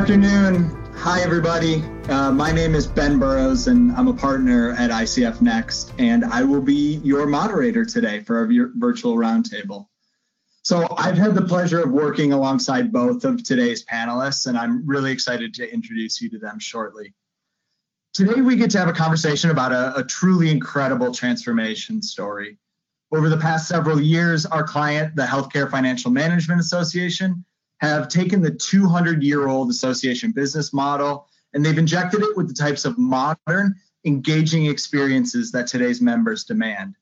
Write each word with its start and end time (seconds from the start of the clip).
afternoon. 0.00 0.64
Hi, 0.94 1.20
everybody. 1.20 1.84
Uh, 2.08 2.32
my 2.32 2.52
name 2.52 2.74
is 2.74 2.86
Ben 2.86 3.18
Burrows, 3.18 3.66
and 3.66 3.92
I'm 3.92 4.08
a 4.08 4.14
partner 4.14 4.72
at 4.72 4.88
ICF 4.90 5.42
Next, 5.42 5.92
and 5.98 6.24
I 6.24 6.42
will 6.42 6.62
be 6.62 7.02
your 7.04 7.26
moderator 7.26 7.84
today 7.84 8.20
for 8.20 8.38
our 8.38 8.48
virtual 8.76 9.16
roundtable. 9.16 9.88
So, 10.62 10.88
I've 10.96 11.18
had 11.18 11.34
the 11.34 11.42
pleasure 11.42 11.82
of 11.82 11.90
working 11.90 12.32
alongside 12.32 12.90
both 12.94 13.26
of 13.26 13.44
today's 13.44 13.84
panelists, 13.84 14.46
and 14.46 14.56
I'm 14.56 14.86
really 14.86 15.12
excited 15.12 15.52
to 15.54 15.70
introduce 15.70 16.18
you 16.22 16.30
to 16.30 16.38
them 16.38 16.58
shortly. 16.58 17.12
Today, 18.14 18.40
we 18.40 18.56
get 18.56 18.70
to 18.70 18.78
have 18.78 18.88
a 18.88 18.94
conversation 18.94 19.50
about 19.50 19.72
a, 19.72 19.98
a 19.98 20.02
truly 20.02 20.50
incredible 20.50 21.12
transformation 21.12 22.00
story. 22.00 22.56
Over 23.12 23.28
the 23.28 23.36
past 23.36 23.68
several 23.68 24.00
years, 24.00 24.46
our 24.46 24.64
client, 24.64 25.14
the 25.14 25.26
Healthcare 25.26 25.70
Financial 25.70 26.10
Management 26.10 26.58
Association, 26.58 27.44
have 27.80 28.08
taken 28.08 28.40
the 28.40 28.50
200 28.50 29.22
year 29.22 29.48
old 29.48 29.70
association 29.70 30.32
business 30.32 30.72
model 30.72 31.26
and 31.52 31.64
they've 31.64 31.78
injected 31.78 32.22
it 32.22 32.36
with 32.36 32.48
the 32.48 32.54
types 32.54 32.84
of 32.84 32.98
modern, 32.98 33.74
engaging 34.04 34.66
experiences 34.66 35.50
that 35.52 35.66
today's 35.66 36.00
members 36.00 36.44
demand. 36.44 36.94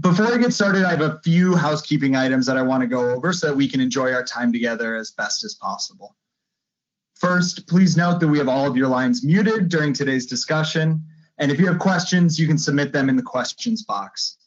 Before 0.00 0.26
I 0.26 0.38
get 0.38 0.52
started, 0.52 0.84
I 0.84 0.90
have 0.90 1.00
a 1.00 1.20
few 1.22 1.54
housekeeping 1.54 2.16
items 2.16 2.46
that 2.46 2.56
I 2.56 2.62
want 2.62 2.80
to 2.80 2.86
go 2.86 3.10
over 3.10 3.32
so 3.32 3.48
that 3.48 3.56
we 3.56 3.68
can 3.68 3.80
enjoy 3.80 4.12
our 4.12 4.24
time 4.24 4.52
together 4.52 4.96
as 4.96 5.10
best 5.10 5.44
as 5.44 5.54
possible. 5.54 6.16
First, 7.16 7.68
please 7.68 7.96
note 7.96 8.18
that 8.20 8.28
we 8.28 8.38
have 8.38 8.48
all 8.48 8.66
of 8.66 8.76
your 8.76 8.88
lines 8.88 9.22
muted 9.22 9.68
during 9.68 9.92
today's 9.92 10.26
discussion. 10.26 11.04
And 11.38 11.52
if 11.52 11.60
you 11.60 11.66
have 11.66 11.78
questions, 11.78 12.38
you 12.38 12.46
can 12.46 12.56
submit 12.56 12.92
them 12.92 13.10
in 13.10 13.16
the 13.16 13.22
questions 13.22 13.82
box. 13.82 14.38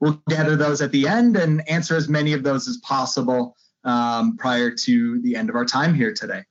We'll 0.00 0.22
gather 0.28 0.54
those 0.54 0.82
at 0.82 0.92
the 0.92 1.08
end 1.08 1.36
and 1.36 1.66
answer 1.68 1.96
as 1.96 2.08
many 2.08 2.34
of 2.34 2.42
those 2.42 2.68
as 2.68 2.76
possible 2.78 3.56
um, 3.84 4.36
prior 4.36 4.70
to 4.70 5.20
the 5.22 5.36
end 5.36 5.48
of 5.48 5.56
our 5.56 5.64
time 5.64 5.94
here 5.94 6.12
today. 6.12 6.42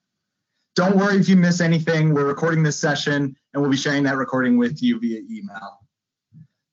Don't 0.75 0.95
worry 0.95 1.17
if 1.17 1.27
you 1.27 1.35
miss 1.35 1.61
anything. 1.61 2.13
We're 2.13 2.27
recording 2.27 2.63
this 2.63 2.79
session 2.79 3.35
and 3.53 3.61
we'll 3.61 3.71
be 3.71 3.77
sharing 3.77 4.03
that 4.03 4.15
recording 4.15 4.57
with 4.57 4.81
you 4.81 4.99
via 4.99 5.21
email. 5.29 5.79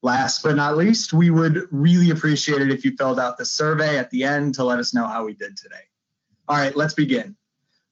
Last 0.02 0.42
but 0.42 0.54
not 0.54 0.76
least, 0.76 1.12
we 1.12 1.30
would 1.30 1.66
really 1.70 2.10
appreciate 2.10 2.62
it 2.62 2.70
if 2.70 2.84
you 2.84 2.94
filled 2.96 3.18
out 3.18 3.38
the 3.38 3.44
survey 3.44 3.98
at 3.98 4.10
the 4.10 4.22
end 4.22 4.54
to 4.54 4.64
let 4.64 4.78
us 4.78 4.94
know 4.94 5.08
how 5.08 5.24
we 5.24 5.34
did 5.34 5.56
today. 5.56 5.82
All 6.48 6.56
right, 6.56 6.76
let's 6.76 6.94
begin. 6.94 7.34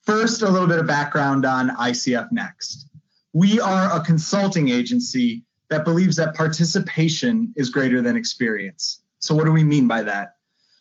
First, 0.03 0.43
a 0.43 0.49
little 0.49 0.69
bit 0.69 0.79
of 0.79 0.87
background 0.87 1.45
on 1.45 1.71
ICF 1.71 2.31
Next. 2.31 2.89
We 3.33 3.59
are 3.59 3.97
a 3.97 4.05
consulting 4.05 4.69
agency 4.69 5.45
that 5.71 5.85
believes 5.85 6.15
that 6.17 6.35
participation 6.35 7.53
is 7.57 7.71
greater 7.71 8.01
than 8.01 8.17
experience. 8.17 9.03
So, 9.19 9.35
what 9.35 9.45
do 9.45 9.53
we 9.53 9.65
mean 9.65 9.89
by 9.89 10.03
that? 10.03 10.34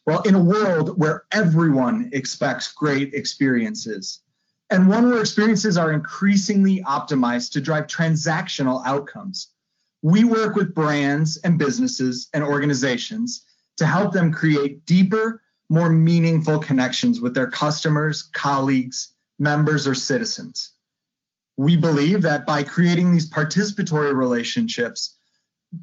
Well, 0.05 0.21
in 0.23 0.35
a 0.35 0.43
world 0.43 0.99
where 0.99 1.23
everyone 1.31 2.09
expects 2.11 2.73
great 2.73 3.13
experiences, 3.13 4.19
and 4.69 4.89
one 4.89 5.09
where 5.09 5.21
experiences 5.21 5.77
are 5.77 5.93
increasingly 5.93 6.81
optimized 6.83 7.51
to 7.51 7.61
drive 7.61 7.87
transactional 7.87 8.85
outcomes, 8.85 9.49
we 10.01 10.25
work 10.25 10.55
with 10.55 10.75
brands 10.75 11.37
and 11.37 11.57
businesses 11.57 12.27
and 12.33 12.43
organizations 12.43 13.45
to 13.77 13.85
help 13.85 14.11
them 14.11 14.33
create 14.33 14.85
deeper, 14.85 15.41
more 15.69 15.89
meaningful 15.89 16.59
connections 16.59 17.21
with 17.21 17.33
their 17.33 17.49
customers, 17.49 18.23
colleagues, 18.23 19.13
members, 19.39 19.87
or 19.87 19.95
citizens. 19.95 20.71
We 21.55 21.77
believe 21.77 22.21
that 22.23 22.45
by 22.45 22.63
creating 22.63 23.13
these 23.13 23.29
participatory 23.29 24.13
relationships, 24.13 25.15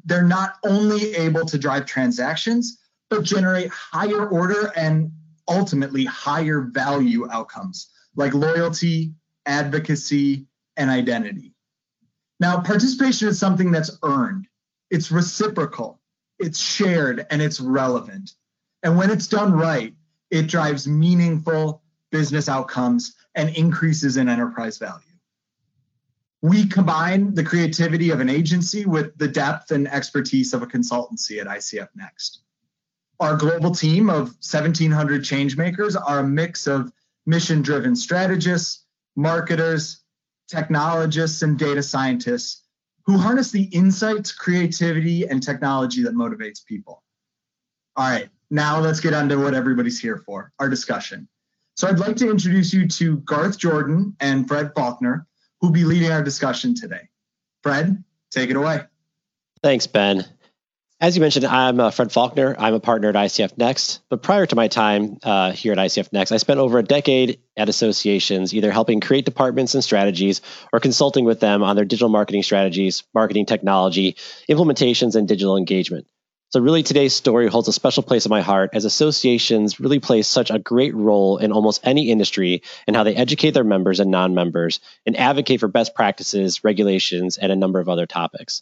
they're 0.05 0.23
not 0.23 0.55
only 0.63 1.15
able 1.15 1.45
to 1.45 1.57
drive 1.57 1.85
transactions, 1.85 2.77
but 3.11 3.23
generate 3.23 3.69
higher 3.69 4.25
order 4.25 4.71
and 4.75 5.11
ultimately 5.47 6.05
higher 6.05 6.61
value 6.61 7.29
outcomes 7.29 7.89
like 8.15 8.33
loyalty, 8.33 9.13
advocacy, 9.45 10.47
and 10.77 10.89
identity. 10.89 11.53
Now, 12.39 12.61
participation 12.61 13.27
is 13.27 13.37
something 13.37 13.71
that's 13.71 13.91
earned, 14.01 14.47
it's 14.89 15.11
reciprocal, 15.11 16.01
it's 16.39 16.59
shared, 16.59 17.27
and 17.29 17.41
it's 17.41 17.59
relevant. 17.59 18.31
And 18.81 18.97
when 18.97 19.11
it's 19.11 19.27
done 19.27 19.53
right, 19.53 19.93
it 20.31 20.47
drives 20.47 20.87
meaningful 20.87 21.83
business 22.11 22.49
outcomes 22.49 23.15
and 23.35 23.49
increases 23.55 24.17
in 24.17 24.29
enterprise 24.29 24.77
value. 24.77 25.03
We 26.41 26.65
combine 26.65 27.35
the 27.35 27.43
creativity 27.43 28.09
of 28.09 28.19
an 28.19 28.29
agency 28.29 28.85
with 28.85 29.15
the 29.17 29.27
depth 29.27 29.71
and 29.71 29.87
expertise 29.87 30.53
of 30.53 30.63
a 30.63 30.67
consultancy 30.67 31.39
at 31.39 31.47
ICF 31.47 31.89
Next. 31.95 32.41
Our 33.21 33.35
global 33.35 33.69
team 33.69 34.09
of 34.09 34.29
1,700 34.41 35.21
changemakers 35.21 35.95
are 35.95 36.21
a 36.21 36.27
mix 36.27 36.65
of 36.65 36.91
mission 37.27 37.61
driven 37.61 37.95
strategists, 37.95 38.85
marketers, 39.15 40.01
technologists, 40.49 41.43
and 41.43 41.57
data 41.57 41.83
scientists 41.83 42.63
who 43.05 43.19
harness 43.19 43.51
the 43.51 43.65
insights, 43.65 44.31
creativity, 44.31 45.27
and 45.27 45.41
technology 45.41 46.01
that 46.01 46.15
motivates 46.15 46.65
people. 46.65 47.03
All 47.95 48.09
right, 48.09 48.27
now 48.49 48.79
let's 48.79 48.99
get 48.99 49.13
on 49.13 49.29
to 49.29 49.37
what 49.37 49.53
everybody's 49.53 49.99
here 49.99 50.17
for 50.17 50.51
our 50.57 50.67
discussion. 50.67 51.27
So 51.77 51.87
I'd 51.87 51.99
like 51.99 52.15
to 52.17 52.29
introduce 52.29 52.73
you 52.73 52.87
to 52.87 53.17
Garth 53.17 53.59
Jordan 53.59 54.15
and 54.19 54.47
Fred 54.47 54.71
Faulkner, 54.75 55.27
who'll 55.59 55.69
be 55.69 55.83
leading 55.83 56.11
our 56.11 56.23
discussion 56.23 56.73
today. 56.73 57.07
Fred, 57.61 58.03
take 58.31 58.49
it 58.49 58.55
away. 58.55 58.81
Thanks, 59.61 59.85
Ben. 59.85 60.25
As 61.01 61.15
you 61.15 61.21
mentioned, 61.21 61.45
I'm 61.45 61.79
uh, 61.79 61.89
Fred 61.89 62.11
Faulkner. 62.11 62.55
I'm 62.59 62.75
a 62.75 62.79
partner 62.79 63.09
at 63.09 63.15
ICF 63.15 63.57
Next. 63.57 64.01
But 64.09 64.21
prior 64.21 64.45
to 64.45 64.55
my 64.55 64.67
time 64.67 65.17
uh, 65.23 65.51
here 65.51 65.71
at 65.71 65.79
ICF 65.79 66.13
Next, 66.13 66.31
I 66.31 66.37
spent 66.37 66.59
over 66.59 66.77
a 66.77 66.83
decade 66.83 67.39
at 67.57 67.69
associations, 67.69 68.53
either 68.53 68.69
helping 68.69 68.99
create 68.99 69.25
departments 69.25 69.73
and 69.73 69.83
strategies 69.83 70.41
or 70.71 70.79
consulting 70.79 71.25
with 71.25 71.39
them 71.39 71.63
on 71.63 71.75
their 71.75 71.85
digital 71.85 72.09
marketing 72.09 72.43
strategies, 72.43 73.03
marketing 73.15 73.47
technology, 73.47 74.15
implementations, 74.47 75.15
and 75.15 75.27
digital 75.27 75.57
engagement. 75.57 76.05
So, 76.49 76.59
really, 76.59 76.83
today's 76.83 77.15
story 77.15 77.47
holds 77.47 77.67
a 77.67 77.73
special 77.73 78.03
place 78.03 78.27
in 78.27 78.29
my 78.29 78.41
heart 78.41 78.69
as 78.73 78.85
associations 78.85 79.79
really 79.79 79.99
play 79.99 80.21
such 80.21 80.51
a 80.51 80.59
great 80.59 80.93
role 80.93 81.39
in 81.39 81.51
almost 81.51 81.81
any 81.83 82.11
industry 82.11 82.61
in 82.87 82.93
how 82.93 83.05
they 83.05 83.15
educate 83.15 83.55
their 83.55 83.63
members 83.63 83.99
and 83.99 84.11
non 84.11 84.35
members 84.35 84.79
and 85.07 85.17
advocate 85.17 85.61
for 85.61 85.67
best 85.67 85.95
practices, 85.95 86.63
regulations, 86.63 87.37
and 87.37 87.51
a 87.51 87.55
number 87.55 87.79
of 87.79 87.89
other 87.89 88.05
topics. 88.05 88.61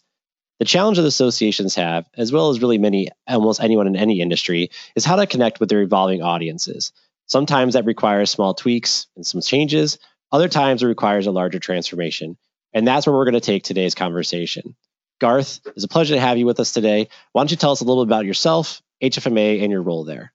The 0.60 0.66
challenge 0.66 0.98
that 0.98 1.06
associations 1.06 1.74
have, 1.76 2.06
as 2.18 2.32
well 2.32 2.50
as 2.50 2.60
really 2.60 2.76
many, 2.76 3.08
almost 3.26 3.62
anyone 3.62 3.86
in 3.86 3.96
any 3.96 4.20
industry, 4.20 4.70
is 4.94 5.06
how 5.06 5.16
to 5.16 5.26
connect 5.26 5.58
with 5.58 5.70
their 5.70 5.80
evolving 5.80 6.20
audiences. 6.20 6.92
Sometimes 7.24 7.72
that 7.72 7.86
requires 7.86 8.30
small 8.30 8.52
tweaks 8.52 9.06
and 9.16 9.26
some 9.26 9.40
changes. 9.40 9.98
Other 10.30 10.48
times 10.48 10.82
it 10.82 10.86
requires 10.86 11.26
a 11.26 11.30
larger 11.30 11.58
transformation. 11.58 12.36
And 12.74 12.86
that's 12.86 13.06
where 13.06 13.16
we're 13.16 13.24
going 13.24 13.34
to 13.34 13.40
take 13.40 13.64
today's 13.64 13.94
conversation. 13.94 14.76
Garth, 15.18 15.60
it's 15.64 15.84
a 15.84 15.88
pleasure 15.88 16.14
to 16.14 16.20
have 16.20 16.36
you 16.36 16.44
with 16.44 16.60
us 16.60 16.72
today. 16.72 17.08
Why 17.32 17.40
don't 17.40 17.50
you 17.50 17.56
tell 17.56 17.72
us 17.72 17.80
a 17.80 17.84
little 17.84 18.04
bit 18.04 18.10
about 18.10 18.26
yourself, 18.26 18.82
HFMA, 19.02 19.62
and 19.62 19.72
your 19.72 19.82
role 19.82 20.04
there? 20.04 20.30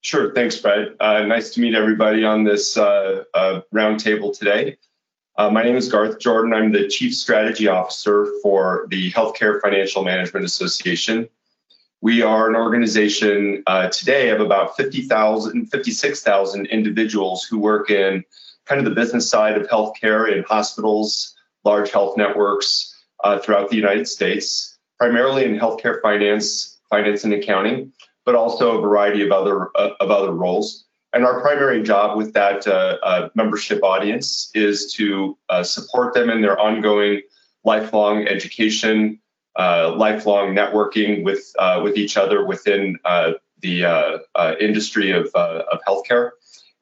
Sure. 0.00 0.32
Thanks, 0.32 0.58
Fred. 0.58 0.96
Uh, 0.98 1.24
nice 1.24 1.50
to 1.54 1.60
meet 1.60 1.74
everybody 1.74 2.24
on 2.24 2.44
this 2.44 2.78
uh, 2.78 3.24
uh, 3.34 3.60
roundtable 3.74 4.36
today. 4.36 4.78
Uh, 5.36 5.50
my 5.50 5.64
name 5.64 5.74
is 5.74 5.88
Garth 5.88 6.20
Jordan. 6.20 6.54
I'm 6.54 6.70
the 6.70 6.86
Chief 6.86 7.12
Strategy 7.12 7.66
Officer 7.66 8.32
for 8.40 8.86
the 8.90 9.10
Healthcare 9.10 9.60
Financial 9.60 10.04
Management 10.04 10.46
Association. 10.46 11.28
We 12.00 12.22
are 12.22 12.48
an 12.48 12.54
organization 12.54 13.64
uh, 13.66 13.88
today 13.88 14.28
of 14.28 14.40
about 14.40 14.76
50,000, 14.76 15.66
56,000 15.66 16.66
individuals 16.66 17.42
who 17.42 17.58
work 17.58 17.90
in 17.90 18.22
kind 18.66 18.78
of 18.78 18.84
the 18.84 18.94
business 18.94 19.28
side 19.28 19.60
of 19.60 19.66
healthcare 19.66 20.32
in 20.32 20.44
hospitals, 20.44 21.34
large 21.64 21.90
health 21.90 22.16
networks 22.16 22.94
uh, 23.24 23.40
throughout 23.40 23.70
the 23.70 23.76
United 23.76 24.06
States, 24.06 24.78
primarily 25.00 25.44
in 25.44 25.58
healthcare 25.58 26.00
finance, 26.00 26.78
finance 26.88 27.24
and 27.24 27.32
accounting, 27.32 27.92
but 28.24 28.36
also 28.36 28.78
a 28.78 28.80
variety 28.80 29.24
of 29.24 29.32
other 29.32 29.70
uh, 29.76 29.90
of 29.98 30.12
other 30.12 30.30
roles. 30.30 30.83
And 31.14 31.24
our 31.24 31.40
primary 31.40 31.80
job 31.84 32.16
with 32.16 32.32
that 32.32 32.66
uh, 32.66 32.98
uh, 33.00 33.28
membership 33.36 33.84
audience 33.84 34.50
is 34.52 34.92
to 34.94 35.38
uh, 35.48 35.62
support 35.62 36.12
them 36.12 36.28
in 36.28 36.42
their 36.42 36.58
ongoing 36.58 37.22
lifelong 37.62 38.26
education, 38.26 39.20
uh, 39.56 39.94
lifelong 39.96 40.56
networking 40.56 41.22
with 41.22 41.52
uh, 41.56 41.80
with 41.84 41.96
each 41.96 42.16
other 42.16 42.44
within 42.44 42.98
uh, 43.04 43.34
the 43.60 44.24
industry 44.60 45.12
of, 45.12 45.30
of 45.36 45.78
healthcare. 45.86 46.30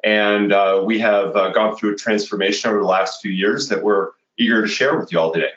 And 0.03 0.51
we 0.87 0.99
have 1.01 1.35
gone 1.35 1.77
through 1.77 1.93
a 1.93 1.97
transformation 1.97 2.71
over 2.71 2.81
the 2.81 2.87
last 2.87 3.21
few 3.21 3.31
years 3.31 3.69
that 3.69 3.83
we're 3.83 4.13
eager 4.39 4.63
to 4.63 4.69
share 4.69 4.99
with 4.99 5.13
you 5.13 5.19
all 5.19 5.33
today. 5.33 5.53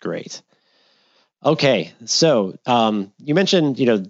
Great. 0.00 0.42
Okay, 1.44 1.92
so 2.04 2.58
um, 2.66 3.12
you 3.18 3.36
mentioned 3.36 3.78
you 3.78 3.86
know 3.86 4.04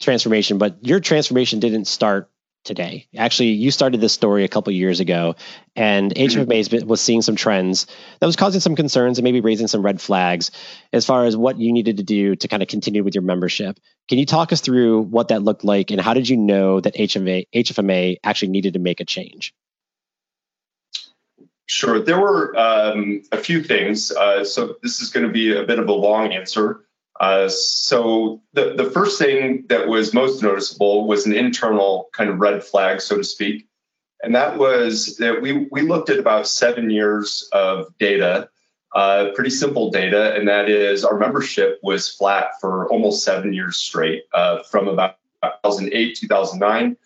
transformation, 0.00 0.58
but 0.58 0.84
your 0.84 0.98
transformation 0.98 1.60
didn't 1.60 1.84
start 1.84 2.28
today. 2.64 3.06
Actually, 3.16 3.50
you 3.50 3.70
started 3.70 4.00
this 4.00 4.12
story 4.12 4.44
a 4.44 4.48
couple 4.48 4.72
years 4.72 5.00
ago, 5.00 5.36
and 5.74 6.14
HFMA 6.14 6.84
was 6.84 7.00
seeing 7.00 7.22
some 7.22 7.36
trends 7.36 7.86
that 8.20 8.26
was 8.26 8.36
causing 8.36 8.60
some 8.60 8.76
concerns 8.76 9.18
and 9.18 9.24
maybe 9.24 9.40
raising 9.40 9.66
some 9.66 9.82
red 9.82 10.00
flags 10.00 10.50
as 10.92 11.06
far 11.06 11.24
as 11.24 11.36
what 11.36 11.58
you 11.58 11.72
needed 11.72 11.96
to 11.96 12.02
do 12.02 12.36
to 12.36 12.48
kind 12.48 12.62
of 12.62 12.68
continue 12.68 13.02
with 13.02 13.14
your 13.14 13.22
membership. 13.22 13.78
Can 14.08 14.18
you 14.18 14.26
talk 14.26 14.52
us 14.52 14.60
through 14.60 15.02
what 15.02 15.28
that 15.28 15.42
looked 15.42 15.64
like, 15.64 15.90
and 15.90 16.00
how 16.00 16.14
did 16.14 16.28
you 16.28 16.36
know 16.36 16.80
that 16.80 16.94
HFMA, 16.94 17.46
HFMA 17.54 18.16
actually 18.22 18.48
needed 18.48 18.74
to 18.74 18.78
make 18.78 19.00
a 19.00 19.04
change? 19.04 19.54
Sure. 21.66 22.00
There 22.00 22.18
were 22.18 22.56
um, 22.58 23.22
a 23.30 23.38
few 23.38 23.62
things. 23.62 24.10
Uh, 24.10 24.44
so 24.44 24.74
this 24.82 25.00
is 25.00 25.10
going 25.10 25.24
to 25.24 25.32
be 25.32 25.56
a 25.56 25.62
bit 25.62 25.78
of 25.78 25.88
a 25.88 25.92
long 25.92 26.32
answer. 26.32 26.84
Uh, 27.20 27.48
so 27.50 28.40
the, 28.54 28.72
the 28.74 28.90
first 28.90 29.18
thing 29.18 29.64
that 29.68 29.86
was 29.86 30.14
most 30.14 30.42
noticeable 30.42 31.06
was 31.06 31.26
an 31.26 31.34
internal 31.34 32.08
kind 32.14 32.30
of 32.30 32.40
red 32.40 32.64
flag, 32.64 33.00
so 33.00 33.18
to 33.18 33.24
speak. 33.24 33.68
And 34.22 34.34
that 34.34 34.56
was 34.58 35.16
that 35.18 35.40
we, 35.42 35.68
we 35.70 35.82
looked 35.82 36.08
at 36.08 36.18
about 36.18 36.48
seven 36.48 36.88
years 36.88 37.48
of 37.52 37.86
data, 37.98 38.48
uh, 38.94 39.28
pretty 39.34 39.50
simple 39.50 39.90
data, 39.90 40.34
and 40.34 40.48
that 40.48 40.70
is 40.70 41.04
our 41.04 41.18
membership 41.18 41.78
was 41.82 42.08
flat 42.08 42.52
for 42.58 42.88
almost 42.88 43.22
seven 43.22 43.52
years 43.52 43.76
straight, 43.76 44.24
uh, 44.32 44.62
from 44.62 44.88
about 44.88 45.16
2008, 45.64 46.16
2009 46.16 46.96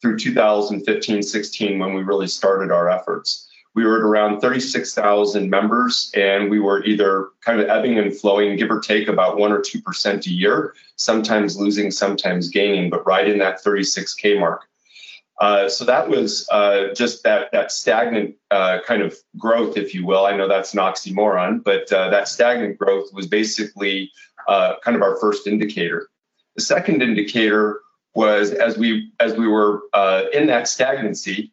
through 0.00 0.18
2015, 0.18 1.22
16, 1.22 1.78
when 1.78 1.94
we 1.94 2.02
really 2.02 2.28
started 2.28 2.70
our 2.70 2.88
efforts 2.88 3.48
we 3.74 3.84
were 3.84 3.96
at 3.96 4.02
around 4.02 4.40
36,000 4.40 5.50
members, 5.50 6.10
and 6.14 6.48
we 6.48 6.60
were 6.60 6.84
either 6.84 7.30
kind 7.44 7.60
of 7.60 7.68
ebbing 7.68 7.98
and 7.98 8.16
flowing, 8.16 8.56
give 8.56 8.70
or 8.70 8.80
take 8.80 9.08
about 9.08 9.36
1 9.36 9.52
or 9.52 9.60
2% 9.60 10.26
a 10.26 10.30
year, 10.30 10.74
sometimes 10.96 11.58
losing, 11.58 11.90
sometimes 11.90 12.48
gaining, 12.48 12.88
but 12.88 13.04
right 13.04 13.28
in 13.28 13.38
that 13.38 13.62
36K 13.62 14.38
mark. 14.38 14.68
Uh, 15.40 15.68
so 15.68 15.84
that 15.84 16.08
was 16.08 16.48
uh, 16.52 16.94
just 16.94 17.24
that 17.24 17.50
that 17.50 17.72
stagnant 17.72 18.36
uh, 18.52 18.78
kind 18.86 19.02
of 19.02 19.16
growth, 19.36 19.76
if 19.76 19.92
you 19.92 20.06
will. 20.06 20.26
I 20.26 20.36
know 20.36 20.46
that's 20.46 20.72
an 20.74 20.78
oxymoron, 20.78 21.64
but 21.64 21.92
uh, 21.92 22.08
that 22.10 22.28
stagnant 22.28 22.78
growth 22.78 23.12
was 23.12 23.26
basically 23.26 24.12
uh, 24.46 24.74
kind 24.84 24.96
of 24.96 25.02
our 25.02 25.16
first 25.16 25.48
indicator. 25.48 26.08
The 26.54 26.62
second 26.62 27.02
indicator 27.02 27.80
was 28.14 28.52
as 28.52 28.78
we 28.78 29.10
as 29.18 29.34
we 29.34 29.48
were 29.48 29.82
uh, 29.92 30.24
in 30.32 30.46
that 30.46 30.68
stagnancy, 30.68 31.52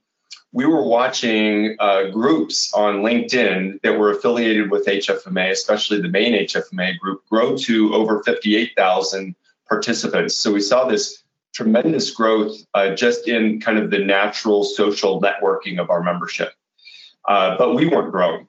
we 0.54 0.66
were 0.66 0.84
watching 0.84 1.76
uh, 1.80 2.10
groups 2.10 2.74
on 2.74 2.98
LinkedIn 2.98 3.82
that 3.82 3.98
were 3.98 4.12
affiliated 4.12 4.70
with 4.70 4.86
HFMA, 4.86 5.52
especially 5.52 6.02
the 6.02 6.10
main 6.10 6.34
HFMA 6.34 6.98
group, 7.00 7.26
grow 7.30 7.56
to 7.58 7.94
over 7.94 8.22
58,000 8.24 9.36
participants. 9.70 10.36
So 10.36 10.52
we 10.52 10.60
saw 10.60 10.86
this 10.86 11.24
tremendous 11.54 12.12
growth 12.12 12.58
uh, 12.74 12.96
just 12.96 13.28
in 13.28 13.62
kind 13.62 13.78
of 13.78 13.92
the 13.92 14.00
natural 14.00 14.64
social 14.64 15.22
networking 15.22 15.80
of 15.80 15.90
our 15.90 16.04
membership. 16.04 16.54
Uh, 17.28 17.58
but 17.58 17.76
we 17.76 17.88
weren't 17.88 18.12
growing. 18.12 18.48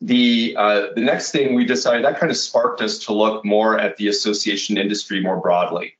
The, 0.00 0.56
uh, 0.58 0.86
the 0.96 1.02
next 1.02 1.30
thing 1.30 1.54
we 1.54 1.64
decided 1.64 2.04
that 2.04 2.18
kind 2.18 2.32
of 2.32 2.36
sparked 2.36 2.80
us 2.80 2.98
to 3.00 3.12
look 3.12 3.44
more 3.44 3.78
at 3.78 3.96
the 3.96 4.08
association 4.08 4.76
industry 4.76 5.20
more 5.20 5.40
broadly. 5.40 5.94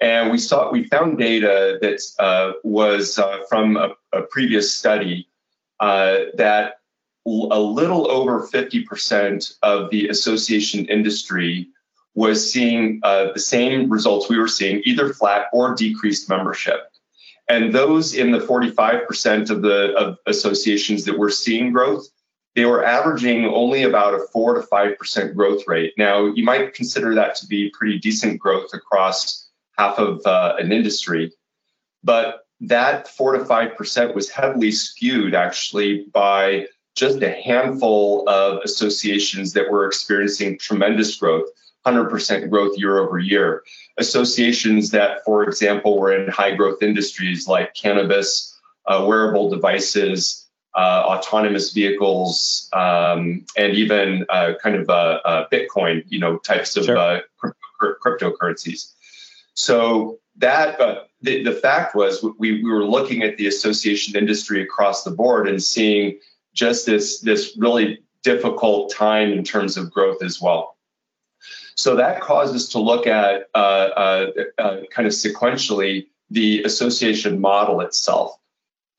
And 0.00 0.30
we 0.30 0.38
saw 0.38 0.70
we 0.70 0.84
found 0.84 1.18
data 1.18 1.78
that 1.80 2.00
uh, 2.18 2.52
was 2.62 3.18
uh, 3.18 3.40
from 3.48 3.76
a, 3.76 3.90
a, 4.12 4.22
previous 4.22 4.74
study 4.74 5.28
uh, 5.80 6.16
that 6.34 6.74
a 7.26 7.60
little 7.60 8.10
over 8.10 8.46
50% 8.46 9.54
of 9.62 9.90
the 9.90 10.08
association 10.08 10.84
industry 10.86 11.68
was 12.14 12.52
seeing 12.52 13.00
uh, 13.02 13.32
the 13.32 13.40
same 13.40 13.90
results 13.90 14.28
we 14.28 14.38
were 14.38 14.48
seeing, 14.48 14.82
either 14.84 15.12
flat 15.12 15.46
or 15.52 15.74
decreased 15.74 16.28
membership. 16.28 16.80
And 17.48 17.74
those 17.74 18.14
in 18.14 18.30
the 18.30 18.38
45% 18.38 19.50
of 19.50 19.62
the 19.62 19.94
of 19.94 20.18
associations 20.26 21.04
that 21.04 21.18
were 21.18 21.30
seeing 21.30 21.72
growth, 21.72 22.06
they 22.54 22.64
were 22.64 22.84
averaging 22.84 23.46
only 23.46 23.82
about 23.82 24.14
a 24.14 24.20
four 24.32 24.54
to 24.54 24.62
five 24.62 24.96
percent 24.98 25.34
growth 25.34 25.64
rate. 25.66 25.92
Now, 25.98 26.26
you 26.26 26.44
might 26.44 26.74
consider 26.74 27.14
that 27.14 27.34
to 27.36 27.46
be 27.46 27.70
pretty 27.70 27.98
decent 27.98 28.38
growth 28.38 28.72
across 28.72 29.43
half 29.76 29.98
of 29.98 30.24
uh, 30.26 30.56
an 30.58 30.72
industry. 30.72 31.32
But 32.02 32.46
that 32.60 33.08
four 33.08 33.32
to 33.36 33.44
five 33.44 33.76
percent 33.76 34.14
was 34.14 34.30
heavily 34.30 34.72
skewed 34.72 35.34
actually 35.34 36.06
by 36.12 36.66
just 36.94 37.22
a 37.22 37.30
handful 37.30 38.28
of 38.28 38.62
associations 38.62 39.52
that 39.52 39.70
were 39.70 39.86
experiencing 39.86 40.58
tremendous 40.58 41.16
growth, 41.16 41.46
100% 41.86 42.48
growth 42.50 42.78
year 42.78 42.98
over 42.98 43.18
year. 43.18 43.64
Associations 43.98 44.90
that, 44.90 45.24
for 45.24 45.42
example, 45.42 45.98
were 45.98 46.14
in 46.14 46.30
high 46.30 46.54
growth 46.54 46.82
industries 46.82 47.48
like 47.48 47.74
cannabis, 47.74 48.56
uh, 48.86 49.04
wearable 49.06 49.50
devices, 49.50 50.46
uh, 50.74 51.02
autonomous 51.06 51.72
vehicles, 51.72 52.68
um, 52.72 53.44
and 53.56 53.74
even 53.74 54.24
uh, 54.28 54.52
kind 54.62 54.76
of 54.76 54.88
uh, 54.88 55.20
uh, 55.24 55.48
Bitcoin, 55.52 56.04
you 56.08 56.18
know, 56.18 56.38
types 56.38 56.76
of 56.76 56.84
sure. 56.84 56.96
Uh, 56.96 57.20
cryptocurrencies. 57.80 58.92
So 59.54 60.18
that 60.36 60.80
uh, 60.80 61.04
the, 61.22 61.42
the 61.42 61.52
fact 61.52 61.94
was 61.94 62.22
we, 62.38 62.62
we 62.62 62.70
were 62.70 62.84
looking 62.84 63.22
at 63.22 63.36
the 63.36 63.46
association 63.46 64.16
industry 64.16 64.62
across 64.62 65.04
the 65.04 65.10
board 65.10 65.48
and 65.48 65.62
seeing 65.62 66.18
just 66.54 66.86
this 66.86 67.20
this 67.20 67.56
really 67.58 68.00
difficult 68.22 68.92
time 68.92 69.32
in 69.32 69.44
terms 69.44 69.76
of 69.76 69.90
growth 69.90 70.22
as 70.22 70.40
well. 70.40 70.76
So 71.76 71.96
that 71.96 72.20
caused 72.20 72.54
us 72.54 72.68
to 72.70 72.78
look 72.78 73.06
at 73.06 73.48
uh, 73.54 73.58
uh, 73.58 74.26
uh, 74.58 74.76
kind 74.90 75.06
of 75.06 75.12
sequentially 75.12 76.06
the 76.30 76.62
association 76.62 77.40
model 77.40 77.80
itself. 77.80 78.38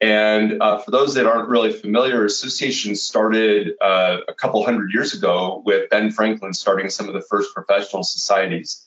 And 0.01 0.61
uh, 0.61 0.79
for 0.79 0.91
those 0.91 1.13
that 1.13 1.25
aren't 1.25 1.47
really 1.47 1.71
familiar, 1.71 2.25
associations 2.25 3.01
started 3.01 3.73
uh, 3.81 4.17
a 4.27 4.33
couple 4.33 4.63
hundred 4.63 4.93
years 4.93 5.13
ago 5.13 5.63
with 5.65 5.89
Ben 5.89 6.11
Franklin 6.11 6.53
starting 6.53 6.89
some 6.89 7.07
of 7.07 7.13
the 7.13 7.21
first 7.21 7.53
professional 7.53 8.03
societies 8.03 8.84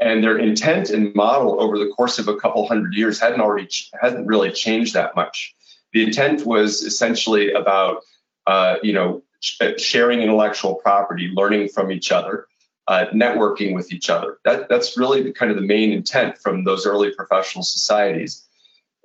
and 0.00 0.22
their 0.22 0.38
intent 0.38 0.90
and 0.90 1.14
model 1.14 1.60
over 1.60 1.78
the 1.78 1.88
course 1.88 2.18
of 2.18 2.28
a 2.28 2.36
couple 2.36 2.66
hundred 2.66 2.94
years 2.94 3.20
hadn't 3.20 3.40
already 3.40 3.68
hadn't 4.00 4.26
really 4.26 4.50
changed 4.50 4.94
that 4.94 5.16
much. 5.16 5.54
The 5.92 6.04
intent 6.04 6.46
was 6.46 6.82
essentially 6.82 7.52
about 7.52 8.02
uh, 8.46 8.76
you 8.82 8.92
know 8.92 9.22
sharing 9.40 10.20
intellectual 10.20 10.74
property, 10.76 11.30
learning 11.32 11.68
from 11.68 11.92
each 11.92 12.10
other, 12.10 12.46
uh, 12.88 13.06
networking 13.12 13.74
with 13.74 13.92
each 13.92 14.10
other. 14.10 14.38
That, 14.44 14.68
that's 14.68 14.98
really 14.98 15.22
the, 15.22 15.32
kind 15.32 15.50
of 15.50 15.56
the 15.56 15.66
main 15.66 15.92
intent 15.92 16.38
from 16.38 16.64
those 16.64 16.86
early 16.86 17.12
professional 17.12 17.62
societies. 17.62 18.44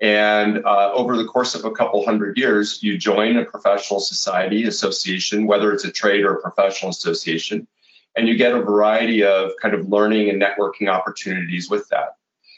And 0.02 0.66
uh, 0.66 0.92
over 0.94 1.16
the 1.16 1.26
course 1.26 1.54
of 1.54 1.66
a 1.66 1.72
couple 1.72 2.04
hundred 2.04 2.38
years, 2.38 2.82
you 2.82 2.98
join 2.98 3.38
a 3.38 3.46
professional 3.46 4.00
society 4.00 4.66
association, 4.66 5.46
whether 5.46 5.72
it's 5.72 5.86
a 5.86 5.92
trade 5.92 6.26
or 6.26 6.34
a 6.34 6.42
professional 6.42 6.90
association 6.90 7.68
and 8.16 8.28
you 8.28 8.36
get 8.36 8.54
a 8.54 8.62
variety 8.62 9.24
of 9.24 9.52
kind 9.62 9.74
of 9.74 9.90
learning 9.90 10.30
and 10.30 10.42
networking 10.42 10.90
opportunities 10.90 11.70
with 11.70 11.88
that. 11.90 12.18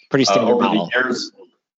Pretty 0.10 0.26
uh, 0.26 0.32
standard 0.32 0.52
uh, 0.52 0.56
over 0.56 0.64
model. 0.64 0.86
The 0.86 1.00
years, 1.00 1.32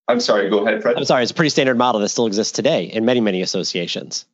I'm 0.08 0.20
sorry, 0.20 0.48
go 0.50 0.66
ahead, 0.66 0.82
Fred. 0.82 0.96
I'm 0.96 1.04
sorry, 1.04 1.22
it's 1.22 1.32
a 1.32 1.34
pretty 1.34 1.50
standard 1.50 1.76
model 1.76 2.00
that 2.00 2.08
still 2.08 2.26
exists 2.26 2.52
today 2.52 2.84
in 2.84 3.04
many, 3.04 3.20
many 3.20 3.42
associations. 3.42 4.26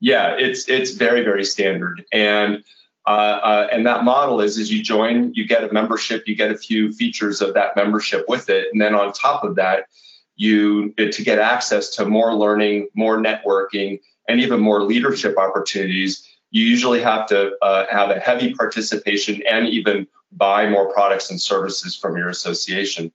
Yeah, 0.00 0.36
it's 0.38 0.68
it's 0.68 0.92
very, 0.92 1.22
very 1.22 1.44
standard. 1.44 2.04
And 2.12 2.62
uh, 3.06 3.10
uh, 3.10 3.68
and 3.72 3.86
that 3.86 4.04
model 4.04 4.40
is 4.40 4.58
as 4.58 4.70
you 4.72 4.82
join, 4.82 5.32
you 5.34 5.46
get 5.46 5.64
a 5.64 5.72
membership, 5.72 6.26
you 6.26 6.34
get 6.34 6.50
a 6.50 6.58
few 6.58 6.92
features 6.92 7.40
of 7.40 7.54
that 7.54 7.76
membership 7.76 8.26
with 8.28 8.50
it. 8.50 8.68
And 8.72 8.80
then 8.80 8.94
on 8.94 9.12
top 9.12 9.44
of 9.44 9.54
that, 9.56 9.86
you 10.34 10.92
to 10.92 11.22
get 11.22 11.38
access 11.38 11.88
to 11.90 12.04
more 12.04 12.34
learning, 12.34 12.88
more 12.94 13.16
networking, 13.16 14.00
and 14.28 14.40
even 14.40 14.60
more 14.60 14.82
leadership 14.82 15.38
opportunities 15.38 16.25
you 16.56 16.64
usually 16.64 17.02
have 17.02 17.26
to 17.26 17.52
uh, 17.60 17.84
have 17.90 18.08
a 18.08 18.18
heavy 18.18 18.54
participation 18.54 19.42
and 19.46 19.68
even 19.68 20.06
buy 20.32 20.66
more 20.66 20.90
products 20.90 21.28
and 21.30 21.38
services 21.38 21.94
from 21.94 22.16
your 22.16 22.30
association. 22.30 23.12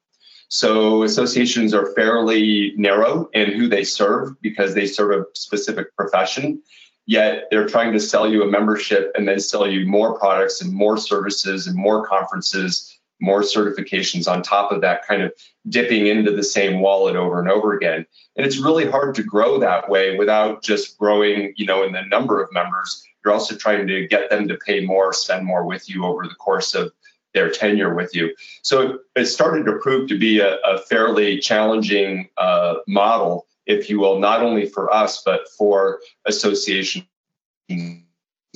So 0.49 1.01
associations 1.01 1.73
are 1.73 1.91
fairly 1.93 2.73
narrow 2.77 3.31
in 3.33 3.51
who 3.51 3.67
they 3.67 3.83
serve 3.83 4.39
because 4.41 4.75
they 4.75 4.85
serve 4.85 5.21
a 5.21 5.25
specific 5.33 5.87
profession. 5.95 6.61
Yet 7.07 7.45
they're 7.49 7.67
trying 7.67 7.93
to 7.93 7.99
sell 7.99 8.31
you 8.31 8.43
a 8.43 8.51
membership 8.51 9.11
and 9.15 9.27
then 9.27 9.39
sell 9.39 9.67
you 9.67 9.87
more 9.87 10.19
products 10.19 10.61
and 10.61 10.71
more 10.71 10.97
services 10.97 11.65
and 11.65 11.75
more 11.75 12.05
conferences, 12.05 12.95
more 13.21 13.41
certifications 13.41 14.31
on 14.31 14.43
top 14.43 14.71
of 14.71 14.81
that, 14.81 15.07
kind 15.07 15.23
of 15.23 15.33
dipping 15.67 16.05
into 16.05 16.31
the 16.31 16.43
same 16.43 16.79
wallet 16.79 17.15
over 17.15 17.39
and 17.39 17.49
over 17.49 17.73
again. 17.73 18.05
And 18.35 18.45
it's 18.45 18.59
really 18.59 18.85
hard 18.85 19.15
to 19.15 19.23
grow 19.23 19.59
that 19.59 19.89
way 19.89 20.15
without 20.15 20.61
just 20.61 20.95
growing, 20.99 21.53
you 21.55 21.65
know, 21.65 21.83
in 21.83 21.91
the 21.91 22.03
number 22.03 22.39
of 22.39 22.53
members 22.53 23.03
you're 23.23 23.33
also 23.33 23.55
trying 23.55 23.87
to 23.87 24.07
get 24.07 24.29
them 24.29 24.47
to 24.47 24.55
pay 24.55 24.85
more, 24.85 25.13
spend 25.13 25.45
more 25.45 25.65
with 25.65 25.89
you 25.89 26.05
over 26.05 26.23
the 26.23 26.35
course 26.35 26.73
of 26.73 26.91
their 27.33 27.49
tenure 27.49 27.93
with 27.93 28.13
you. 28.13 28.35
So 28.61 28.99
it 29.15 29.25
started 29.25 29.65
to 29.65 29.77
prove 29.77 30.09
to 30.09 30.17
be 30.17 30.39
a, 30.39 30.57
a 30.57 30.79
fairly 30.79 31.39
challenging 31.39 32.29
uh, 32.37 32.75
model, 32.87 33.47
if 33.65 33.89
you 33.89 33.99
will, 33.99 34.19
not 34.19 34.41
only 34.41 34.65
for 34.65 34.93
us, 34.93 35.21
but 35.23 35.47
for 35.57 36.01
associations 36.25 37.05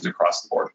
across 0.06 0.42
the 0.42 0.50
board. 0.50 0.72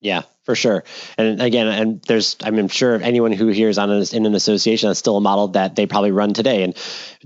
Yeah, 0.00 0.22
for 0.44 0.54
sure. 0.54 0.84
And 1.18 1.42
again, 1.42 1.66
and 1.66 2.02
there's, 2.02 2.36
I'm 2.44 2.68
sure 2.68 3.00
anyone 3.02 3.32
who 3.32 3.48
hears 3.48 3.76
on 3.78 3.90
a, 3.90 4.04
in 4.12 4.24
an 4.26 4.34
association, 4.34 4.88
that's 4.88 5.00
still 5.00 5.16
a 5.16 5.20
model 5.20 5.48
that 5.48 5.74
they 5.74 5.86
probably 5.86 6.12
run 6.12 6.32
today. 6.32 6.62
And, 6.62 6.76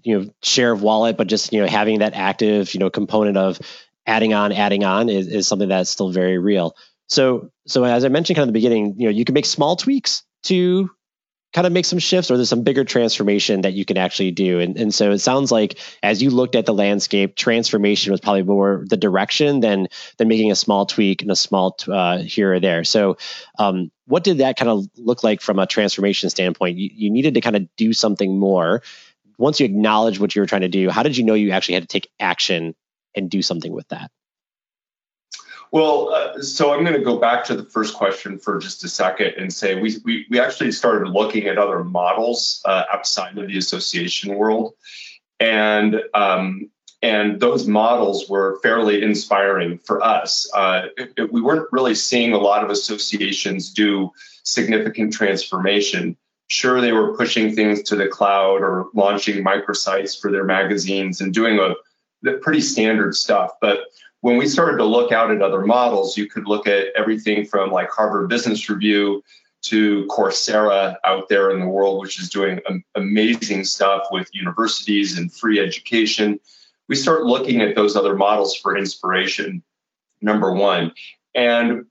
you 0.03 0.19
know, 0.19 0.31
share 0.43 0.73
of 0.73 0.81
wallet, 0.81 1.19
but 1.19 1.27
just, 1.27 1.53
you 1.53 1.61
know, 1.61 1.67
having 1.67 1.99
that 1.99 2.15
active, 2.15 2.73
you 2.73 2.81
know, 2.81 2.89
component 2.89 3.37
of 3.37 3.61
adding 4.07 4.35
on, 4.35 4.53
adding 4.53 4.85
on 4.85 5.09
is, 5.09 5.27
is 5.29 5.49
something 5.49 5.69
that's 5.69 5.91
still 5.91 6.11
very 6.11 6.39
real. 6.39 6.77
So, 7.09 7.51
so 7.67 7.85
as 7.85 8.05
I 8.05 8.09
mentioned 8.09 8.37
kind 8.37 8.45
of 8.45 8.49
the 8.49 8.59
beginning, 8.59 8.95
you 8.99 9.07
know, 9.07 9.11
you 9.11 9.25
can 9.25 9.35
make 9.35 9.47
small 9.47 9.77
tweaks 9.77 10.23
to 10.45 10.91
kind 11.53 11.67
of 11.67 11.73
make 11.73 11.85
some 11.85 11.99
shifts 11.99 12.31
or 12.31 12.37
there's 12.37 12.49
some 12.49 12.63
bigger 12.63 12.85
transformation 12.85 13.63
that 13.63 13.73
you 13.73 13.85
can 13.85 13.97
actually 13.97 14.31
do. 14.31 14.61
And, 14.61 14.77
and 14.77 14.95
so 14.95 15.11
it 15.11 15.19
sounds 15.19 15.51
like 15.51 15.79
as 16.03 16.23
you 16.23 16.31
looked 16.31 16.55
at 16.55 16.65
the 16.65 16.75
landscape 16.75 17.35
transformation 17.35 18.13
was 18.13 18.21
probably 18.21 18.45
more 18.45 18.85
the 18.89 18.97
direction 18.97 19.59
than 19.61 19.89
than 20.17 20.29
making 20.29 20.53
a 20.53 20.57
small 20.57 20.87
tweak 20.87 21.23
and 21.23 21.31
a 21.31 21.37
small 21.37 21.77
uh, 21.89 22.19
here 22.19 22.55
or 22.55 22.61
there. 22.61 22.85
So 22.85 23.19
um, 23.59 23.91
what 24.07 24.23
did 24.23 24.39
that 24.39 24.57
kind 24.57 24.71
of 24.71 24.87
look 24.97 25.25
like 25.25 25.41
from 25.41 25.59
a 25.59 25.67
transformation 25.67 26.31
standpoint? 26.31 26.79
You, 26.79 26.91
you 26.93 27.11
needed 27.11 27.35
to 27.35 27.41
kind 27.41 27.57
of 27.57 27.69
do 27.77 27.93
something 27.93 28.39
more. 28.39 28.83
Once 29.37 29.59
you 29.59 29.67
acknowledge 29.67 30.21
what 30.21 30.37
you 30.37 30.43
were 30.43 30.47
trying 30.47 30.61
to 30.61 30.69
do 30.69 30.91
how 30.91 31.03
did 31.03 31.17
you 31.17 31.25
know 31.25 31.35
you 31.35 31.51
actually 31.51 31.75
had 31.75 31.83
to 31.83 31.89
take 31.89 32.11
action 32.21 32.75
and 33.15 33.31
do 33.31 33.43
something 33.43 33.73
with 33.73 33.89
that 33.89 34.11
well, 35.73 36.13
uh, 36.13 36.43
so 36.43 36.73
I'm 36.73 36.85
going 36.85 36.97
to 36.97 37.05
go 37.05 37.19
back 37.19 37.45
to 37.45 37.55
the 37.55 37.63
first 37.65 37.95
question 37.95 38.39
for 38.39 38.59
just 38.59 38.83
a 38.83 38.89
second 38.89 39.35
and 39.39 39.53
say 39.53 39.81
we 39.81 39.97
we, 40.05 40.27
we 40.29 40.41
actually 40.41 40.73
started 40.73 41.11
looking 41.11 41.47
at 41.47 41.59
other 41.59 41.85
models 41.85 42.61
uh, 42.65 42.85
outside 42.93 43.39
of 43.39 43.47
the 43.47 43.57
association 43.57 44.35
world, 44.35 44.75
and 45.39 46.03
um, 46.13 46.71
and 47.03 47.39
those 47.39 47.69
models 47.69 48.29
were 48.29 48.59
fairly 48.63 49.03
inspiring 49.03 49.79
for 49.79 50.03
us. 50.03 50.51
Uh, 50.53 50.87
it, 50.97 51.13
it, 51.17 51.33
we 51.33 51.41
weren't 51.41 51.69
really 51.71 51.95
seeing 51.95 52.33
a 52.33 52.39
lot 52.39 52.65
of 52.65 52.71
associations 52.71 53.73
do 53.73 54.11
significant 54.43 55.13
transformation. 55.13 56.17
Sure, 56.49 56.81
they 56.81 56.93
were 56.93 57.17
pushing 57.17 57.55
things 57.55 57.83
to 57.83 57.95
the 57.95 58.09
cloud 58.09 58.61
or 58.61 58.89
launching 58.93 59.45
microsites 59.45 60.21
for 60.21 60.33
their 60.33 60.43
magazines 60.43 61.21
and 61.21 61.33
doing 61.33 61.61
a 61.61 61.75
pretty 62.43 62.61
standard 62.61 63.15
stuff, 63.15 63.53
but 63.61 63.81
when 64.21 64.37
we 64.37 64.47
started 64.47 64.77
to 64.79 64.85
look 64.85 65.13
out 65.13 65.31
at 65.31 65.43
other 65.43 65.65
models, 65.65 66.17
you 66.17 66.27
could 66.27 66.47
look 66.47 66.67
at 66.67 66.89
everything 66.95 67.47
from 67.47 67.71
like 67.71 67.91
Harvard 67.91 68.29
Business 68.29 68.69
Review 68.69 69.23
to 69.63 70.07
Coursera 70.07 70.97
out 71.05 71.29
there 71.29 71.51
in 71.51 71.61
the 71.61 71.67
world, 71.67 72.01
which 72.01 72.21
is 72.21 72.29
doing 72.29 72.61
amazing 72.95 73.65
stuff 73.65 74.05
with 74.11 74.29
universities 74.35 75.19
and 75.19 75.33
free 75.33 75.61
education. 75.61 76.39
We 76.89 76.97
start 76.97 77.25
looking 77.25 77.61
at 77.61 77.75
those 77.75 77.97
other 77.97 78.15
models 78.15 78.55
for 78.55 78.77
inspiration, 78.77 79.63
number 80.21 80.53
one. 80.53 80.93
And 81.35 81.87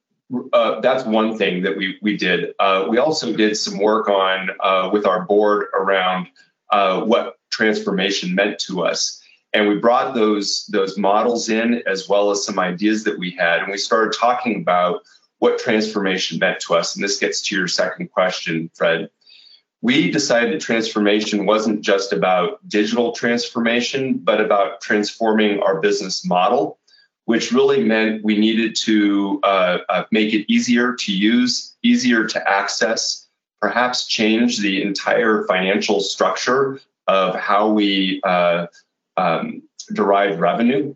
uh, 0.53 0.79
that's 0.81 1.05
one 1.05 1.37
thing 1.37 1.63
that 1.63 1.77
we, 1.77 1.97
we 2.01 2.17
did. 2.17 2.53
Uh, 2.59 2.85
we 2.89 2.97
also 2.97 3.35
did 3.35 3.55
some 3.57 3.79
work 3.79 4.09
on 4.09 4.49
uh, 4.59 4.89
with 4.91 5.05
our 5.05 5.25
board 5.25 5.67
around 5.73 6.27
uh, 6.71 7.01
what 7.01 7.37
transformation 7.49 8.35
meant 8.35 8.59
to 8.59 8.83
us 8.83 9.18
and 9.53 9.67
we 9.67 9.75
brought 9.75 10.13
those 10.13 10.65
those 10.67 10.97
models 10.97 11.49
in 11.49 11.81
as 11.87 12.07
well 12.07 12.31
as 12.31 12.45
some 12.45 12.59
ideas 12.59 13.03
that 13.03 13.17
we 13.17 13.31
had 13.31 13.59
and 13.59 13.71
we 13.71 13.77
started 13.77 14.17
talking 14.17 14.61
about 14.61 15.01
what 15.39 15.57
transformation 15.57 16.37
meant 16.37 16.59
to 16.59 16.75
us. 16.75 16.95
And 16.95 17.03
this 17.03 17.17
gets 17.17 17.41
to 17.43 17.55
your 17.55 17.67
second 17.67 18.11
question 18.11 18.69
fred. 18.73 19.09
We 19.81 20.11
decided 20.11 20.53
that 20.53 20.61
transformation 20.61 21.45
wasn't 21.45 21.81
just 21.81 22.11
about 22.11 22.67
digital 22.67 23.13
transformation 23.13 24.17
but 24.17 24.41
about 24.41 24.81
transforming 24.81 25.59
our 25.61 25.79
business 25.79 26.25
model 26.25 26.77
which 27.25 27.51
really 27.51 27.83
meant 27.83 28.23
we 28.23 28.39
needed 28.39 28.75
to 28.75 29.39
uh, 29.43 29.77
uh, 29.87 30.03
make 30.11 30.33
it 30.33 30.51
easier 30.51 30.95
to 30.95 31.13
use 31.13 31.75
easier 31.83 32.25
to 32.25 32.49
access 32.49 33.27
perhaps 33.61 34.07
change 34.07 34.57
the 34.59 34.81
entire 34.81 35.45
financial 35.45 35.99
structure 35.99 36.79
of 37.07 37.35
how 37.35 37.69
we 37.69 38.19
uh, 38.23 38.65
um, 39.19 39.61
derived 39.93 40.39
revenue, 40.39 40.95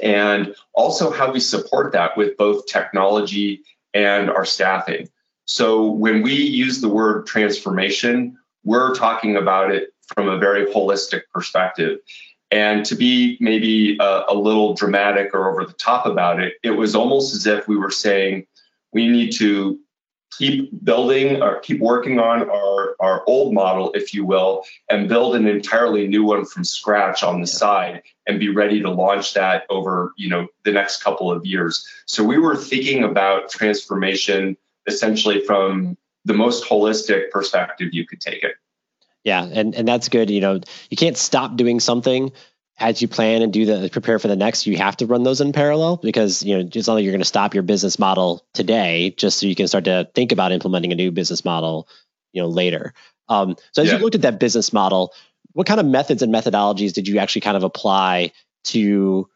and 0.00 0.54
also 0.74 1.10
how 1.10 1.32
we 1.32 1.40
support 1.40 1.92
that 1.92 2.16
with 2.16 2.36
both 2.36 2.66
technology 2.66 3.62
and 3.94 4.30
our 4.30 4.44
staffing. 4.44 5.08
So 5.46 5.90
when 5.90 6.22
we 6.22 6.34
use 6.34 6.80
the 6.80 6.88
word 6.88 7.26
transformation, 7.26 8.36
we're 8.64 8.94
talking 8.94 9.36
about 9.36 9.70
it 9.70 9.90
from 10.14 10.28
a 10.28 10.38
very 10.38 10.66
holistic 10.66 11.22
perspective. 11.32 11.98
And 12.50 12.84
to 12.86 12.94
be 12.94 13.36
maybe 13.40 13.96
a, 14.00 14.24
a, 14.28 14.34
little 14.34 14.74
dramatic 14.74 15.34
or 15.34 15.50
over 15.50 15.64
the 15.64 15.72
top 15.72 16.06
about 16.06 16.40
it, 16.40 16.54
it 16.62 16.72
was 16.72 16.94
almost 16.94 17.34
as 17.34 17.46
if 17.46 17.66
we 17.66 17.76
were 17.76 17.90
saying 17.90 18.46
we 18.92 19.08
need 19.08 19.32
to 19.38 19.80
keep 20.38 20.84
building 20.84 21.42
or 21.42 21.60
keep 21.60 21.80
working 21.80 22.18
on 22.18 22.48
our, 22.48 22.96
our 23.00 23.24
old 23.26 23.54
model, 23.54 23.92
if 23.94 24.12
you 24.12 24.24
will, 24.24 24.64
and 24.90 25.08
build 25.08 25.36
an 25.36 25.46
entirely 25.46 26.06
new 26.06 26.24
one 26.24 26.44
from 26.44 26.64
scratch 26.64 27.22
on 27.22 27.40
the 27.40 27.46
side 27.46 28.02
and 28.26 28.38
be 28.38 28.48
ready 28.48 28.80
to 28.80 28.90
launch 28.90 29.34
that 29.34 29.64
over, 29.70 30.12
you 30.16 30.28
know, 30.28 30.46
the 30.64 30.72
next 30.72 31.02
couple 31.02 31.30
of 31.30 31.44
years. 31.44 31.86
So 32.06 32.24
we 32.24 32.38
were 32.38 32.56
thinking 32.56 33.04
about 33.04 33.48
transformation 33.50 34.56
essentially 34.86 35.40
from 35.44 35.82
mm-hmm. 35.82 35.92
the 36.24 36.34
most 36.34 36.64
holistic 36.64 37.30
perspective 37.30 37.90
you 37.92 38.06
could 38.06 38.20
take 38.20 38.42
it. 38.42 38.54
Yeah, 39.24 39.44
and 39.44 39.74
and 39.74 39.88
that's 39.88 40.08
good. 40.08 40.30
You 40.30 40.40
know, 40.40 40.60
you 40.88 40.96
can't 40.96 41.16
stop 41.16 41.56
doing 41.56 41.80
something 41.80 42.30
as 42.78 43.00
you 43.00 43.08
plan 43.08 43.42
and 43.42 43.52
do 43.52 43.64
the 43.64 43.88
prepare 43.90 44.18
for 44.18 44.28
the 44.28 44.36
next, 44.36 44.66
you 44.66 44.76
have 44.76 44.96
to 44.98 45.06
run 45.06 45.22
those 45.22 45.40
in 45.40 45.52
parallel 45.52 45.96
because 45.96 46.42
you 46.42 46.56
know 46.56 46.68
it's 46.72 46.86
not 46.86 46.94
like 46.94 47.04
you're 47.04 47.12
going 47.12 47.20
to 47.20 47.24
stop 47.24 47.54
your 47.54 47.62
business 47.62 47.98
model 47.98 48.44
today 48.52 49.14
just 49.16 49.38
so 49.38 49.46
you 49.46 49.54
can 49.54 49.66
start 49.66 49.84
to 49.84 50.08
think 50.14 50.32
about 50.32 50.52
implementing 50.52 50.92
a 50.92 50.96
new 50.96 51.10
business 51.10 51.44
model, 51.44 51.88
you 52.32 52.42
know, 52.42 52.48
later. 52.48 52.92
Um, 53.28 53.56
so 53.72 53.82
as 53.82 53.88
yeah. 53.88 53.96
you 53.96 54.02
looked 54.02 54.14
at 54.14 54.22
that 54.22 54.38
business 54.38 54.72
model, 54.72 55.12
what 55.52 55.66
kind 55.66 55.80
of 55.80 55.86
methods 55.86 56.22
and 56.22 56.32
methodologies 56.32 56.92
did 56.92 57.08
you 57.08 57.18
actually 57.18 57.40
kind 57.40 57.56
of 57.56 57.62
apply 57.62 58.32
to 58.64 59.28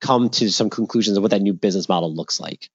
come 0.00 0.28
to 0.30 0.48
some 0.50 0.70
conclusions 0.70 1.16
of 1.16 1.22
what 1.22 1.32
that 1.32 1.42
new 1.42 1.52
business 1.52 1.88
model 1.88 2.14
looks 2.14 2.38
like? 2.38 2.70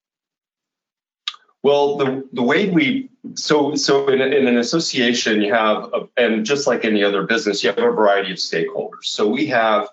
Well, 1.63 1.95
the, 1.97 2.27
the 2.33 2.43
way 2.43 2.69
we 2.69 3.09
so 3.35 3.73
so 3.75 4.09
in, 4.09 4.21
in 4.21 4.47
an 4.47 4.57
association 4.57 5.41
you 5.41 5.53
have 5.53 5.89
a, 5.93 6.07
and 6.17 6.45
just 6.45 6.67
like 6.67 6.83
any 6.83 7.03
other 7.03 7.23
business 7.23 7.63
you 7.63 7.69
have 7.69 7.77
a 7.77 7.81
variety 7.81 8.31
of 8.31 8.37
stakeholders. 8.37 9.05
So 9.05 9.27
we 9.27 9.47
have 9.47 9.87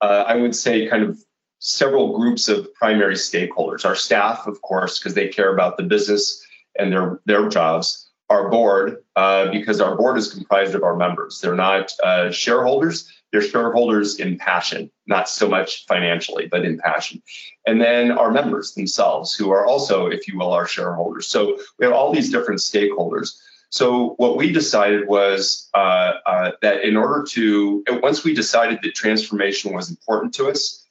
uh, 0.00 0.24
I 0.26 0.34
would 0.34 0.54
say 0.54 0.88
kind 0.88 1.04
of 1.04 1.18
several 1.60 2.18
groups 2.18 2.48
of 2.48 2.74
primary 2.74 3.14
stakeholders. 3.14 3.84
Our 3.84 3.94
staff, 3.94 4.48
of 4.48 4.60
course, 4.62 4.98
because 4.98 5.14
they 5.14 5.28
care 5.28 5.54
about 5.54 5.76
the 5.76 5.84
business 5.84 6.44
and 6.76 6.92
their 6.92 7.20
their 7.24 7.48
jobs. 7.48 8.08
Our 8.28 8.48
board, 8.48 9.04
uh, 9.14 9.50
because 9.50 9.78
our 9.80 9.94
board 9.94 10.16
is 10.16 10.32
comprised 10.32 10.74
of 10.74 10.82
our 10.82 10.96
members. 10.96 11.40
They're 11.40 11.54
not 11.54 11.92
uh, 12.02 12.30
shareholders 12.30 13.06
they're 13.32 13.42
shareholders 13.42 14.20
in 14.20 14.36
passion, 14.36 14.90
not 15.06 15.28
so 15.28 15.48
much 15.48 15.86
financially, 15.86 16.46
but 16.46 16.64
in 16.64 16.78
passion. 16.78 17.22
And 17.66 17.80
then 17.80 18.12
our 18.12 18.30
members 18.30 18.74
themselves, 18.74 19.34
who 19.34 19.50
are 19.50 19.66
also, 19.66 20.06
if 20.06 20.28
you 20.28 20.38
will, 20.38 20.52
our 20.52 20.66
shareholders. 20.66 21.26
So 21.26 21.58
we 21.78 21.86
have 21.86 21.94
all 21.94 22.12
these 22.12 22.30
different 22.30 22.60
stakeholders. 22.60 23.30
So 23.70 24.10
what 24.18 24.36
we 24.36 24.52
decided 24.52 25.08
was 25.08 25.70
uh, 25.72 26.12
uh, 26.26 26.50
that 26.60 26.84
in 26.84 26.94
order 26.94 27.24
to, 27.30 27.82
once 28.02 28.22
we 28.22 28.34
decided 28.34 28.80
that 28.82 28.94
transformation 28.94 29.72
was 29.72 29.88
important 29.88 30.34
to 30.34 30.48
us, 30.48 30.81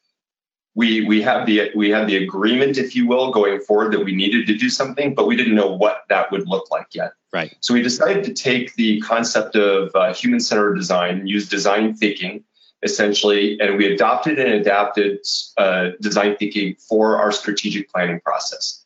we 0.75 1.03
we 1.05 1.21
have 1.21 1.45
the 1.45 1.71
we 1.75 1.89
had 1.89 2.07
the 2.07 2.23
agreement, 2.23 2.77
if 2.77 2.95
you 2.95 3.07
will, 3.07 3.31
going 3.31 3.59
forward 3.59 3.91
that 3.93 4.03
we 4.03 4.15
needed 4.15 4.47
to 4.47 4.55
do 4.55 4.69
something, 4.69 5.13
but 5.13 5.27
we 5.27 5.35
didn't 5.35 5.55
know 5.55 5.75
what 5.75 6.03
that 6.09 6.31
would 6.31 6.47
look 6.47 6.71
like 6.71 6.87
yet. 6.93 7.13
Right. 7.33 7.55
So 7.61 7.73
we 7.73 7.81
decided 7.81 8.23
to 8.25 8.33
take 8.33 8.75
the 8.75 9.01
concept 9.01 9.55
of 9.55 9.91
uh, 9.95 10.13
human-centered 10.13 10.75
design, 10.75 11.27
use 11.27 11.47
design 11.47 11.93
thinking, 11.93 12.43
essentially, 12.83 13.59
and 13.59 13.77
we 13.77 13.93
adopted 13.93 14.39
and 14.39 14.53
adapted 14.53 15.19
uh, 15.57 15.91
design 16.01 16.35
thinking 16.37 16.75
for 16.75 17.17
our 17.17 17.31
strategic 17.31 17.89
planning 17.89 18.19
process. 18.21 18.85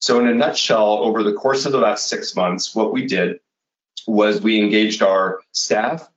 So, 0.00 0.18
in 0.18 0.26
a 0.26 0.34
nutshell, 0.34 0.98
over 0.98 1.22
the 1.22 1.34
course 1.34 1.66
of 1.66 1.72
the 1.72 1.78
last 1.78 2.08
six 2.08 2.34
months, 2.34 2.74
what 2.74 2.92
we 2.92 3.06
did 3.06 3.38
was 4.06 4.40
we 4.40 4.60
engaged 4.60 5.02
our 5.02 5.40
staff 5.52 6.08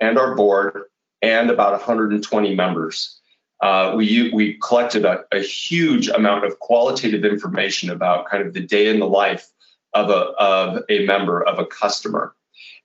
and 0.00 0.18
our 0.18 0.34
board 0.34 0.84
and 1.22 1.50
about 1.50 1.72
120 1.72 2.54
members 2.54 3.17
uh, 3.60 3.94
we 3.96 4.30
we 4.32 4.54
collected 4.62 5.04
a, 5.04 5.24
a, 5.32 5.40
huge 5.40 6.08
amount 6.08 6.44
of 6.44 6.58
qualitative 6.60 7.24
information 7.24 7.90
about 7.90 8.28
kind 8.28 8.46
of 8.46 8.54
the 8.54 8.60
day 8.60 8.88
in 8.88 9.00
the 9.00 9.06
life 9.06 9.48
of 9.94 10.10
a 10.10 10.32
of 10.38 10.82
a 10.88 11.04
member 11.06 11.42
of 11.42 11.58
a 11.58 11.66
customer, 11.66 12.34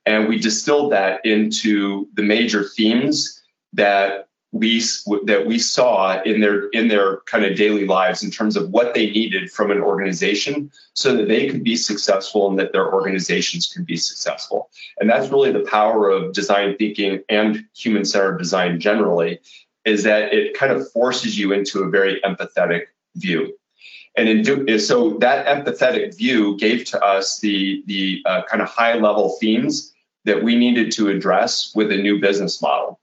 and 0.04 0.28
we 0.28 0.38
distilled 0.38 0.90
that 0.90 1.24
into 1.24 2.08
the 2.14 2.22
major 2.22 2.64
themes 2.64 3.40
that 3.72 4.28
we 4.54 4.80
that 5.24 5.46
we 5.46 5.58
saw 5.58 6.22
in 6.22 6.40
their 6.40 6.68
in 6.68 6.86
their 6.86 7.18
kind 7.26 7.44
of 7.44 7.56
daily 7.56 7.86
lives 7.86 8.22
in 8.22 8.30
terms 8.30 8.56
of 8.56 8.70
what 8.70 8.94
they 8.94 9.10
needed 9.10 9.50
from 9.50 9.72
an 9.72 9.80
organization 9.80 10.70
so 10.94 11.14
that 11.16 11.26
they 11.26 11.48
could 11.48 11.64
be 11.64 11.74
successful 11.74 12.48
and 12.48 12.56
that 12.56 12.72
their 12.72 12.94
organizations 12.94 13.66
could 13.66 13.84
be 13.84 13.96
successful. 13.96 14.70
And 15.00 15.10
that's 15.10 15.28
really 15.28 15.50
the 15.50 15.68
power 15.68 16.08
of 16.08 16.32
design 16.32 16.76
thinking 16.78 17.20
and 17.28 17.64
human 17.74 18.04
centered 18.04 18.38
design 18.38 18.78
generally 18.78 19.40
is 19.84 20.02
that 20.04 20.32
it 20.32 20.54
kind 20.54 20.72
of 20.72 20.90
forces 20.92 21.38
you 21.38 21.52
into 21.52 21.82
a 21.82 21.90
very 21.90 22.20
empathetic 22.22 22.86
view. 23.16 23.54
And 24.16 24.28
in 24.28 24.42
do, 24.42 24.78
so 24.78 25.18
that 25.18 25.46
empathetic 25.46 26.16
view 26.16 26.56
gave 26.56 26.84
to 26.86 27.04
us 27.04 27.40
the, 27.40 27.82
the 27.86 28.22
uh, 28.26 28.42
kind 28.48 28.62
of 28.62 28.68
high 28.68 28.94
level 28.94 29.36
themes 29.40 29.92
that 30.24 30.42
we 30.42 30.56
needed 30.56 30.92
to 30.92 31.08
address 31.08 31.72
with 31.74 31.90
a 31.90 31.96
new 31.96 32.20
business 32.20 32.62
model. 32.62 33.00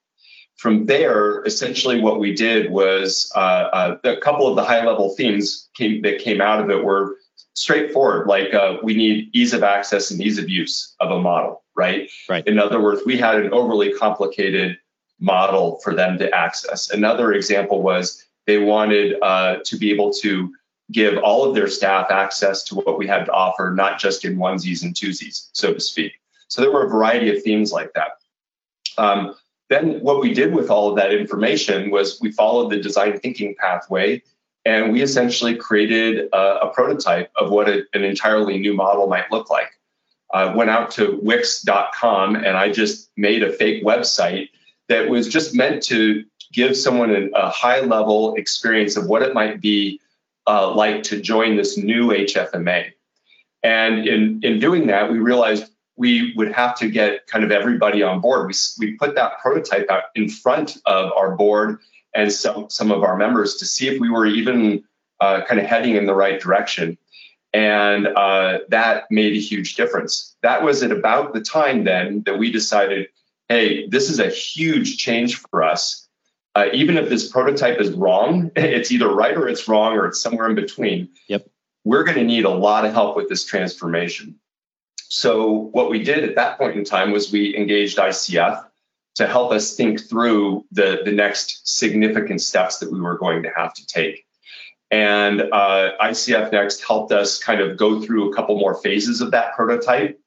From 0.56 0.86
there, 0.86 1.44
essentially 1.44 2.00
what 2.00 2.20
we 2.20 2.34
did 2.34 2.72
was 2.72 3.32
uh, 3.36 3.40
uh, 3.74 3.98
a 4.04 4.18
couple 4.18 4.48
of 4.48 4.56
the 4.56 4.64
high 4.64 4.86
level 4.86 5.14
themes 5.16 5.70
came, 5.76 6.02
that 6.04 6.20
came 6.20 6.40
out 6.40 6.62
of 6.62 6.70
it 6.70 6.84
were 6.84 7.18
straightforward, 7.54 8.28
like 8.28 8.54
uh, 8.54 8.78
we 8.82 8.94
need 8.96 9.30
ease 9.34 9.54
of 9.54 9.64
access 9.64 10.12
and 10.12 10.22
ease 10.22 10.38
of 10.38 10.50
use 10.50 10.96
of 11.00 11.12
a 11.12 11.20
model. 11.20 11.62
right? 11.76 12.10
Right. 12.30 12.46
In 12.48 12.60
other 12.60 12.82
words, 12.82 13.02
we 13.06 13.18
had 13.18 13.36
an 13.38 13.52
overly 13.54 13.94
complicated 13.94 14.78
model 15.22 15.80
for 15.84 15.96
them 15.96 16.18
to 16.18 16.30
access. 16.36 16.90
Another 16.90 17.32
example 17.34 17.82
was 17.82 18.26
they 18.48 18.58
wanted 18.58 19.22
uh, 19.22 19.60
to 19.64 19.78
be 19.78 19.92
able 19.92 20.12
to 20.14 20.54
give 20.92 21.18
all 21.20 21.46
of 21.46 21.56
their 21.56 21.68
staff 21.68 22.12
access 22.12 22.64
to 22.64 22.76
what 22.76 22.98
we 22.98 23.08
had 23.08 23.26
to 23.26 23.32
offer, 23.32 23.72
not 23.74 23.98
just 24.00 24.26
in 24.26 24.36
onesies 24.36 24.84
and 24.84 24.94
twosies, 24.94 25.50
so 25.54 25.74
to 25.74 25.80
speak. 25.80 26.14
So 26.50 26.62
there 26.62 26.72
were 26.72 26.86
a 26.86 26.90
variety 26.90 27.36
of 27.36 27.42
themes 27.44 27.72
like 27.72 27.94
that. 27.94 28.18
Um, 28.98 29.36
then 29.70 30.02
what 30.02 30.20
we 30.20 30.34
did 30.34 30.54
with 30.54 30.70
all 30.70 30.90
of 30.90 30.98
that 30.98 31.14
information 31.14 31.92
was 31.92 32.20
we 32.20 32.32
followed 32.32 32.72
the 32.72 32.82
design 32.82 33.18
thinking 33.20 33.56
pathway 33.58 34.22
and 34.66 34.92
we 34.92 35.02
essentially 35.02 35.56
created 35.56 36.28
a, 36.34 36.66
a 36.66 36.74
prototype 36.74 37.32
of 37.38 37.52
what 37.52 37.70
a, 37.70 37.84
an 37.94 38.04
entirely 38.04 38.60
new 38.60 38.74
model 38.74 39.08
might 39.08 39.32
look 39.32 39.50
like. 39.50 39.72
I 40.34 40.54
went 40.54 40.70
out 40.70 40.92
to 40.92 41.20
wix.com 41.22 42.36
and 42.36 42.58
I 42.58 42.70
just 42.70 43.12
made 43.16 43.44
a 43.44 43.54
fake 43.54 43.84
website 43.86 44.50
that 44.92 45.10
was 45.10 45.30
just 45.30 45.56
meant 45.56 45.82
to 45.82 46.26
give 46.52 46.76
someone 46.76 47.12
a, 47.16 47.30
a 47.34 47.50
high 47.50 47.80
level 47.80 48.36
experience 48.36 48.98
of 48.98 49.08
what 49.08 49.22
it 49.22 49.34
might 49.34 49.62
be 49.62 50.02
uh, 50.48 50.70
like 50.76 51.02
to 51.04 51.22
join 51.22 51.56
this 51.56 51.78
new 51.78 52.10
HFMA. 52.10 52.92
And 53.64 54.06
in, 54.06 54.42
in 54.44 54.60
doing 54.60 54.88
that, 54.88 55.10
we 55.10 55.20
realized 55.20 55.72
we 55.96 56.34
would 56.36 56.52
have 56.52 56.76
to 56.80 56.90
get 56.90 57.26
kind 57.28 57.46
of 57.46 57.52
everybody 57.52 58.04
on 58.04 58.20
board. 58.20 58.48
We, 58.48 58.54
we 58.86 58.98
put 58.98 59.16
that 59.16 59.40
prototype 59.40 59.90
out 59.90 60.04
in 60.16 60.28
front 60.28 60.76
of 60.86 61.14
our 61.14 61.38
board 61.38 61.78
and 62.14 62.30
some, 62.30 62.70
some 62.70 62.92
of 62.92 63.02
our 63.02 63.16
members 63.16 63.56
to 63.58 63.66
see 63.66 63.88
if 63.88 63.98
we 63.98 64.10
were 64.10 64.26
even 64.26 64.84
uh, 65.22 65.46
kind 65.46 65.62
of 65.62 65.68
heading 65.68 65.96
in 65.96 66.06
the 66.06 66.16
right 66.16 66.38
direction. 66.38 66.98
And 67.54 68.08
uh, 68.08 68.60
that 68.68 69.06
made 69.10 69.34
a 69.34 69.40
huge 69.40 69.76
difference. 69.76 70.36
That 70.42 70.64
was 70.64 70.84
at 70.84 70.92
about 70.92 71.34
the 71.34 71.42
time 71.42 71.86
then 71.86 72.24
that 72.26 72.38
we 72.38 72.52
decided 72.52 73.08
hey, 73.52 73.86
this 73.88 74.10
is 74.10 74.20
a 74.20 74.30
huge 74.30 74.98
change 74.98 75.36
for 75.36 75.62
us. 75.62 76.08
Uh, 76.56 76.68
even 76.74 76.98
if 76.98 77.10
this 77.10 77.30
prototype 77.30 77.80
is 77.80 77.92
wrong, 77.92 78.50
it's 78.56 78.92
either 78.92 79.14
right 79.14 79.36
or 79.36 79.48
it's 79.48 79.68
wrong 79.68 79.94
or 79.94 80.08
it's 80.08 80.20
somewhere 80.20 80.48
in 80.48 80.56
between. 80.56 81.10
Yep. 81.28 81.48
We're 81.84 82.04
going 82.04 82.18
to 82.18 82.24
need 82.24 82.46
a 82.46 82.50
lot 82.50 82.86
of 82.86 82.94
help 82.94 83.16
with 83.16 83.28
this 83.28 83.44
transformation. 83.44 84.40
So, 85.10 85.70
what 85.74 85.90
we 85.90 86.02
did 86.02 86.24
at 86.24 86.36
that 86.36 86.58
point 86.58 86.78
in 86.78 86.86
time 86.86 87.12
was 87.12 87.32
we 87.32 87.56
engaged 87.58 87.98
ICF 87.98 88.66
to 89.16 89.28
help 89.28 89.52
us 89.52 89.76
think 89.76 90.08
through 90.08 90.66
the, 90.72 91.02
the 91.04 91.12
next 91.12 91.68
significant 91.68 92.42
steps 92.42 92.78
that 92.80 92.92
we 92.92 93.02
were 93.02 93.18
going 93.18 93.44
to 93.44 93.50
have 93.56 93.74
to 93.74 93.86
take. 93.86 94.26
And 94.90 95.42
uh, 95.42 95.92
ICF 96.02 96.52
Next 96.52 96.84
helped 96.86 97.12
us 97.12 97.38
kind 97.38 97.60
of 97.60 97.78
go 97.78 98.02
through 98.02 98.32
a 98.32 98.36
couple 98.36 98.58
more 98.58 98.76
phases 98.76 99.20
of 99.20 99.32
that 99.32 99.54
prototype 99.54 100.18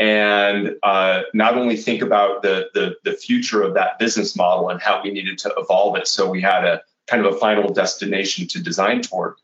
and 0.00 0.76
uh, 0.82 1.22
not 1.34 1.58
only 1.58 1.76
think 1.76 2.00
about 2.00 2.40
the, 2.40 2.70
the, 2.72 2.96
the 3.04 3.12
future 3.12 3.62
of 3.62 3.74
that 3.74 3.98
business 3.98 4.34
model 4.34 4.70
and 4.70 4.80
how 4.80 5.02
we 5.02 5.10
needed 5.10 5.38
to 5.38 5.54
evolve 5.58 5.96
it 5.96 6.08
so 6.08 6.28
we 6.28 6.40
had 6.40 6.64
a 6.64 6.82
kind 7.06 7.24
of 7.24 7.34
a 7.34 7.38
final 7.38 7.72
destination 7.72 8.48
to 8.48 8.60
design 8.60 9.02
toward 9.02 9.34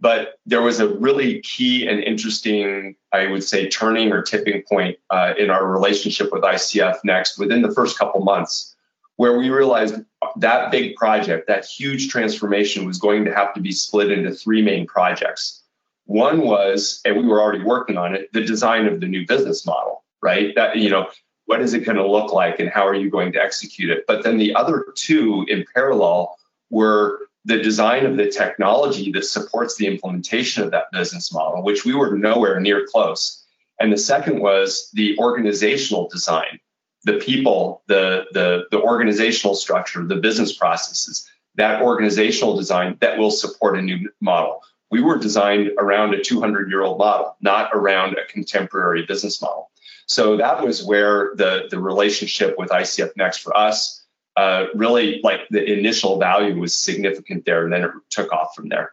but 0.00 0.40
there 0.46 0.62
was 0.62 0.80
a 0.80 0.88
really 0.88 1.40
key 1.40 1.86
and 1.86 2.02
interesting 2.02 2.96
i 3.12 3.26
would 3.26 3.44
say 3.44 3.68
turning 3.68 4.12
or 4.12 4.22
tipping 4.22 4.62
point 4.68 4.98
uh, 5.10 5.34
in 5.38 5.50
our 5.50 5.66
relationship 5.66 6.32
with 6.32 6.42
icf 6.42 6.96
next 7.04 7.38
within 7.38 7.62
the 7.62 7.72
first 7.72 7.98
couple 7.98 8.22
months 8.22 8.74
where 9.16 9.38
we 9.38 9.50
realized 9.50 9.96
that 10.36 10.70
big 10.70 10.96
project 10.96 11.46
that 11.46 11.66
huge 11.66 12.08
transformation 12.08 12.86
was 12.86 12.98
going 12.98 13.24
to 13.24 13.34
have 13.34 13.52
to 13.52 13.60
be 13.60 13.72
split 13.72 14.10
into 14.10 14.32
three 14.32 14.62
main 14.62 14.86
projects 14.86 15.61
one 16.06 16.40
was, 16.40 17.00
and 17.04 17.16
we 17.16 17.26
were 17.26 17.40
already 17.40 17.62
working 17.64 17.96
on 17.96 18.14
it, 18.14 18.32
the 18.32 18.44
design 18.44 18.86
of 18.86 19.00
the 19.00 19.06
new 19.06 19.26
business 19.26 19.64
model, 19.66 20.04
right? 20.22 20.54
That, 20.54 20.76
you 20.76 20.90
know, 20.90 21.08
what 21.46 21.60
is 21.60 21.74
it 21.74 21.84
going 21.84 21.96
to 21.96 22.06
look 22.06 22.32
like 22.32 22.60
and 22.60 22.68
how 22.68 22.86
are 22.86 22.94
you 22.94 23.10
going 23.10 23.32
to 23.32 23.42
execute 23.42 23.90
it? 23.90 24.04
But 24.06 24.24
then 24.24 24.38
the 24.38 24.54
other 24.54 24.86
two 24.94 25.44
in 25.48 25.64
parallel 25.74 26.36
were 26.70 27.20
the 27.44 27.58
design 27.58 28.06
of 28.06 28.16
the 28.16 28.30
technology 28.30 29.10
that 29.12 29.24
supports 29.24 29.76
the 29.76 29.86
implementation 29.86 30.62
of 30.62 30.70
that 30.70 30.86
business 30.92 31.32
model, 31.32 31.62
which 31.62 31.84
we 31.84 31.94
were 31.94 32.16
nowhere 32.16 32.60
near 32.60 32.86
close. 32.86 33.44
And 33.80 33.92
the 33.92 33.98
second 33.98 34.40
was 34.40 34.88
the 34.92 35.18
organizational 35.18 36.08
design, 36.08 36.60
the 37.04 37.14
people, 37.14 37.82
the, 37.88 38.26
the, 38.32 38.64
the 38.70 38.80
organizational 38.80 39.56
structure, 39.56 40.04
the 40.04 40.16
business 40.16 40.56
processes, 40.56 41.28
that 41.56 41.82
organizational 41.82 42.56
design 42.56 42.96
that 43.00 43.18
will 43.18 43.30
support 43.30 43.76
a 43.76 43.82
new 43.82 44.08
model 44.20 44.62
we 44.92 45.00
were 45.00 45.16
designed 45.16 45.70
around 45.78 46.12
a 46.14 46.22
200 46.22 46.68
year 46.68 46.82
old 46.82 46.98
model, 46.98 47.34
not 47.40 47.70
around 47.72 48.16
a 48.18 48.30
contemporary 48.30 49.04
business 49.06 49.40
model. 49.40 49.70
So 50.06 50.36
that 50.36 50.62
was 50.62 50.84
where 50.84 51.32
the, 51.34 51.66
the 51.70 51.80
relationship 51.80 52.56
with 52.58 52.68
ICF 52.68 53.16
Next 53.16 53.38
for 53.38 53.56
us 53.56 54.04
uh, 54.36 54.66
really 54.74 55.20
like 55.24 55.40
the 55.48 55.64
initial 55.64 56.18
value 56.18 56.60
was 56.60 56.78
significant 56.78 57.46
there, 57.46 57.64
and 57.64 57.72
then 57.72 57.84
it 57.84 57.90
took 58.10 58.30
off 58.32 58.54
from 58.54 58.68
there. 58.68 58.92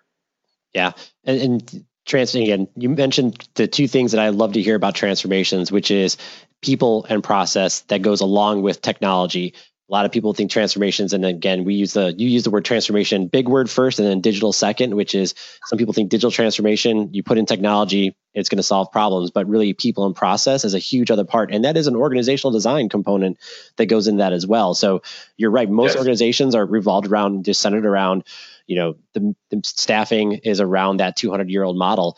Yeah, 0.73 0.93
and, 1.25 1.41
and 1.41 1.85
trans 2.05 2.33
again, 2.33 2.69
you 2.75 2.89
mentioned 2.89 3.47
the 3.55 3.67
two 3.67 3.87
things 3.87 4.13
that 4.13 4.21
I 4.21 4.29
love 4.29 4.53
to 4.53 4.61
hear 4.61 4.75
about 4.75 4.95
transformations, 4.95 5.71
which 5.71 5.91
is 5.91 6.17
people 6.61 7.05
and 7.09 7.23
process 7.23 7.81
that 7.81 8.01
goes 8.01 8.21
along 8.21 8.61
with 8.61 8.81
technology 8.81 9.53
a 9.89 9.91
lot 9.91 10.05
of 10.05 10.11
people 10.11 10.33
think 10.33 10.51
transformations 10.51 11.13
and 11.13 11.25
again 11.25 11.63
we 11.63 11.73
use 11.73 11.93
the 11.93 12.13
you 12.17 12.29
use 12.29 12.43
the 12.43 12.51
word 12.51 12.65
transformation 12.65 13.27
big 13.27 13.47
word 13.47 13.69
first 13.69 13.99
and 13.99 14.07
then 14.07 14.21
digital 14.21 14.53
second 14.53 14.95
which 14.95 15.15
is 15.15 15.33
some 15.65 15.77
people 15.77 15.93
think 15.93 16.09
digital 16.09 16.31
transformation 16.31 17.13
you 17.13 17.23
put 17.23 17.37
in 17.37 17.45
technology 17.45 18.15
it's 18.33 18.49
going 18.49 18.57
to 18.57 18.63
solve 18.63 18.91
problems. 18.91 19.31
But 19.31 19.47
really 19.47 19.73
people 19.73 20.05
and 20.05 20.15
process 20.15 20.63
is 20.63 20.73
a 20.73 20.79
huge 20.79 21.11
other 21.11 21.25
part 21.25 21.51
and 21.51 21.65
that 21.65 21.77
is 21.77 21.87
an 21.87 21.95
organizational 21.95 22.51
design 22.51 22.89
component 22.89 23.37
that 23.77 23.87
goes 23.87 24.07
in 24.07 24.17
that 24.17 24.33
as 24.33 24.45
well. 24.45 24.73
So 24.73 25.01
you're 25.37 25.51
right 25.51 25.69
most 25.69 25.91
yes. 25.91 25.97
organizations 25.97 26.55
are 26.55 26.65
revolved 26.65 27.07
around 27.07 27.45
just 27.45 27.61
centered 27.61 27.85
around 27.85 28.23
you 28.67 28.75
know 28.75 28.95
the, 29.13 29.35
the 29.49 29.61
staffing 29.63 30.33
is 30.33 30.61
around 30.61 30.97
that 30.97 31.15
200 31.15 31.49
year 31.49 31.63
old 31.63 31.77
model. 31.77 32.17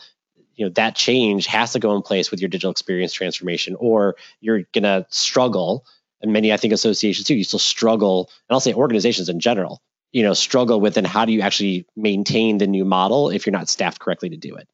You 0.54 0.66
know 0.66 0.72
that 0.72 0.94
change 0.94 1.46
has 1.46 1.72
to 1.72 1.78
go 1.78 1.96
in 1.96 2.02
place 2.02 2.30
with 2.30 2.40
your 2.40 2.48
digital 2.48 2.70
experience 2.70 3.12
transformation 3.12 3.74
or 3.78 4.16
you're 4.40 4.62
going 4.72 4.84
to 4.84 5.06
struggle 5.08 5.86
and 6.22 6.32
many 6.32 6.52
I 6.52 6.56
think 6.56 6.72
associations 6.72 7.26
too, 7.26 7.34
you 7.34 7.44
still 7.44 7.58
struggle, 7.58 8.30
and 8.48 8.54
I'll 8.54 8.60
say 8.60 8.74
organizations 8.74 9.28
in 9.28 9.40
general, 9.40 9.82
you 10.12 10.22
know, 10.22 10.34
struggle 10.34 10.80
with 10.80 10.96
and 10.96 11.06
how 11.06 11.24
do 11.24 11.32
you 11.32 11.40
actually 11.40 11.86
maintain 11.96 12.58
the 12.58 12.66
new 12.66 12.84
model 12.84 13.30
if 13.30 13.46
you're 13.46 13.52
not 13.52 13.68
staffed 13.68 14.00
correctly 14.00 14.30
to 14.30 14.36
do 14.36 14.56
it. 14.56 14.68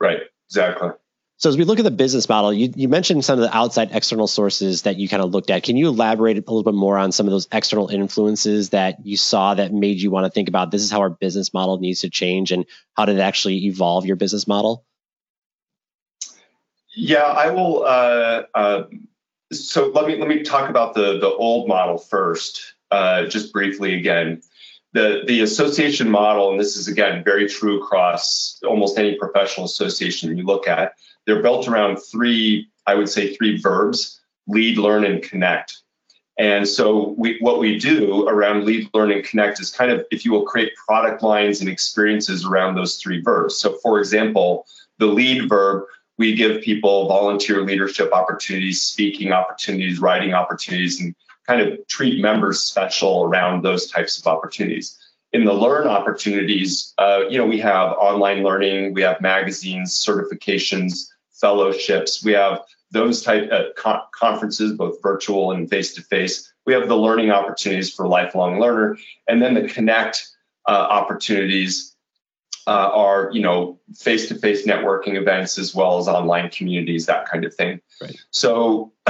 Right. 0.00 0.20
Exactly. 0.48 0.90
So 1.38 1.50
as 1.50 1.58
we 1.58 1.64
look 1.64 1.78
at 1.78 1.84
the 1.84 1.90
business 1.90 2.28
model, 2.30 2.50
you, 2.50 2.72
you 2.74 2.88
mentioned 2.88 3.22
some 3.22 3.38
of 3.38 3.42
the 3.42 3.54
outside 3.54 3.90
external 3.92 4.26
sources 4.26 4.82
that 4.82 4.96
you 4.96 5.06
kind 5.06 5.22
of 5.22 5.32
looked 5.32 5.50
at. 5.50 5.64
Can 5.64 5.76
you 5.76 5.88
elaborate 5.88 6.38
a 6.38 6.40
little 6.40 6.62
bit 6.62 6.72
more 6.72 6.96
on 6.96 7.12
some 7.12 7.26
of 7.26 7.30
those 7.30 7.46
external 7.52 7.88
influences 7.88 8.70
that 8.70 9.04
you 9.04 9.18
saw 9.18 9.52
that 9.52 9.70
made 9.72 10.00
you 10.00 10.10
want 10.10 10.24
to 10.24 10.30
think 10.30 10.48
about 10.48 10.70
this 10.70 10.82
is 10.82 10.90
how 10.90 11.00
our 11.00 11.10
business 11.10 11.52
model 11.52 11.78
needs 11.78 12.00
to 12.00 12.10
change 12.10 12.52
and 12.52 12.64
how 12.96 13.04
did 13.04 13.18
it 13.18 13.20
actually 13.20 13.66
evolve 13.66 14.06
your 14.06 14.16
business 14.16 14.46
model? 14.46 14.86
Yeah, 16.94 17.24
I 17.24 17.50
will 17.50 17.84
uh, 17.84 18.42
uh, 18.54 18.84
so 19.52 19.88
let 19.88 20.06
me 20.06 20.16
let 20.16 20.28
me 20.28 20.42
talk 20.42 20.68
about 20.70 20.94
the 20.94 21.18
the 21.18 21.30
old 21.30 21.68
model 21.68 21.98
first, 21.98 22.74
uh, 22.90 23.26
just 23.26 23.52
briefly 23.52 23.94
again. 23.94 24.42
The 24.92 25.22
the 25.26 25.40
association 25.42 26.10
model, 26.10 26.50
and 26.50 26.60
this 26.60 26.76
is 26.76 26.88
again 26.88 27.22
very 27.22 27.48
true 27.48 27.82
across 27.82 28.60
almost 28.66 28.98
any 28.98 29.14
professional 29.14 29.66
association 29.66 30.36
you 30.36 30.44
look 30.44 30.66
at. 30.66 30.92
They're 31.26 31.42
built 31.42 31.68
around 31.68 31.98
three, 31.98 32.68
I 32.86 32.94
would 32.94 33.08
say, 33.08 33.34
three 33.34 33.60
verbs: 33.60 34.20
lead, 34.46 34.78
learn, 34.78 35.04
and 35.04 35.22
connect. 35.22 35.76
And 36.38 36.68
so 36.68 37.14
we, 37.16 37.38
what 37.40 37.58
we 37.58 37.78
do 37.78 38.28
around 38.28 38.64
lead, 38.64 38.90
learn, 38.92 39.10
and 39.10 39.24
connect 39.24 39.58
is 39.58 39.70
kind 39.70 39.90
of, 39.90 40.04
if 40.10 40.22
you 40.22 40.32
will, 40.32 40.44
create 40.44 40.74
product 40.76 41.22
lines 41.22 41.60
and 41.60 41.68
experiences 41.68 42.44
around 42.44 42.74
those 42.74 42.96
three 42.96 43.22
verbs. 43.22 43.56
So, 43.56 43.78
for 43.82 43.98
example, 43.98 44.66
the 44.98 45.06
lead 45.06 45.48
verb 45.48 45.84
we 46.18 46.34
give 46.34 46.62
people 46.62 47.08
volunteer 47.08 47.62
leadership 47.62 48.12
opportunities, 48.12 48.82
speaking 48.82 49.32
opportunities, 49.32 49.98
writing 49.98 50.34
opportunities, 50.34 51.00
and 51.00 51.14
kind 51.46 51.60
of 51.60 51.86
treat 51.88 52.20
members 52.20 52.60
special 52.60 53.24
around 53.24 53.62
those 53.62 53.90
types 53.90 54.18
of 54.18 54.26
opportunities. 54.26 54.98
In 55.32 55.44
the 55.44 55.52
learn 55.52 55.86
opportunities, 55.86 56.94
uh, 56.98 57.24
you 57.28 57.36
know, 57.38 57.46
we 57.46 57.58
have 57.58 57.92
online 57.92 58.42
learning, 58.42 58.94
we 58.94 59.02
have 59.02 59.20
magazines, 59.20 59.94
certifications, 59.94 61.08
fellowships, 61.32 62.24
we 62.24 62.32
have 62.32 62.60
those 62.92 63.22
type 63.22 63.50
of 63.50 63.74
con- 63.74 64.00
conferences, 64.12 64.72
both 64.72 65.02
virtual 65.02 65.52
and 65.52 65.68
face 65.68 65.94
to 65.94 66.02
face. 66.02 66.52
We 66.64 66.72
have 66.72 66.88
the 66.88 66.96
learning 66.96 67.30
opportunities 67.30 67.92
for 67.92 68.06
lifelong 68.08 68.58
learner, 68.58 68.96
and 69.28 69.42
then 69.42 69.54
the 69.54 69.68
connect 69.68 70.28
uh, 70.66 70.72
opportunities 70.72 71.95
uh, 72.66 72.90
are 72.92 73.30
you 73.32 73.40
know 73.40 73.78
face-to-face 73.94 74.66
networking 74.66 75.16
events 75.16 75.58
as 75.58 75.74
well 75.74 75.98
as 75.98 76.08
online 76.08 76.50
communities 76.50 77.06
that 77.06 77.28
kind 77.28 77.44
of 77.44 77.54
thing 77.54 77.80
right. 78.02 78.16
so 78.30 78.92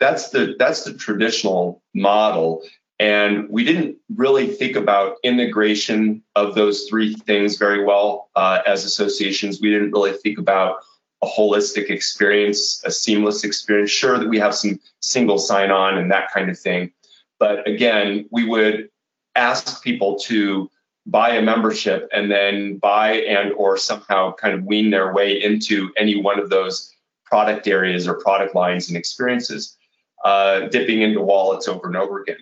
that's 0.00 0.30
the 0.30 0.54
that's 0.58 0.84
the 0.84 0.94
traditional 0.94 1.82
model 1.94 2.62
and 3.00 3.48
we 3.48 3.62
didn't 3.62 3.96
really 4.16 4.48
think 4.48 4.74
about 4.74 5.16
integration 5.22 6.22
of 6.34 6.54
those 6.54 6.84
three 6.88 7.14
things 7.14 7.56
very 7.56 7.84
well 7.84 8.30
uh, 8.36 8.60
as 8.66 8.84
associations 8.84 9.60
we 9.60 9.70
didn't 9.70 9.92
really 9.92 10.12
think 10.12 10.38
about 10.38 10.76
a 11.22 11.26
holistic 11.26 11.90
experience, 11.90 12.82
a 12.84 12.90
seamless 12.90 13.44
experience. 13.44 13.90
Sure 13.90 14.18
that 14.18 14.28
we 14.28 14.38
have 14.38 14.54
some 14.54 14.78
single 15.00 15.38
sign 15.38 15.70
on 15.70 15.98
and 15.98 16.10
that 16.10 16.32
kind 16.32 16.50
of 16.50 16.58
thing. 16.58 16.92
But 17.38 17.66
again, 17.68 18.28
we 18.30 18.44
would 18.44 18.88
ask 19.34 19.82
people 19.82 20.18
to 20.20 20.70
buy 21.10 21.30
a 21.30 21.42
membership 21.42 22.08
and 22.12 22.30
then 22.30 22.76
buy 22.76 23.12
and 23.12 23.52
or 23.54 23.76
somehow 23.76 24.32
kind 24.34 24.54
of 24.54 24.64
wean 24.64 24.90
their 24.90 25.12
way 25.12 25.42
into 25.42 25.90
any 25.96 26.20
one 26.20 26.38
of 26.38 26.50
those 26.50 26.94
product 27.24 27.66
areas 27.66 28.06
or 28.06 28.14
product 28.14 28.54
lines 28.54 28.88
and 28.88 28.96
experiences, 28.96 29.76
uh, 30.24 30.60
dipping 30.68 31.02
into 31.02 31.20
wallets 31.20 31.66
over 31.66 31.86
and 31.86 31.96
over 31.96 32.22
again. 32.22 32.38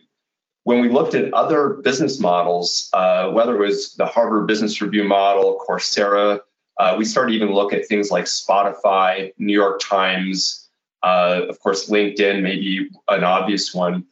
When 0.64 0.80
we 0.80 0.88
looked 0.88 1.14
at 1.14 1.32
other 1.32 1.74
business 1.84 2.18
models, 2.18 2.88
uh, 2.92 3.30
whether 3.30 3.54
it 3.54 3.66
was 3.66 3.94
the 3.94 4.06
Harvard 4.06 4.48
Business 4.48 4.82
Review 4.82 5.04
model, 5.04 5.64
Coursera, 5.66 6.40
uh, 6.78 6.94
we 6.98 7.04
started 7.04 7.34
even 7.34 7.52
look 7.52 7.72
at 7.72 7.86
things 7.86 8.10
like 8.10 8.24
Spotify, 8.24 9.32
New 9.38 9.52
York 9.52 9.80
Times, 9.80 10.68
uh, 11.04 11.42
of 11.48 11.60
course, 11.60 11.88
LinkedIn, 11.88 12.42
maybe 12.42 12.90
an 13.08 13.22
obvious 13.22 13.72
one. 13.72 14.04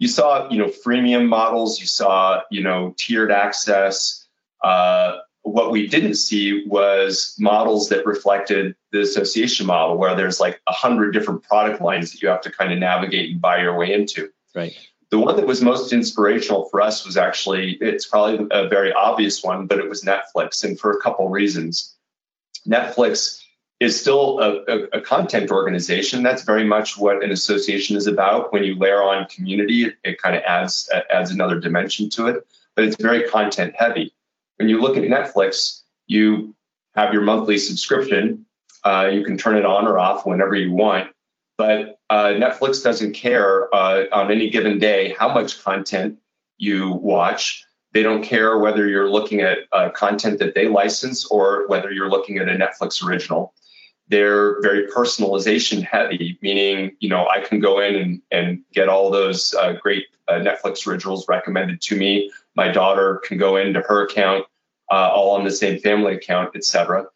You 0.00 0.08
saw, 0.08 0.50
you 0.50 0.58
know, 0.58 0.66
freemium 0.66 1.28
models. 1.28 1.78
You 1.78 1.86
saw, 1.86 2.40
you 2.50 2.62
know, 2.62 2.94
tiered 2.96 3.30
access. 3.30 4.26
Uh, 4.64 5.18
what 5.42 5.70
we 5.70 5.86
didn't 5.86 6.14
see 6.14 6.64
was 6.66 7.36
models 7.38 7.88
that 7.90 8.04
reflected 8.04 8.74
the 8.92 9.00
association 9.00 9.66
model, 9.66 9.98
where 9.98 10.16
there's 10.16 10.40
like 10.40 10.60
a 10.66 10.72
hundred 10.72 11.12
different 11.12 11.42
product 11.42 11.80
lines 11.80 12.10
that 12.10 12.22
you 12.22 12.28
have 12.28 12.40
to 12.40 12.50
kind 12.50 12.72
of 12.72 12.78
navigate 12.78 13.30
and 13.30 13.40
buy 13.40 13.60
your 13.60 13.76
way 13.76 13.92
into. 13.92 14.30
Right. 14.54 14.76
The 15.10 15.18
one 15.18 15.36
that 15.36 15.46
was 15.46 15.60
most 15.60 15.92
inspirational 15.92 16.68
for 16.70 16.80
us 16.80 17.04
was 17.04 17.16
actually, 17.16 17.72
it's 17.80 18.06
probably 18.06 18.46
a 18.52 18.68
very 18.68 18.92
obvious 18.92 19.42
one, 19.42 19.66
but 19.66 19.78
it 19.78 19.88
was 19.88 20.02
Netflix, 20.02 20.64
and 20.64 20.78
for 20.78 20.92
a 20.92 21.00
couple 21.00 21.28
reasons. 21.28 21.94
Netflix 22.66 23.39
is 23.80 23.98
still 23.98 24.38
a, 24.40 24.62
a, 24.68 24.82
a, 24.98 25.00
content 25.00 25.50
organization. 25.50 26.22
That's 26.22 26.42
very 26.42 26.64
much 26.64 26.98
what 26.98 27.24
an 27.24 27.32
association 27.32 27.96
is 27.96 28.06
about. 28.06 28.52
When 28.52 28.62
you 28.62 28.76
layer 28.76 29.02
on 29.02 29.26
community, 29.26 29.84
it, 29.84 29.94
it 30.04 30.20
kind 30.20 30.36
of 30.36 30.42
adds 30.42 30.88
adds 31.10 31.30
another 31.30 31.58
dimension 31.58 32.10
to 32.10 32.28
it. 32.28 32.46
But 32.76 32.84
it's 32.84 32.96
very 32.96 33.28
content 33.28 33.74
heavy. 33.76 34.12
When 34.56 34.68
you 34.68 34.80
look 34.80 34.96
at 34.98 35.02
Netflix, 35.04 35.80
you 36.06 36.54
have 36.94 37.12
your 37.14 37.22
monthly 37.22 37.56
subscription. 37.56 38.44
Uh, 38.84 39.08
you 39.12 39.24
can 39.24 39.38
turn 39.38 39.56
it 39.56 39.64
on 39.64 39.86
or 39.86 39.98
off 39.98 40.26
whenever 40.26 40.54
you 40.54 40.72
want. 40.72 41.10
But 41.56 41.98
uh, 42.10 42.28
Netflix 42.28 42.82
doesn't 42.82 43.14
care 43.14 43.74
uh, 43.74 44.04
on 44.12 44.30
any 44.30 44.50
given 44.50 44.78
day 44.78 45.14
how 45.18 45.32
much 45.32 45.62
content 45.62 46.18
you 46.58 46.92
watch. 46.92 47.64
They 47.92 48.02
don't 48.02 48.22
care 48.22 48.58
whether 48.58 48.88
you're 48.88 49.10
looking 49.10 49.40
at 49.40 49.58
uh, 49.72 49.90
content 49.90 50.38
that 50.38 50.54
they 50.54 50.68
license 50.68 51.26
or 51.26 51.66
whether 51.68 51.90
you're 51.90 52.08
looking 52.08 52.38
at 52.38 52.48
a 52.48 52.52
Netflix 52.52 53.04
original. 53.04 53.52
They're 54.10 54.60
very 54.60 54.86
personalization 54.88 55.82
heavy, 55.82 56.38
meaning 56.42 56.96
you 57.00 57.08
know 57.08 57.28
I 57.28 57.40
can 57.40 57.60
go 57.60 57.80
in 57.80 57.94
and, 57.94 58.22
and 58.30 58.62
get 58.72 58.88
all 58.88 59.10
those 59.10 59.54
uh, 59.54 59.74
great 59.74 60.06
uh, 60.28 60.34
Netflix 60.34 60.86
originals 60.86 61.26
recommended 61.28 61.80
to 61.82 61.96
me. 61.96 62.30
My 62.56 62.68
daughter 62.68 63.22
can 63.24 63.38
go 63.38 63.56
into 63.56 63.80
her 63.80 64.04
account, 64.04 64.46
uh, 64.90 65.10
all 65.14 65.36
on 65.36 65.44
the 65.44 65.50
same 65.50 65.78
family 65.80 66.14
account, 66.14 66.56
etc. 66.56 67.06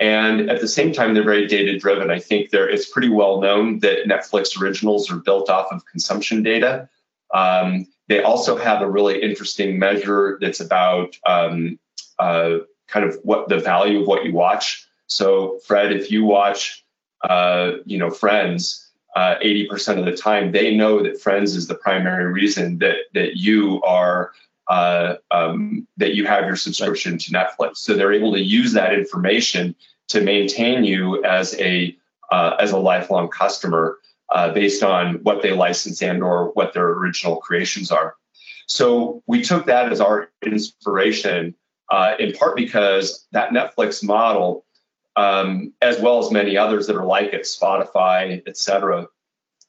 And 0.00 0.48
at 0.48 0.60
the 0.60 0.68
same 0.68 0.92
time, 0.92 1.14
they're 1.14 1.24
very 1.24 1.46
data 1.46 1.78
driven. 1.78 2.10
I 2.10 2.18
think 2.18 2.50
there 2.50 2.68
it's 2.68 2.88
pretty 2.88 3.08
well 3.08 3.40
known 3.40 3.80
that 3.80 4.06
Netflix 4.06 4.60
originals 4.60 5.10
are 5.10 5.16
built 5.16 5.50
off 5.50 5.66
of 5.70 5.84
consumption 5.86 6.42
data. 6.42 6.88
Um, 7.34 7.86
they 8.08 8.22
also 8.22 8.56
have 8.56 8.80
a 8.80 8.90
really 8.90 9.20
interesting 9.20 9.78
measure 9.78 10.38
that's 10.40 10.60
about 10.60 11.16
um, 11.26 11.78
uh, 12.18 12.58
kind 12.86 13.04
of 13.04 13.18
what 13.22 13.48
the 13.48 13.58
value 13.58 14.00
of 14.00 14.06
what 14.06 14.24
you 14.24 14.32
watch. 14.32 14.87
So, 15.08 15.58
Fred, 15.66 15.92
if 15.92 16.10
you 16.10 16.24
watch, 16.24 16.84
uh, 17.28 17.72
you 17.84 17.98
know, 17.98 18.10
Friends, 18.10 18.88
uh, 19.16 19.34
eighty 19.42 19.66
percent 19.66 19.98
of 19.98 20.04
the 20.04 20.16
time, 20.16 20.52
they 20.52 20.76
know 20.76 21.02
that 21.02 21.20
Friends 21.20 21.56
is 21.56 21.66
the 21.66 21.74
primary 21.74 22.32
reason 22.32 22.78
that 22.78 22.96
that 23.14 23.36
you 23.36 23.82
are 23.82 24.32
uh, 24.68 25.16
um, 25.30 25.86
that 25.96 26.14
you 26.14 26.26
have 26.26 26.46
your 26.46 26.56
subscription 26.56 27.12
right. 27.12 27.20
to 27.20 27.32
Netflix. 27.32 27.78
So 27.78 27.94
they're 27.94 28.12
able 28.12 28.32
to 28.34 28.40
use 28.40 28.72
that 28.74 28.92
information 28.92 29.74
to 30.08 30.20
maintain 30.20 30.84
you 30.84 31.24
as 31.24 31.58
a 31.58 31.96
uh, 32.30 32.56
as 32.60 32.70
a 32.72 32.78
lifelong 32.78 33.28
customer 33.28 33.98
uh, 34.30 34.52
based 34.52 34.82
on 34.82 35.14
what 35.22 35.42
they 35.42 35.52
license 35.52 36.02
and 36.02 36.22
or 36.22 36.50
what 36.52 36.74
their 36.74 36.88
original 36.88 37.36
creations 37.36 37.90
are. 37.90 38.14
So 38.66 39.22
we 39.26 39.42
took 39.42 39.64
that 39.66 39.90
as 39.90 40.00
our 40.00 40.30
inspiration, 40.42 41.54
uh, 41.90 42.14
in 42.18 42.32
part 42.32 42.54
because 42.54 43.26
that 43.32 43.50
Netflix 43.50 44.04
model, 44.04 44.66
um, 45.18 45.72
as 45.82 45.98
well 45.98 46.20
as 46.20 46.30
many 46.30 46.56
others 46.56 46.86
that 46.86 46.94
are 46.94 47.04
like 47.04 47.32
it, 47.34 47.42
Spotify, 47.42 48.40
et 48.46 48.56
cetera, 48.56 49.08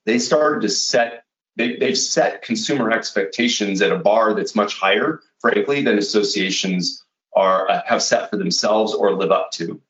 they 0.05 0.19
started 0.19 0.61
to 0.61 0.69
set 0.69 1.23
they, 1.55 1.75
they've 1.75 1.97
set 1.97 2.43
consumer 2.43 2.89
expectations 2.91 3.81
at 3.81 3.91
a 3.91 3.97
bar 3.97 4.33
that's 4.33 4.55
much 4.55 4.75
higher, 4.75 5.21
frankly, 5.39 5.83
than 5.83 5.97
associations 5.97 7.03
are 7.35 7.69
uh, 7.69 7.81
have 7.85 8.03
set 8.03 8.29
for 8.29 8.37
themselves 8.37 8.93
or 8.93 9.15
live 9.15 9.31
up 9.31 9.51
to. 9.53 9.81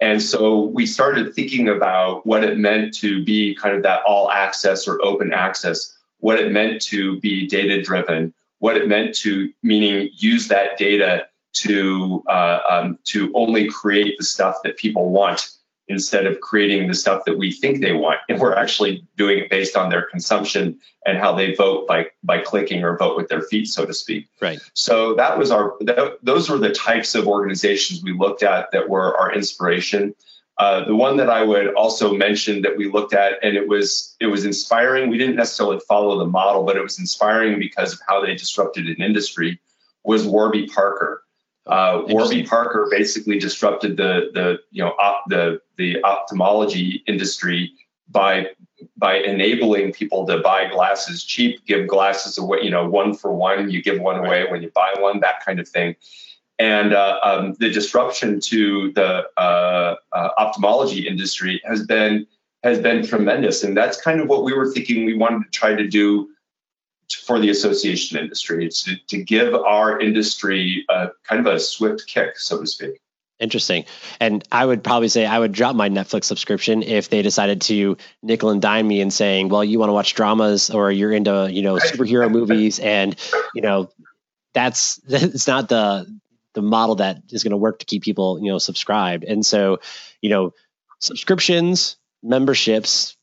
And 0.00 0.20
so 0.20 0.62
we 0.62 0.84
started 0.84 1.32
thinking 1.32 1.68
about 1.68 2.26
what 2.26 2.42
it 2.42 2.58
meant 2.58 2.92
to 2.94 3.24
be 3.24 3.54
kind 3.54 3.76
of 3.76 3.84
that 3.84 4.02
all 4.02 4.32
access 4.32 4.88
or 4.88 5.00
open 5.04 5.32
access, 5.32 5.96
what 6.18 6.40
it 6.40 6.50
meant 6.50 6.82
to 6.82 7.20
be 7.20 7.46
data 7.46 7.80
driven, 7.80 8.34
what 8.58 8.76
it 8.76 8.88
meant 8.88 9.14
to 9.18 9.52
meaning 9.62 10.10
use 10.12 10.48
that 10.48 10.76
data 10.76 11.28
to 11.54 12.22
uh, 12.28 12.58
um, 12.68 12.98
to 13.04 13.32
only 13.34 13.68
create 13.68 14.16
the 14.18 14.24
stuff 14.24 14.56
that 14.64 14.76
people 14.76 15.10
want 15.10 15.50
instead 15.88 16.26
of 16.26 16.40
creating 16.40 16.88
the 16.88 16.94
stuff 16.94 17.24
that 17.26 17.36
we 17.36 17.52
think 17.52 17.80
they 17.80 17.92
want. 17.92 18.18
And 18.28 18.40
we're 18.40 18.54
actually 18.54 19.06
doing 19.16 19.38
it 19.38 19.50
based 19.50 19.76
on 19.76 19.90
their 19.90 20.02
consumption 20.02 20.78
and 21.04 21.18
how 21.18 21.34
they 21.34 21.54
vote 21.54 21.86
by 21.86 22.06
by 22.22 22.38
clicking 22.38 22.82
or 22.82 22.96
vote 22.96 23.16
with 23.16 23.28
their 23.28 23.42
feet 23.42 23.68
so 23.68 23.84
to 23.84 23.92
speak. 23.92 24.28
Right. 24.40 24.60
So 24.74 25.14
that 25.14 25.38
was 25.38 25.50
our 25.50 25.74
that, 25.80 26.18
those 26.22 26.48
were 26.48 26.58
the 26.58 26.72
types 26.72 27.14
of 27.14 27.28
organizations 27.28 28.02
we 28.02 28.12
looked 28.12 28.42
at 28.42 28.70
that 28.72 28.88
were 28.88 29.16
our 29.16 29.32
inspiration. 29.32 30.14
Uh, 30.56 30.84
the 30.84 30.94
one 30.94 31.16
that 31.16 31.28
i 31.28 31.42
would 31.42 31.74
also 31.74 32.14
mention 32.14 32.62
that 32.62 32.76
we 32.76 32.88
looked 32.88 33.12
at 33.12 33.42
and 33.42 33.56
it 33.56 33.68
was 33.68 34.16
it 34.20 34.28
was 34.28 34.44
inspiring. 34.44 35.10
We 35.10 35.18
didn't 35.18 35.36
necessarily 35.36 35.80
follow 35.80 36.18
the 36.18 36.26
model 36.26 36.64
but 36.64 36.76
it 36.76 36.82
was 36.82 36.98
inspiring 36.98 37.58
because 37.58 37.92
of 37.92 38.00
how 38.06 38.24
they 38.24 38.34
disrupted 38.34 38.86
an 38.86 39.02
industry 39.02 39.60
was 40.04 40.26
warby 40.26 40.66
parker 40.68 41.23
uh, 41.66 42.02
Warby 42.08 42.44
Parker 42.44 42.88
basically 42.90 43.38
disrupted 43.38 43.96
the 43.96 44.30
the 44.34 44.58
you 44.70 44.82
know 44.82 44.94
op, 44.98 45.24
the 45.28 45.60
the 45.76 46.02
ophthalmology 46.04 47.02
industry 47.06 47.72
by 48.10 48.48
by 48.96 49.16
enabling 49.16 49.92
people 49.92 50.26
to 50.26 50.38
buy 50.38 50.68
glasses 50.68 51.24
cheap, 51.24 51.64
give 51.66 51.86
glasses 51.86 52.36
away, 52.36 52.58
you 52.62 52.70
know, 52.70 52.88
one 52.88 53.14
for 53.14 53.32
one. 53.32 53.70
You 53.70 53.82
give 53.82 54.00
one 54.00 54.16
away 54.16 54.46
when 54.50 54.62
you 54.62 54.70
buy 54.74 54.94
one, 54.98 55.20
that 55.20 55.44
kind 55.44 55.58
of 55.58 55.66
thing. 55.66 55.96
And 56.58 56.92
uh, 56.92 57.18
um, 57.22 57.54
the 57.58 57.70
disruption 57.70 58.40
to 58.40 58.92
the 58.92 59.24
uh, 59.36 59.96
uh, 60.12 60.28
ophthalmology 60.38 61.08
industry 61.08 61.60
has 61.64 61.84
been 61.86 62.26
has 62.62 62.78
been 62.78 63.06
tremendous, 63.06 63.62
and 63.62 63.76
that's 63.76 64.00
kind 64.00 64.20
of 64.20 64.28
what 64.28 64.44
we 64.44 64.52
were 64.52 64.70
thinking 64.70 65.04
we 65.04 65.14
wanted 65.14 65.44
to 65.44 65.50
try 65.50 65.74
to 65.74 65.86
do 65.86 66.28
for 67.10 67.38
the 67.38 67.50
association 67.50 68.18
industry. 68.18 68.66
It's 68.66 68.82
to, 68.84 68.96
to 69.08 69.22
give 69.22 69.54
our 69.54 70.00
industry 70.00 70.84
a 70.88 71.08
kind 71.24 71.46
of 71.46 71.52
a 71.52 71.58
swift 71.58 72.06
kick, 72.06 72.38
so 72.38 72.60
to 72.60 72.66
speak. 72.66 73.00
Interesting. 73.40 73.84
And 74.20 74.46
I 74.52 74.64
would 74.64 74.84
probably 74.84 75.08
say 75.08 75.26
I 75.26 75.38
would 75.38 75.52
drop 75.52 75.74
my 75.74 75.88
Netflix 75.88 76.24
subscription 76.24 76.82
if 76.82 77.10
they 77.10 77.20
decided 77.20 77.60
to 77.62 77.96
nickel 78.22 78.50
and 78.50 78.62
dime 78.62 78.86
me 78.86 79.00
and 79.00 79.12
saying, 79.12 79.48
well, 79.48 79.64
you 79.64 79.78
want 79.78 79.88
to 79.88 79.92
watch 79.92 80.14
dramas 80.14 80.70
or 80.70 80.92
you're 80.92 81.12
into, 81.12 81.48
you 81.50 81.62
know, 81.62 81.74
superhero 81.74 82.30
movies 82.30 82.78
and, 82.78 83.16
you 83.54 83.60
know, 83.60 83.90
that's 84.52 85.00
it's 85.08 85.48
not 85.48 85.68
the 85.68 86.06
the 86.54 86.62
model 86.62 86.94
that 86.94 87.20
is 87.30 87.42
going 87.42 87.50
to 87.50 87.56
work 87.56 87.80
to 87.80 87.86
keep 87.86 88.02
people, 88.02 88.38
you 88.40 88.50
know, 88.50 88.58
subscribed. 88.58 89.24
And 89.24 89.44
so, 89.44 89.80
you 90.20 90.30
know, 90.30 90.54
subscriptions, 91.00 91.96
memberships, 92.22 93.13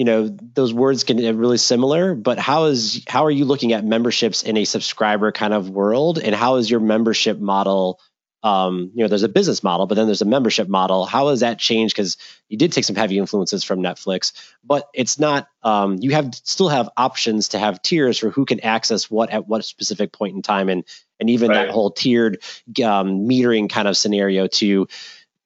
you 0.00 0.06
know 0.06 0.34
those 0.54 0.72
words 0.72 1.04
can 1.04 1.18
be 1.18 1.30
really 1.30 1.58
similar 1.58 2.14
but 2.14 2.38
how 2.38 2.64
is 2.64 3.04
how 3.06 3.26
are 3.26 3.30
you 3.30 3.44
looking 3.44 3.74
at 3.74 3.84
memberships 3.84 4.42
in 4.42 4.56
a 4.56 4.64
subscriber 4.64 5.30
kind 5.30 5.52
of 5.52 5.68
world? 5.68 6.18
And 6.18 6.34
how 6.34 6.56
is 6.56 6.70
your 6.70 6.80
membership 6.80 7.38
model 7.38 8.00
um, 8.42 8.92
you 8.94 9.04
know 9.04 9.08
there's 9.08 9.24
a 9.24 9.28
business 9.28 9.62
model 9.62 9.86
but 9.86 9.96
then 9.96 10.06
there's 10.06 10.22
a 10.22 10.24
membership 10.24 10.68
model. 10.68 11.04
How 11.04 11.28
has 11.28 11.40
that 11.40 11.58
changed? 11.58 11.94
Because 11.94 12.16
you 12.48 12.56
did 12.56 12.72
take 12.72 12.86
some 12.86 12.96
heavy 12.96 13.18
influences 13.18 13.62
from 13.62 13.82
netflix 13.82 14.32
but 14.64 14.88
it's 14.94 15.18
not 15.18 15.48
um, 15.64 15.98
you 16.00 16.12
have 16.12 16.34
still 16.34 16.70
have 16.70 16.88
options 16.96 17.48
to 17.48 17.58
have 17.58 17.82
tiers 17.82 18.16
for 18.16 18.30
who 18.30 18.46
can 18.46 18.60
access 18.60 19.10
what 19.10 19.28
at 19.28 19.46
what 19.48 19.66
specific 19.66 20.12
point 20.14 20.34
in 20.34 20.40
time 20.40 20.70
and 20.70 20.82
and 21.20 21.28
even 21.28 21.50
right. 21.50 21.66
that 21.66 21.70
whole 21.72 21.90
tiered 21.90 22.42
um, 22.82 23.28
metering 23.28 23.68
kind 23.68 23.86
of 23.86 23.98
scenario 23.98 24.46
to 24.46 24.88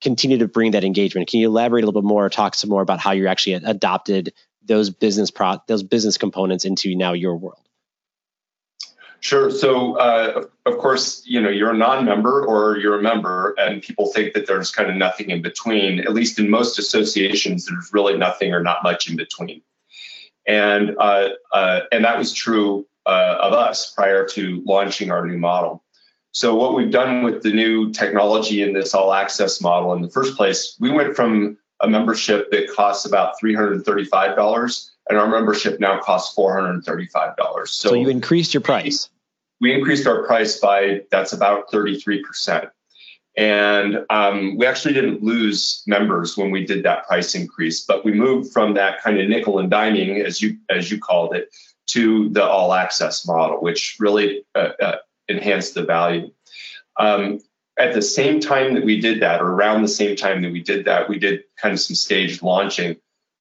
continue 0.05 0.39
to 0.39 0.47
bring 0.47 0.71
that 0.73 0.85
engagement. 0.85 1.29
Can 1.29 1.41
you 1.41 1.49
elaborate 1.49 1.83
a 1.83 1.87
little 1.87 2.01
bit 2.01 2.07
more, 2.07 2.29
talk 2.29 2.55
some 2.55 2.71
more 2.71 2.83
about 2.83 3.01
how 3.01 3.11
you 3.11 3.27
actually 3.27 3.55
adopted 3.55 4.33
those 4.65 4.91
business 4.91 5.31
pro 5.31 5.59
those 5.67 5.83
business 5.83 6.17
components 6.19 6.65
into 6.65 6.95
now 6.95 7.13
your 7.13 7.37
world? 7.37 7.59
Sure. 9.21 9.51
So, 9.51 9.97
uh, 9.97 10.45
of 10.67 10.77
course, 10.77 11.23
you 11.25 11.41
know, 11.41 11.49
you're 11.49 11.71
a 11.71 11.77
non-member 11.77 12.45
or 12.45 12.77
you're 12.77 12.99
a 12.99 13.03
member, 13.03 13.55
and 13.57 13.81
people 13.81 14.13
think 14.13 14.35
that 14.35 14.47
there's 14.47 14.71
kind 14.71 14.91
of 14.91 14.97
nothing 14.97 15.31
in 15.31 15.41
between. 15.41 16.01
At 16.01 16.13
least 16.13 16.39
in 16.39 16.51
most 16.51 16.79
associations, 16.79 17.65
there's 17.65 17.91
really 17.95 18.19
nothing 18.19 18.53
or 18.53 18.63
not 18.63 18.83
much 18.83 19.09
in 19.09 19.17
between. 19.17 19.63
And 20.47 20.97
uh, 20.99 21.31
uh, 21.53 21.81
and 21.91 22.05
that 22.05 22.19
was 22.19 22.35
true 22.35 22.87
uh, 23.07 23.37
of 23.41 23.55
us 23.55 23.93
prior 23.95 24.27
to 24.29 24.63
launching 24.67 25.11
our 25.11 25.27
new 25.27 25.39
model. 25.39 25.84
So, 26.35 26.55
what 26.55 26.75
we've 26.75 26.91
done 26.91 27.25
with 27.25 27.43
the 27.43 27.53
new 27.53 27.91
technology 27.93 28.63
in 28.63 28.75
this 28.75 28.93
all 28.93 29.15
access 29.15 29.61
model 29.61 29.93
in 29.95 30.03
the 30.03 30.11
first 30.11 30.37
place, 30.37 30.77
we 30.79 30.91
went 30.91 31.17
from 31.17 31.57
a 31.81 31.89
membership 31.89 32.51
that 32.51 32.71
costs 32.71 33.07
about 33.07 33.35
$335 33.43 34.91
and 35.09 35.19
our 35.19 35.29
membership 35.29 35.81
now 35.81 35.99
costs 36.01 36.37
$435. 36.37 37.35
So, 37.69 37.89
so 37.89 37.95
you 37.95 38.09
increased 38.09 38.53
your 38.55 38.61
price 38.61 39.09
we 39.61 39.73
increased 39.73 40.07
our 40.07 40.25
price 40.27 40.59
by 40.59 41.03
that's 41.11 41.33
about 41.33 41.71
33%. 41.71 42.71
And 43.37 44.05
um, 44.11 44.57
we 44.57 44.67
actually 44.67 44.95
didn't 44.95 45.23
lose 45.23 45.83
members 45.87 46.37
when 46.37 46.51
we 46.51 46.65
did 46.65 46.85
that 46.85 47.07
price 47.07 47.35
increase, 47.35 47.85
but 47.85 48.05
we 48.05 48.13
moved 48.13 48.53
from 48.53 48.75
that 48.75 49.03
kind 49.03 49.19
of 49.19 49.29
nickel 49.29 49.59
and 49.59 49.73
diming, 49.73 50.23
as 50.23 50.41
you 50.41 50.57
as 50.69 50.91
you 50.91 50.99
called 51.01 51.35
it, 51.35 51.49
to 51.87 52.29
the 52.29 52.45
all 52.45 52.75
access 52.75 53.27
model, 53.27 53.61
which 53.61 53.97
really 53.99 54.45
uh, 54.55 54.73
uh, 54.81 54.97
enhanced 55.29 55.75
the 55.75 55.85
value. 55.85 56.31
Um, 56.99 57.41
at 57.79 57.93
the 57.93 58.03
same 58.03 58.41
time 58.41 58.75
that 58.75 58.85
we 58.85 59.01
did 59.01 59.21
that, 59.21 59.41
or 59.41 59.49
around 59.49 59.83
the 59.83 59.89
same 59.89 60.17
time 60.17 60.43
that 60.43 60.53
we 60.53 60.63
did 60.63 60.85
that, 60.85 61.09
we 61.09 61.19
did 61.19 61.43
kind 61.61 61.73
of 61.73 61.81
some 61.81 61.97
staged 61.97 62.43
launching. 62.43 62.97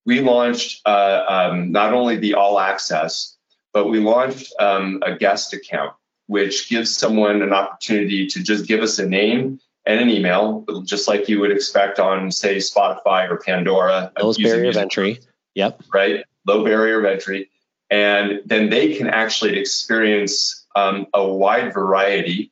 We 0.05 0.21
launched 0.21 0.81
uh, 0.85 1.23
um, 1.27 1.71
not 1.71 1.93
only 1.93 2.17
the 2.17 2.33
all 2.33 2.59
access, 2.59 3.37
but 3.73 3.87
we 3.87 3.99
launched 3.99 4.53
um, 4.59 5.01
a 5.05 5.15
guest 5.15 5.53
account 5.53 5.93
which 6.27 6.69
gives 6.69 6.95
someone 6.95 7.41
an 7.41 7.53
opportunity 7.53 8.27
to 8.27 8.41
just 8.41 8.67
give 8.67 8.81
us 8.81 8.97
a 8.97 9.07
name 9.07 9.59
and 9.85 9.99
an 9.99 10.09
email, 10.09 10.65
just 10.85 11.07
like 11.07 11.27
you 11.27 11.39
would 11.39 11.51
expect 11.51 11.99
on, 11.99 12.31
say, 12.31 12.57
Spotify 12.57 13.29
or 13.29 13.37
Pandora. 13.37 14.11
Low 14.21 14.33
barrier 14.33 14.69
of 14.69 14.77
entry. 14.77 15.19
Yep. 15.55 15.83
Right. 15.93 16.23
Low 16.47 16.63
barrier 16.63 16.99
of 16.99 17.05
entry. 17.05 17.49
And 17.89 18.41
then 18.45 18.69
they 18.69 18.95
can 18.95 19.07
actually 19.07 19.59
experience 19.59 20.62
um, 20.75 21.07
a 21.13 21.27
wide 21.27 21.73
variety 21.73 22.51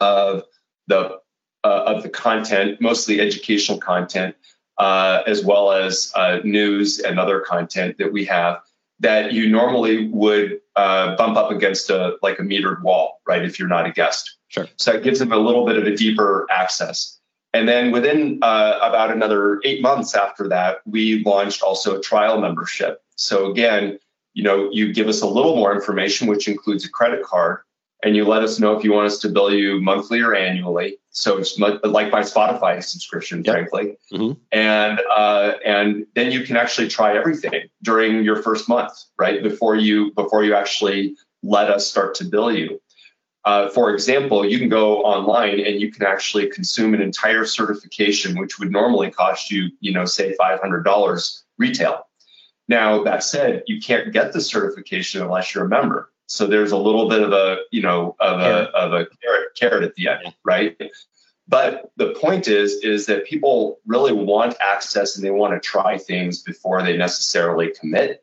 of 0.00 0.44
the 0.86 1.18
uh, 1.62 1.84
of 1.86 2.02
the 2.02 2.08
content, 2.08 2.80
mostly 2.80 3.20
educational 3.20 3.78
content, 3.78 4.34
uh, 4.78 5.22
as 5.26 5.44
well 5.44 5.72
as 5.72 6.10
uh, 6.16 6.38
news 6.42 6.98
and 7.00 7.20
other 7.20 7.40
content 7.40 7.98
that 7.98 8.12
we 8.12 8.24
have 8.24 8.60
that 9.00 9.32
you 9.32 9.48
normally 9.48 10.08
would 10.08 10.60
uh, 10.76 11.16
bump 11.16 11.36
up 11.36 11.50
against 11.50 11.90
a 11.90 12.16
like 12.22 12.38
a 12.38 12.42
metered 12.42 12.82
wall, 12.82 13.20
right? 13.26 13.44
If 13.44 13.58
you're 13.58 13.68
not 13.68 13.86
a 13.86 13.90
guest. 13.90 14.36
Sure. 14.48 14.68
So 14.76 14.92
it 14.92 15.02
gives 15.02 15.18
them 15.18 15.32
a 15.32 15.38
little 15.38 15.64
bit 15.66 15.76
of 15.76 15.84
a 15.86 15.94
deeper 15.94 16.46
access. 16.50 17.18
And 17.52 17.68
then 17.68 17.90
within 17.90 18.38
uh, 18.42 18.78
about 18.80 19.10
another 19.10 19.60
eight 19.64 19.82
months 19.82 20.14
after 20.14 20.48
that, 20.48 20.78
we 20.86 21.24
launched 21.24 21.62
also 21.62 21.98
a 21.98 22.00
trial 22.00 22.40
membership. 22.40 23.02
So 23.16 23.50
again, 23.50 23.98
you 24.34 24.42
know, 24.42 24.68
you 24.72 24.92
give 24.92 25.08
us 25.08 25.22
a 25.22 25.26
little 25.26 25.56
more 25.56 25.74
information, 25.74 26.28
which 26.28 26.48
includes 26.48 26.84
a 26.84 26.90
credit 26.90 27.22
card, 27.22 27.60
and 28.02 28.16
you 28.16 28.24
let 28.24 28.42
us 28.42 28.58
know 28.58 28.76
if 28.76 28.84
you 28.84 28.92
want 28.92 29.06
us 29.06 29.18
to 29.18 29.28
bill 29.28 29.52
you 29.52 29.80
monthly 29.80 30.20
or 30.20 30.34
annually. 30.34 30.98
So 31.10 31.38
it's 31.38 31.58
like 31.58 32.10
my 32.10 32.20
Spotify 32.20 32.82
subscription, 32.82 33.42
yep. 33.44 33.54
frankly. 33.54 33.96
Mm-hmm. 34.12 34.38
And 34.52 35.00
uh, 35.14 35.54
and 35.64 36.06
then 36.14 36.30
you 36.30 36.44
can 36.44 36.56
actually 36.56 36.88
try 36.88 37.16
everything 37.16 37.68
during 37.82 38.22
your 38.22 38.36
first 38.42 38.68
month, 38.68 38.92
right? 39.18 39.42
Before 39.42 39.76
you 39.76 40.12
before 40.12 40.44
you 40.44 40.54
actually 40.54 41.16
let 41.42 41.70
us 41.70 41.86
start 41.86 42.14
to 42.16 42.24
bill 42.24 42.52
you. 42.52 42.80
Uh, 43.44 43.70
for 43.70 43.92
example, 43.92 44.46
you 44.46 44.58
can 44.58 44.68
go 44.68 45.02
online 45.02 45.60
and 45.60 45.80
you 45.80 45.90
can 45.90 46.04
actually 46.06 46.46
consume 46.48 46.92
an 46.92 47.00
entire 47.00 47.44
certification, 47.46 48.38
which 48.38 48.58
would 48.58 48.70
normally 48.70 49.10
cost 49.10 49.50
you, 49.50 49.70
you 49.80 49.92
know, 49.92 50.04
say 50.04 50.34
five 50.34 50.60
hundred 50.60 50.84
dollars 50.84 51.44
retail. 51.58 52.06
Now 52.70 53.02
that 53.02 53.24
said, 53.24 53.64
you 53.66 53.80
can't 53.80 54.12
get 54.12 54.32
the 54.32 54.40
certification 54.40 55.20
unless 55.22 55.52
you're 55.52 55.64
a 55.64 55.68
member. 55.68 56.12
So 56.26 56.46
there's 56.46 56.70
a 56.70 56.76
little 56.76 57.08
bit 57.08 57.20
of 57.20 57.32
a, 57.32 57.56
you 57.72 57.82
know, 57.82 58.14
of 58.20 58.38
a, 58.38 58.70
of 58.70 58.92
a 58.92 59.06
carrot, 59.06 59.48
carrot 59.56 59.82
at 59.82 59.96
the 59.96 60.06
end, 60.06 60.32
right? 60.44 60.80
But 61.48 61.90
the 61.96 62.10
point 62.10 62.46
is, 62.46 62.74
is 62.84 63.06
that 63.06 63.26
people 63.26 63.80
really 63.86 64.12
want 64.12 64.54
access 64.60 65.16
and 65.16 65.24
they 65.24 65.32
want 65.32 65.52
to 65.52 65.58
try 65.58 65.98
things 65.98 66.44
before 66.44 66.80
they 66.84 66.96
necessarily 66.96 67.72
commit. 67.72 68.22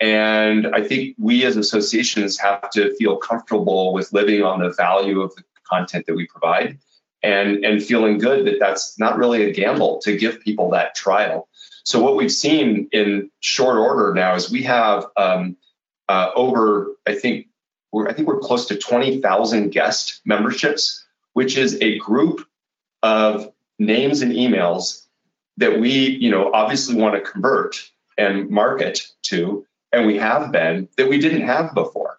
And 0.00 0.66
I 0.74 0.82
think 0.82 1.14
we 1.16 1.44
as 1.44 1.56
associations 1.56 2.36
have 2.40 2.68
to 2.70 2.92
feel 2.96 3.16
comfortable 3.16 3.92
with 3.92 4.12
living 4.12 4.42
on 4.42 4.60
the 4.60 4.70
value 4.70 5.20
of 5.20 5.32
the 5.36 5.44
content 5.70 6.06
that 6.06 6.16
we 6.16 6.26
provide 6.26 6.80
and, 7.22 7.64
and 7.64 7.80
feeling 7.80 8.18
good 8.18 8.44
that 8.46 8.58
that's 8.58 8.98
not 8.98 9.18
really 9.18 9.44
a 9.44 9.52
gamble 9.52 10.00
to 10.00 10.16
give 10.16 10.40
people 10.40 10.68
that 10.70 10.96
trial. 10.96 11.48
So 11.84 12.02
what 12.02 12.16
we've 12.16 12.32
seen 12.32 12.88
in 12.92 13.30
short 13.40 13.76
order 13.76 14.14
now 14.14 14.34
is 14.34 14.50
we 14.50 14.62
have 14.62 15.06
um, 15.16 15.56
uh, 16.08 16.30
over, 16.34 16.96
I 17.06 17.14
think, 17.14 17.46
we're, 17.92 18.08
I 18.08 18.12
think 18.12 18.26
we're 18.26 18.40
close 18.40 18.66
to 18.66 18.76
20,000 18.76 19.70
guest 19.70 20.20
memberships, 20.24 21.04
which 21.34 21.56
is 21.56 21.78
a 21.80 21.98
group 21.98 22.46
of 23.02 23.52
names 23.78 24.22
and 24.22 24.32
emails 24.32 25.06
that 25.58 25.78
we, 25.78 25.90
you 25.90 26.30
know, 26.30 26.50
obviously 26.52 26.94
want 26.96 27.14
to 27.14 27.30
convert 27.30 27.76
and 28.16 28.48
market 28.50 29.06
to, 29.24 29.66
and 29.92 30.06
we 30.06 30.16
have 30.18 30.50
been 30.50 30.88
that 30.96 31.08
we 31.08 31.18
didn't 31.18 31.46
have 31.46 31.74
before. 31.74 32.18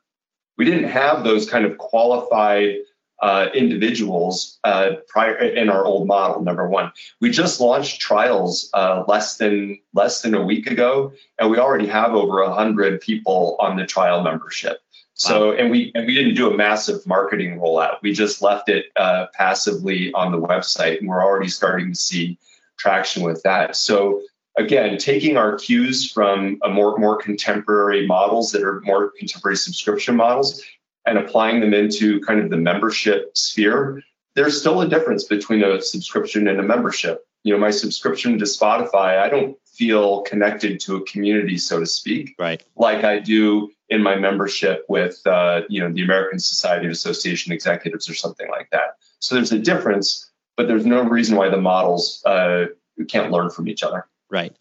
We 0.58 0.66
didn't 0.66 0.90
have 0.90 1.24
those 1.24 1.50
kind 1.50 1.66
of 1.66 1.78
qualified 1.78 2.76
uh, 3.22 3.48
individuals 3.54 4.60
uh, 4.64 4.92
prior 5.08 5.36
in 5.36 5.70
our 5.70 5.86
old 5.86 6.08
model. 6.08 6.42
Number 6.44 6.68
one, 6.68 6.92
we 7.22 7.30
just 7.30 7.62
launched 7.62 8.02
trials 8.02 8.70
uh, 8.74 9.04
less 9.08 9.38
than 9.38 9.80
less 9.94 10.22
than 10.22 10.34
a 10.34 10.44
week 10.44 10.70
ago, 10.70 11.14
and 11.40 11.50
we 11.50 11.58
already 11.58 11.88
have 11.88 12.14
over 12.14 12.42
a 12.42 12.54
hundred 12.54 13.02
people 13.02 13.56
on 13.60 13.78
the 13.78 13.86
trial 13.86 14.22
membership. 14.24 14.80
So, 15.16 15.52
wow. 15.52 15.58
and 15.58 15.72
we 15.72 15.94
and 15.96 16.06
we 16.06 16.14
didn't 16.14 16.36
do 16.36 16.52
a 16.52 16.58
massive 16.58 17.08
marketing 17.08 17.58
rollout. 17.58 18.02
We 18.02 18.12
just 18.12 18.42
left 18.42 18.68
it 18.68 18.88
uh, 18.98 19.28
passively 19.34 20.12
on 20.14 20.34
the 20.34 20.40
website, 20.40 21.00
and 21.00 21.08
we're 21.08 21.24
already 21.24 21.50
starting 21.50 21.94
to 21.94 21.96
see 22.00 22.38
traction 22.78 23.24
with 23.24 23.42
that. 23.44 23.78
So, 23.78 24.22
again, 24.58 24.98
taking 24.98 25.38
our 25.38 25.58
cues 25.58 26.12
from 26.12 26.60
a 26.64 26.70
more 26.70 26.98
more 26.98 27.16
contemporary 27.16 28.06
models 28.06 28.52
that 28.52 28.62
are 28.62 28.82
more 28.82 29.12
contemporary 29.18 29.56
subscription 29.56 30.18
models 30.18 30.62
and 31.06 31.18
applying 31.18 31.60
them 31.60 31.74
into 31.74 32.20
kind 32.22 32.40
of 32.40 32.50
the 32.50 32.58
membership 32.58 33.38
sphere, 33.38 34.02
there's 34.36 34.60
still 34.60 34.82
a 34.82 34.88
difference 34.88 35.24
between 35.24 35.64
a 35.64 35.82
subscription 35.82 36.48
and 36.48 36.60
a 36.60 36.64
membership. 36.64 37.26
You 37.44 37.54
know, 37.54 37.60
my 37.60 37.72
subscription 37.72 38.38
to 38.40 38.46
Spotify, 38.46 39.20
I 39.20 39.30
don't 39.30 39.58
feel 39.66 40.22
connected 40.22 40.80
to 40.82 40.96
a 40.96 41.06
community, 41.06 41.58
so 41.58 41.80
to 41.80 41.86
speak, 41.86 42.36
right? 42.40 42.64
Like 42.76 43.04
I 43.04 43.20
do 43.20 43.72
in 43.90 44.02
my 44.02 44.16
membership 44.16 44.84
with, 44.90 45.22
uh, 45.28 45.62
you 45.70 45.80
know, 45.80 45.92
the 45.92 46.04
American 46.04 46.40
Society 46.40 46.88
of 46.88 46.92
Association 46.92 47.54
Executives 47.54 48.10
or 48.10 48.16
something 48.16 48.50
like 48.50 48.70
that. 48.72 48.96
So 49.20 49.36
there's 49.36 49.52
a 49.52 49.60
difference, 49.60 50.32
but 50.58 50.68
there's 50.68 50.86
no 50.86 51.04
reason 51.04 51.36
why 51.36 51.50
the 51.50 51.62
models 51.62 52.24
uh, 52.26 52.66
can't 53.08 53.32
learn 53.32 53.52
from 53.52 53.68
each 53.68 53.84
other. 53.84 54.08
Right. 54.30 54.56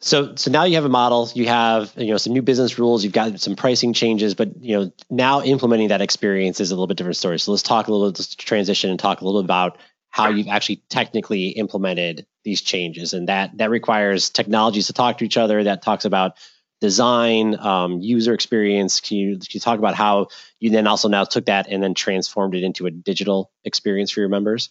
So, 0.00 0.34
so 0.36 0.50
now 0.50 0.64
you 0.64 0.76
have 0.76 0.84
a 0.84 0.88
model, 0.88 1.28
you 1.34 1.46
have, 1.48 1.92
you 1.96 2.06
know, 2.06 2.16
some 2.16 2.32
new 2.32 2.42
business 2.42 2.78
rules, 2.78 3.02
you've 3.02 3.12
got 3.12 3.40
some 3.40 3.56
pricing 3.56 3.92
changes, 3.92 4.34
but, 4.34 4.62
you 4.62 4.78
know, 4.78 4.92
now 5.10 5.42
implementing 5.42 5.88
that 5.88 6.00
experience 6.00 6.60
is 6.60 6.70
a 6.70 6.74
little 6.74 6.86
bit 6.86 6.96
different 6.96 7.16
story. 7.16 7.38
So 7.38 7.50
let's 7.50 7.62
talk 7.62 7.88
a 7.88 7.92
little, 7.92 8.06
let's 8.06 8.34
transition 8.34 8.90
and 8.90 8.98
talk 8.98 9.20
a 9.20 9.24
little 9.24 9.42
bit 9.42 9.46
about 9.46 9.78
how 10.10 10.30
you've 10.30 10.48
actually 10.48 10.82
technically 10.88 11.48
implemented 11.48 12.26
these 12.44 12.62
changes. 12.62 13.12
And 13.12 13.28
that, 13.28 13.58
that 13.58 13.70
requires 13.70 14.30
technologies 14.30 14.86
to 14.86 14.92
talk 14.92 15.18
to 15.18 15.24
each 15.24 15.36
other. 15.36 15.64
That 15.64 15.82
talks 15.82 16.04
about 16.04 16.36
design, 16.80 17.58
um, 17.58 18.00
user 18.00 18.32
experience. 18.32 19.00
Can 19.00 19.16
you, 19.18 19.32
can 19.36 19.48
you 19.50 19.60
talk 19.60 19.78
about 19.78 19.94
how 19.96 20.28
you 20.60 20.70
then 20.70 20.86
also 20.86 21.08
now 21.08 21.24
took 21.24 21.46
that 21.46 21.68
and 21.68 21.82
then 21.82 21.94
transformed 21.94 22.54
it 22.54 22.62
into 22.62 22.86
a 22.86 22.90
digital 22.90 23.50
experience 23.64 24.10
for 24.10 24.20
your 24.20 24.28
members? 24.28 24.70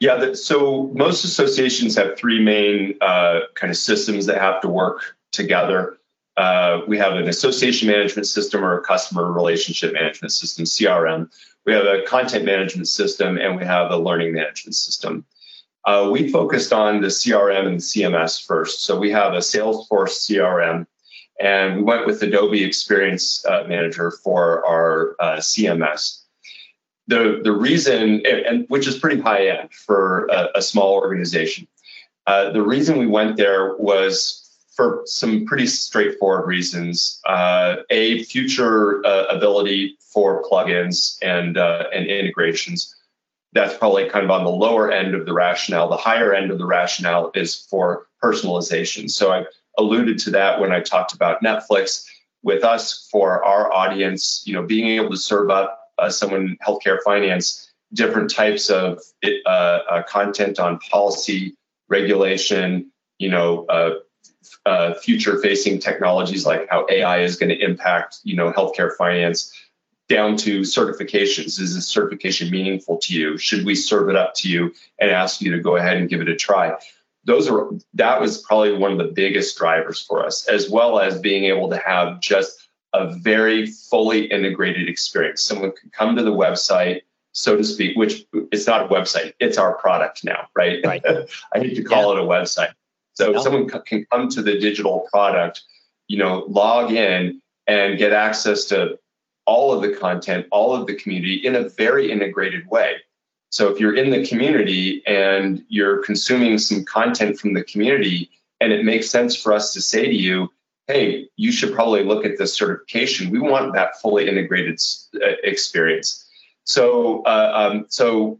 Yeah, 0.00 0.16
that, 0.16 0.38
so 0.38 0.90
most 0.94 1.24
associations 1.24 1.94
have 1.96 2.16
three 2.16 2.42
main 2.42 2.94
uh, 3.02 3.40
kind 3.54 3.70
of 3.70 3.76
systems 3.76 4.24
that 4.26 4.40
have 4.40 4.62
to 4.62 4.68
work 4.68 5.16
together. 5.30 5.98
Uh, 6.38 6.80
we 6.88 6.96
have 6.96 7.16
an 7.16 7.28
association 7.28 7.86
management 7.86 8.26
system 8.26 8.64
or 8.64 8.78
a 8.78 8.82
customer 8.82 9.30
relationship 9.30 9.92
management 9.92 10.32
system, 10.32 10.64
CRM. 10.64 11.28
We 11.66 11.74
have 11.74 11.84
a 11.84 12.02
content 12.06 12.46
management 12.46 12.88
system 12.88 13.36
and 13.36 13.58
we 13.58 13.64
have 13.66 13.90
a 13.90 13.98
learning 13.98 14.32
management 14.32 14.74
system. 14.74 15.26
Uh, 15.84 16.08
we 16.10 16.30
focused 16.30 16.72
on 16.72 17.02
the 17.02 17.08
CRM 17.08 17.66
and 17.66 17.76
the 17.76 17.82
CMS 17.82 18.44
first. 18.44 18.84
So 18.84 18.98
we 18.98 19.10
have 19.10 19.34
a 19.34 19.38
Salesforce 19.38 20.24
CRM 20.26 20.86
and 21.38 21.76
we 21.76 21.82
went 21.82 22.06
with 22.06 22.22
Adobe 22.22 22.64
Experience 22.64 23.44
uh, 23.44 23.64
Manager 23.68 24.10
for 24.10 24.64
our 24.66 25.16
uh, 25.20 25.36
CMS 25.36 26.22
the 27.10 27.40
the 27.42 27.52
reason, 27.52 28.24
and 28.24 28.64
which 28.68 28.86
is 28.86 28.96
pretty 28.96 29.20
high 29.20 29.48
end 29.48 29.72
for 29.72 30.26
a, 30.26 30.48
a 30.56 30.62
small 30.62 30.94
organization, 30.94 31.66
uh, 32.26 32.50
the 32.50 32.62
reason 32.62 32.98
we 32.98 33.06
went 33.06 33.36
there 33.36 33.76
was 33.76 34.48
for 34.76 35.02
some 35.04 35.44
pretty 35.44 35.66
straightforward 35.66 36.46
reasons. 36.46 37.20
Uh, 37.26 37.76
a 37.90 38.22
future 38.24 39.04
uh, 39.04 39.24
ability 39.24 39.98
for 40.00 40.42
plugins 40.44 41.18
and 41.22 41.58
uh, 41.58 41.84
and 41.92 42.06
integrations. 42.06 42.94
That's 43.52 43.76
probably 43.76 44.08
kind 44.08 44.24
of 44.24 44.30
on 44.30 44.44
the 44.44 44.50
lower 44.50 44.92
end 44.92 45.16
of 45.16 45.26
the 45.26 45.32
rationale. 45.32 45.88
The 45.88 45.96
higher 45.96 46.32
end 46.32 46.52
of 46.52 46.58
the 46.58 46.66
rationale 46.66 47.32
is 47.34 47.66
for 47.68 48.06
personalization. 48.22 49.10
So 49.10 49.32
I 49.32 49.44
alluded 49.76 50.20
to 50.20 50.30
that 50.30 50.60
when 50.60 50.70
I 50.70 50.80
talked 50.80 51.12
about 51.12 51.42
Netflix. 51.42 52.06
With 52.42 52.64
us, 52.64 53.06
for 53.10 53.44
our 53.44 53.70
audience, 53.70 54.42
you 54.46 54.54
know, 54.54 54.62
being 54.62 54.86
able 54.86 55.10
to 55.10 55.16
serve 55.18 55.50
up 55.50 55.79
uh, 56.00 56.10
someone 56.10 56.56
healthcare 56.66 56.98
finance 57.04 57.70
different 57.92 58.30
types 58.30 58.70
of 58.70 59.00
uh, 59.24 59.48
uh, 59.48 60.02
content 60.04 60.58
on 60.58 60.78
policy 60.78 61.56
regulation, 61.88 62.90
you 63.18 63.28
know, 63.28 63.66
uh, 63.66 63.94
uh, 64.66 64.94
future-facing 64.94 65.78
technologies 65.78 66.46
like 66.46 66.68
how 66.70 66.86
AI 66.90 67.20
is 67.20 67.36
going 67.36 67.48
to 67.48 67.58
impact, 67.58 68.18
you 68.22 68.36
know, 68.36 68.52
healthcare 68.52 68.94
finance, 68.96 69.52
down 70.08 70.36
to 70.36 70.60
certifications. 70.60 71.60
Is 71.60 71.74
this 71.74 71.86
certification 71.86 72.50
meaningful 72.50 72.98
to 72.98 73.14
you? 73.14 73.38
Should 73.38 73.64
we 73.64 73.74
serve 73.74 74.08
it 74.08 74.16
up 74.16 74.34
to 74.36 74.48
you 74.48 74.72
and 74.98 75.10
ask 75.10 75.40
you 75.40 75.50
to 75.52 75.60
go 75.60 75.76
ahead 75.76 75.96
and 75.96 76.08
give 76.08 76.20
it 76.20 76.28
a 76.28 76.36
try? 76.36 76.74
Those 77.24 77.48
are 77.48 77.70
that 77.94 78.20
was 78.20 78.38
probably 78.38 78.72
one 78.72 78.92
of 78.92 78.98
the 78.98 79.12
biggest 79.12 79.58
drivers 79.58 80.00
for 80.00 80.24
us, 80.24 80.46
as 80.46 80.70
well 80.70 80.98
as 80.98 81.20
being 81.20 81.44
able 81.44 81.68
to 81.70 81.76
have 81.76 82.20
just 82.20 82.69
a 82.92 83.14
very 83.18 83.66
fully 83.66 84.26
integrated 84.26 84.88
experience. 84.88 85.42
Someone 85.42 85.72
could 85.72 85.92
come 85.92 86.16
to 86.16 86.22
the 86.22 86.32
website, 86.32 87.02
so 87.32 87.56
to 87.56 87.64
speak, 87.64 87.96
which 87.96 88.24
it's 88.50 88.66
not 88.66 88.86
a 88.86 88.88
website, 88.88 89.34
it's 89.40 89.58
our 89.58 89.74
product 89.74 90.24
now, 90.24 90.48
right? 90.56 90.84
right. 90.84 91.04
I 91.54 91.58
hate 91.58 91.76
to 91.76 91.84
call 91.84 92.14
yeah. 92.14 92.20
it 92.20 92.24
a 92.24 92.28
website. 92.28 92.72
So 93.14 93.32
no. 93.32 93.42
someone 93.42 93.68
can 93.68 94.06
come 94.10 94.28
to 94.30 94.42
the 94.42 94.58
digital 94.58 95.06
product, 95.12 95.62
you 96.08 96.18
know, 96.18 96.44
log 96.48 96.92
in 96.92 97.40
and 97.66 97.98
get 97.98 98.12
access 98.12 98.64
to 98.66 98.98
all 99.46 99.72
of 99.72 99.82
the 99.82 99.94
content, 99.96 100.46
all 100.50 100.74
of 100.74 100.86
the 100.86 100.94
community 100.94 101.34
in 101.34 101.54
a 101.54 101.68
very 101.68 102.10
integrated 102.10 102.66
way. 102.68 102.96
So 103.50 103.68
if 103.68 103.80
you're 103.80 103.96
in 103.96 104.10
the 104.10 104.26
community 104.26 105.02
and 105.06 105.64
you're 105.68 106.02
consuming 106.02 106.58
some 106.58 106.84
content 106.84 107.38
from 107.38 107.54
the 107.54 107.64
community, 107.64 108.30
and 108.60 108.72
it 108.72 108.84
makes 108.84 109.10
sense 109.10 109.34
for 109.34 109.52
us 109.52 109.72
to 109.74 109.80
say 109.80 110.06
to 110.06 110.14
you, 110.14 110.52
hey, 110.90 111.28
you 111.36 111.52
should 111.52 111.72
probably 111.72 112.04
look 112.04 112.24
at 112.24 112.38
this 112.38 112.54
certification. 112.54 113.30
We 113.30 113.38
want 113.38 113.74
that 113.74 114.00
fully 114.00 114.28
integrated 114.28 114.80
uh, 115.16 115.36
experience. 115.44 116.26
So, 116.64 117.22
uh, 117.22 117.52
um, 117.54 117.86
so 117.88 118.38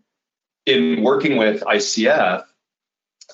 in 0.67 1.03
working 1.03 1.37
with 1.37 1.63
ICF 1.63 2.45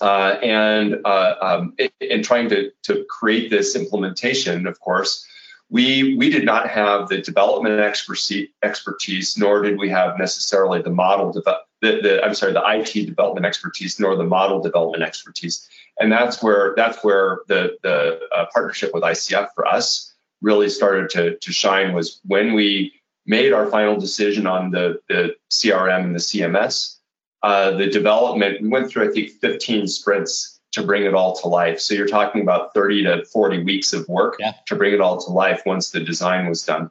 uh, 0.01 0.37
and 0.43 0.97
uh, 1.05 1.35
um, 1.41 1.75
in 2.01 2.23
trying 2.23 2.49
to, 2.51 2.71
to 2.85 3.05
create 3.09 3.51
this 3.51 3.75
implementation, 3.75 4.67
of 4.67 4.79
course, 4.81 5.27
we 5.69 6.15
we 6.17 6.31
did 6.31 6.45
not 6.45 6.69
have 6.69 7.09
the 7.09 7.19
development 7.19 7.81
expertise, 7.81 8.49
expertise 8.63 9.37
nor 9.37 9.63
did 9.63 9.79
we 9.79 9.89
have 9.89 10.17
necessarily 10.17 10.81
the 10.81 10.91
model 10.91 11.33
develop 11.33 11.63
the, 11.83 12.01
the 12.03 12.25
I'm 12.25 12.35
sorry 12.35 12.53
the 12.53 12.63
IT 12.65 13.07
development 13.07 13.47
expertise 13.47 14.01
nor 14.01 14.17
the 14.17 14.25
model 14.25 14.61
development 14.61 15.03
expertise 15.03 15.69
and 15.99 16.11
that's 16.11 16.43
where 16.43 16.75
that's 16.77 17.03
where 17.05 17.41
the 17.49 17.77
the 17.83 18.21
uh, 18.35 18.47
partnership 18.53 18.93
with 18.95 19.03
ICF 19.03 19.49
for 19.55 19.67
us 19.67 20.15
really 20.43 20.69
started 20.69 21.11
to 21.11 21.37
to 21.37 21.53
shine 21.53 21.95
was 21.95 22.21
when 22.25 22.55
we 22.55 22.93
made 23.27 23.53
our 23.53 23.67
final 23.67 23.99
decision 23.99 24.47
on 24.47 24.71
the, 24.71 25.01
the 25.09 25.35
CRM 25.51 26.05
and 26.05 26.15
the 26.15 26.21
CMS. 26.21 26.97
Uh, 27.43 27.73
the 27.73 27.87
development, 27.87 28.63
we 28.63 28.69
went 28.69 28.89
through, 28.89 29.09
I 29.09 29.13
think, 29.13 29.31
15 29.31 29.87
sprints 29.89 30.61
to 30.73 30.83
bring 30.83 31.05
it 31.05 31.15
all 31.15 31.37
to 31.37 31.49
life. 31.49 31.81
So 31.81 31.95
you're 31.95 32.07
talking 32.07 32.43
about 32.43 32.73
30 32.75 33.05
to 33.05 33.25
40 33.25 33.63
weeks 33.63 33.93
of 33.93 34.09
work 34.09 34.37
yeah. 34.39 34.53
to 34.67 34.77
bring 34.77 34.95
it 34.95 35.01
all 35.01 35.19
to 35.21 35.31
life 35.31 35.63
once 35.67 35.91
the 35.91 36.01
design 36.01 36.49
was 36.49 36.65
done. 36.65 36.91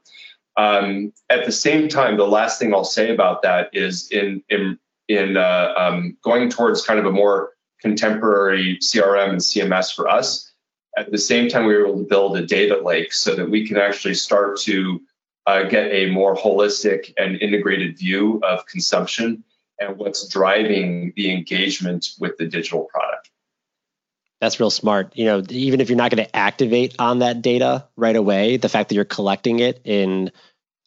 Um, 0.57 1.11
at 1.29 1.45
the 1.45 1.51
same 1.51 1.89
time, 1.89 2.17
the 2.17 2.27
last 2.27 2.59
thing 2.59 2.73
I'll 2.73 2.85
say 2.85 3.13
about 3.13 3.41
that 3.41 3.69
is 3.73 4.09
in 4.11 4.41
in 4.49 4.79
in 5.07 5.37
uh, 5.37 5.73
um, 5.77 6.17
going 6.23 6.49
towards 6.49 6.85
kind 6.85 6.99
of 6.99 7.05
a 7.05 7.11
more 7.11 7.51
contemporary 7.81 8.77
CRM 8.81 9.29
and 9.29 9.39
CMS 9.39 9.93
for 9.93 10.07
us. 10.07 10.51
At 10.97 11.11
the 11.11 11.17
same 11.17 11.49
time, 11.49 11.65
we 11.65 11.75
were 11.75 11.85
able 11.85 11.99
to 11.99 12.09
build 12.09 12.37
a 12.37 12.45
data 12.45 12.81
lake 12.81 13.13
so 13.13 13.35
that 13.35 13.49
we 13.49 13.67
can 13.67 13.77
actually 13.77 14.13
start 14.13 14.57
to 14.61 15.01
uh, 15.45 15.63
get 15.63 15.91
a 15.91 16.09
more 16.09 16.35
holistic 16.35 17.13
and 17.17 17.39
integrated 17.41 17.97
view 17.97 18.39
of 18.43 18.65
consumption 18.65 19.43
and 19.79 19.97
what's 19.97 20.27
driving 20.29 21.11
the 21.15 21.31
engagement 21.31 22.11
with 22.19 22.37
the 22.37 22.45
digital 22.45 22.85
product. 22.85 23.04
That's 24.45 24.59
real 24.59 24.69
smart. 24.69 25.13
You 25.15 25.25
know, 25.25 25.43
even 25.49 25.81
if 25.81 25.89
you're 25.89 25.97
not 25.97 26.11
going 26.11 26.23
to 26.23 26.35
activate 26.35 26.97
on 26.99 27.19
that 27.19 27.41
data 27.41 27.87
right 27.97 28.15
away, 28.15 28.57
the 28.57 28.69
fact 28.69 28.89
that 28.89 28.95
you're 28.95 29.03
collecting 29.03 29.59
it 29.59 29.81
in 29.83 30.31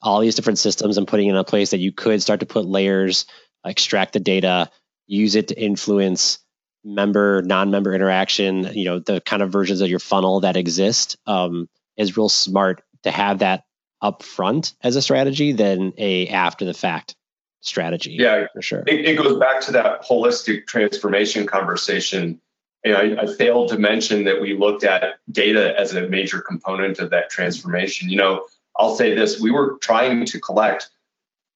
all 0.01 0.21
these 0.21 0.37
different 0.37 0.61
systems 0.61 0.97
and 0.97 1.09
putting 1.09 1.27
it 1.27 1.31
in 1.31 1.37
a 1.37 1.43
place 1.43 1.71
that 1.71 1.81
you 1.81 1.91
could 1.91 2.23
start 2.23 2.39
to 2.39 2.47
put 2.47 2.67
layers, 2.67 3.27
extract 3.67 4.13
the 4.13 4.21
data, 4.21 4.71
use 5.09 5.35
it 5.35 5.49
to 5.49 5.61
influence 5.61 6.39
member, 6.85 7.43
non-member 7.43 7.93
interaction, 7.93 8.71
you 8.75 8.85
know, 8.85 9.01
the 9.01 9.21
kind 9.23 9.43
of 9.43 9.51
versions 9.51 9.81
of 9.81 9.89
your 9.89 9.99
funnel 9.99 10.39
that 10.39 10.57
exist 10.57 11.17
um, 11.27 11.69
is 11.97 12.17
real 12.17 12.29
smart 12.29 12.85
to 13.03 13.11
have 13.11 13.41
that 13.41 13.65
up 14.01 14.23
front 14.23 14.75
as 14.85 14.95
a 14.95 15.03
strategy 15.03 15.51
than 15.51 15.93
a 15.99 16.29
after 16.29 16.65
the 16.65 16.75
fact 16.75 17.17
strategy. 17.63 18.13
Yeah, 18.13 18.47
for 18.55 18.63
sure. 18.63 18.85
It, 18.87 19.05
it 19.05 19.19
goes 19.19 19.37
back 19.41 19.63
to 19.63 19.73
that 19.73 20.05
holistic 20.05 20.69
transformation 20.69 21.45
conversation. 21.45 22.41
I, 22.85 23.17
I 23.21 23.27
failed 23.27 23.71
to 23.71 23.79
mention 23.79 24.25
that 24.25 24.41
we 24.41 24.57
looked 24.57 24.85
at 24.85 25.19
data 25.31 25.79
as 25.79 25.95
a 25.95 26.09
major 26.09 26.41
component 26.41 26.99
of 26.99 27.11
that 27.11 27.31
transformation. 27.31 28.09
You 28.09 28.17
know, 28.19 28.47
I'll 28.77 28.95
say 28.95 29.15
this: 29.15 29.41
we 29.41 29.51
were 29.51 29.79
trying 29.81 30.25
to 30.27 30.41
collect 30.41 30.91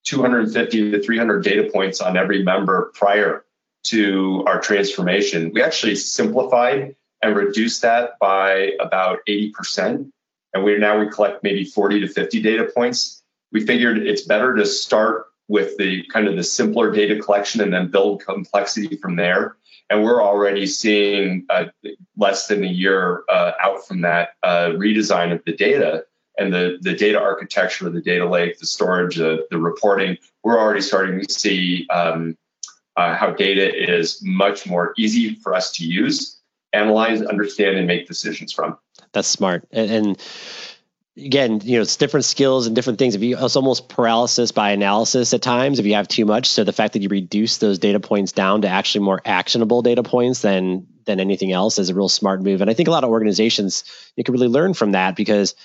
250 0.05 0.91
to 0.91 1.01
300 1.01 1.43
data 1.43 1.69
points 1.71 2.01
on 2.01 2.17
every 2.17 2.43
member 2.43 2.91
prior 2.93 3.45
to 3.85 4.43
our 4.47 4.59
transformation. 4.59 5.51
We 5.53 5.61
actually 5.61 5.95
simplified 5.95 6.95
and 7.21 7.35
reduced 7.35 7.81
that 7.81 8.19
by 8.19 8.73
about 8.79 9.19
80% 9.27 10.11
and 10.53 10.63
we 10.63 10.77
now 10.77 10.99
we 10.99 11.09
collect 11.09 11.43
maybe 11.43 11.63
40 11.63 12.01
to 12.01 12.07
50 12.07 12.41
data 12.41 12.69
points 12.75 13.23
we 13.51 13.65
figured 13.65 13.99
it's 13.99 14.23
better 14.23 14.55
to 14.55 14.65
start 14.65 15.27
with 15.47 15.77
the 15.77 16.03
kind 16.11 16.27
of 16.27 16.35
the 16.35 16.43
simpler 16.43 16.91
data 16.91 17.19
collection 17.19 17.61
and 17.61 17.73
then 17.73 17.89
build 17.89 18.23
complexity 18.23 18.97
from 18.97 19.15
there 19.15 19.55
and 19.89 20.03
we're 20.03 20.23
already 20.23 20.65
seeing 20.65 21.45
uh, 21.49 21.65
less 22.17 22.47
than 22.47 22.63
a 22.63 22.67
year 22.67 23.23
uh, 23.29 23.51
out 23.61 23.85
from 23.85 24.01
that 24.01 24.29
uh, 24.43 24.69
redesign 24.75 25.31
of 25.31 25.41
the 25.45 25.53
data 25.53 26.05
and 26.37 26.53
the, 26.53 26.77
the 26.81 26.93
data 26.93 27.19
architecture 27.19 27.89
the 27.89 28.01
data 28.01 28.27
lake 28.27 28.57
the 28.59 28.65
storage 28.65 29.17
the, 29.17 29.45
the 29.51 29.57
reporting 29.57 30.17
we're 30.43 30.59
already 30.59 30.81
starting 30.81 31.19
to 31.19 31.33
see 31.33 31.87
um, 31.89 32.35
uh, 32.95 33.15
how 33.15 33.31
data 33.31 33.73
is 33.73 34.19
much 34.23 34.65
more 34.65 34.93
easy 34.97 35.35
for 35.35 35.53
us 35.53 35.71
to 35.71 35.85
use 35.85 36.39
analyze 36.73 37.21
understand 37.21 37.77
and 37.77 37.85
make 37.87 38.07
decisions 38.07 38.51
from 38.51 38.77
that's 39.13 39.27
smart. 39.27 39.65
And, 39.71 39.91
and, 39.91 40.23
again, 41.17 41.61
you 41.63 41.77
know, 41.77 41.81
it's 41.81 41.95
different 41.95 42.25
skills 42.25 42.65
and 42.65 42.75
different 42.75 42.99
things. 42.99 43.15
If 43.15 43.21
you, 43.21 43.37
it's 43.39 43.55
almost 43.55 43.89
paralysis 43.89 44.51
by 44.51 44.71
analysis 44.71 45.33
at 45.33 45.41
times 45.41 45.79
if 45.79 45.85
you 45.85 45.93
have 45.95 46.07
too 46.07 46.25
much. 46.25 46.47
So 46.47 46.63
the 46.63 46.73
fact 46.73 46.93
that 46.93 47.01
you 47.01 47.09
reduce 47.09 47.57
those 47.57 47.79
data 47.79 47.99
points 47.99 48.31
down 48.31 48.63
to 48.63 48.67
actually 48.67 49.05
more 49.05 49.21
actionable 49.25 49.81
data 49.81 50.03
points 50.03 50.41
than 50.41 50.87
than 51.05 51.19
anything 51.19 51.51
else 51.51 51.79
is 51.79 51.89
a 51.89 51.95
real 51.95 52.07
smart 52.07 52.41
move. 52.41 52.61
And 52.61 52.69
I 52.69 52.73
think 52.73 52.87
a 52.87 52.91
lot 52.91 53.03
of 53.03 53.09
organizations 53.09 53.83
you 54.15 54.23
can 54.23 54.33
really 54.33 54.47
learn 54.47 54.73
from 54.73 54.93
that 54.93 55.15
because 55.15 55.55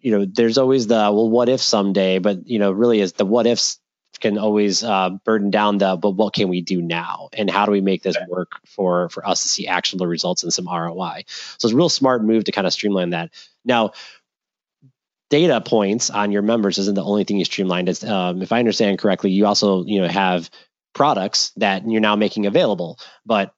you 0.00 0.12
know 0.12 0.24
there's 0.24 0.58
always 0.58 0.86
the 0.86 0.94
well 0.94 1.28
what 1.28 1.48
if 1.48 1.60
someday 1.60 2.18
but 2.18 2.46
you 2.46 2.58
know 2.58 2.70
really 2.70 3.00
is 3.00 3.14
the 3.14 3.26
what 3.26 3.46
ifs 3.46 3.78
can 4.20 4.36
always 4.36 4.82
uh, 4.82 5.10
burden 5.24 5.50
down 5.50 5.78
the 5.78 5.96
but 5.96 6.10
what 6.10 6.34
can 6.34 6.48
we 6.48 6.60
do 6.60 6.82
now 6.82 7.28
and 7.32 7.48
how 7.50 7.66
do 7.66 7.72
we 7.72 7.80
make 7.80 8.02
this 8.02 8.16
work 8.28 8.52
for 8.64 9.08
for 9.10 9.26
us 9.26 9.42
to 9.42 9.48
see 9.48 9.68
actionable 9.68 10.06
results 10.06 10.42
and 10.42 10.52
some 10.52 10.66
roi 10.66 11.22
so 11.26 11.66
it's 11.66 11.72
a 11.72 11.76
real 11.76 11.88
smart 11.88 12.24
move 12.24 12.44
to 12.44 12.52
kind 12.52 12.66
of 12.66 12.72
streamline 12.72 13.10
that 13.10 13.30
now 13.64 13.92
data 15.30 15.60
points 15.60 16.10
on 16.10 16.32
your 16.32 16.42
members 16.42 16.78
isn't 16.78 16.94
the 16.94 17.04
only 17.04 17.24
thing 17.24 17.38
you 17.38 17.44
streamlined. 17.44 17.88
It's 17.88 18.04
um, 18.04 18.42
if 18.42 18.52
i 18.52 18.58
understand 18.58 18.98
correctly 18.98 19.30
you 19.30 19.46
also 19.46 19.84
you 19.84 20.00
know 20.00 20.08
have 20.08 20.50
products 20.94 21.52
that 21.56 21.88
you're 21.88 22.00
now 22.00 22.16
making 22.16 22.46
available. 22.46 22.98
But 23.26 23.52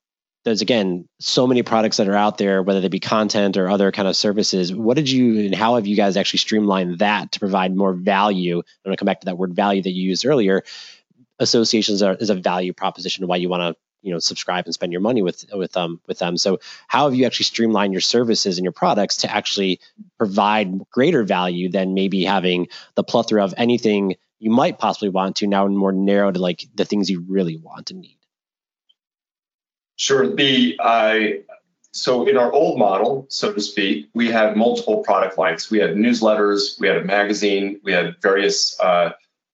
there's 0.44 0.62
again 0.62 1.08
so 1.20 1.46
many 1.46 1.62
products 1.62 1.98
that 1.98 2.08
are 2.08 2.14
out 2.14 2.38
there 2.38 2.62
whether 2.62 2.80
they 2.80 2.88
be 2.88 3.00
content 3.00 3.56
or 3.56 3.68
other 3.68 3.92
kind 3.92 4.08
of 4.08 4.16
services. 4.16 4.74
What 4.74 4.96
did 4.96 5.10
you 5.10 5.46
and 5.46 5.54
how 5.54 5.76
have 5.76 5.86
you 5.86 5.96
guys 5.96 6.16
actually 6.16 6.38
streamlined 6.38 6.98
that 6.98 7.32
to 7.32 7.40
provide 7.40 7.74
more 7.74 7.92
value? 7.92 8.58
I'm 8.58 8.64
going 8.84 8.96
to 8.96 8.98
come 8.98 9.06
back 9.06 9.20
to 9.20 9.26
that 9.26 9.38
word 9.38 9.54
value 9.54 9.82
that 9.82 9.90
you 9.90 10.08
used 10.08 10.26
earlier. 10.26 10.64
Associations 11.38 12.02
are, 12.02 12.14
is 12.14 12.30
a 12.30 12.34
value 12.34 12.72
proposition 12.72 13.26
why 13.26 13.36
you 13.36 13.48
want 13.48 13.74
to 13.74 13.80
you 14.02 14.12
know 14.12 14.18
subscribe 14.18 14.64
and 14.64 14.74
spend 14.74 14.92
your 14.92 15.00
money 15.00 15.22
with 15.22 15.44
with 15.52 15.76
um 15.76 16.00
with 16.06 16.18
them 16.18 16.36
so 16.36 16.58
how 16.88 17.04
have 17.04 17.14
you 17.14 17.26
actually 17.26 17.44
streamlined 17.44 17.92
your 17.92 18.00
services 18.00 18.58
and 18.58 18.64
your 18.64 18.72
products 18.72 19.18
to 19.18 19.30
actually 19.30 19.80
provide 20.18 20.88
greater 20.90 21.22
value 21.22 21.68
than 21.68 21.94
maybe 21.94 22.24
having 22.24 22.68
the 22.94 23.04
plethora 23.04 23.44
of 23.44 23.54
anything 23.56 24.16
you 24.38 24.50
might 24.50 24.78
possibly 24.78 25.08
want 25.08 25.36
to 25.36 25.46
now 25.46 25.66
more 25.66 25.92
narrow 25.92 26.30
to 26.32 26.40
like 26.40 26.66
the 26.74 26.84
things 26.84 27.10
you 27.10 27.24
really 27.28 27.56
want 27.56 27.90
and 27.90 28.00
need 28.00 28.16
Sure. 30.00 30.34
The 30.34 30.76
uh, 30.78 31.18
so 31.92 32.26
in 32.26 32.38
our 32.38 32.50
old 32.50 32.78
model, 32.78 33.26
so 33.28 33.52
to 33.52 33.60
speak, 33.60 34.08
we 34.14 34.30
had 34.30 34.56
multiple 34.56 35.02
product 35.02 35.36
lines. 35.36 35.70
We 35.70 35.78
had 35.78 35.90
newsletters, 35.90 36.80
we 36.80 36.88
had 36.88 36.96
a 36.96 37.04
magazine, 37.04 37.78
we 37.84 37.92
had 37.92 38.16
various 38.22 38.80
uh, 38.80 39.10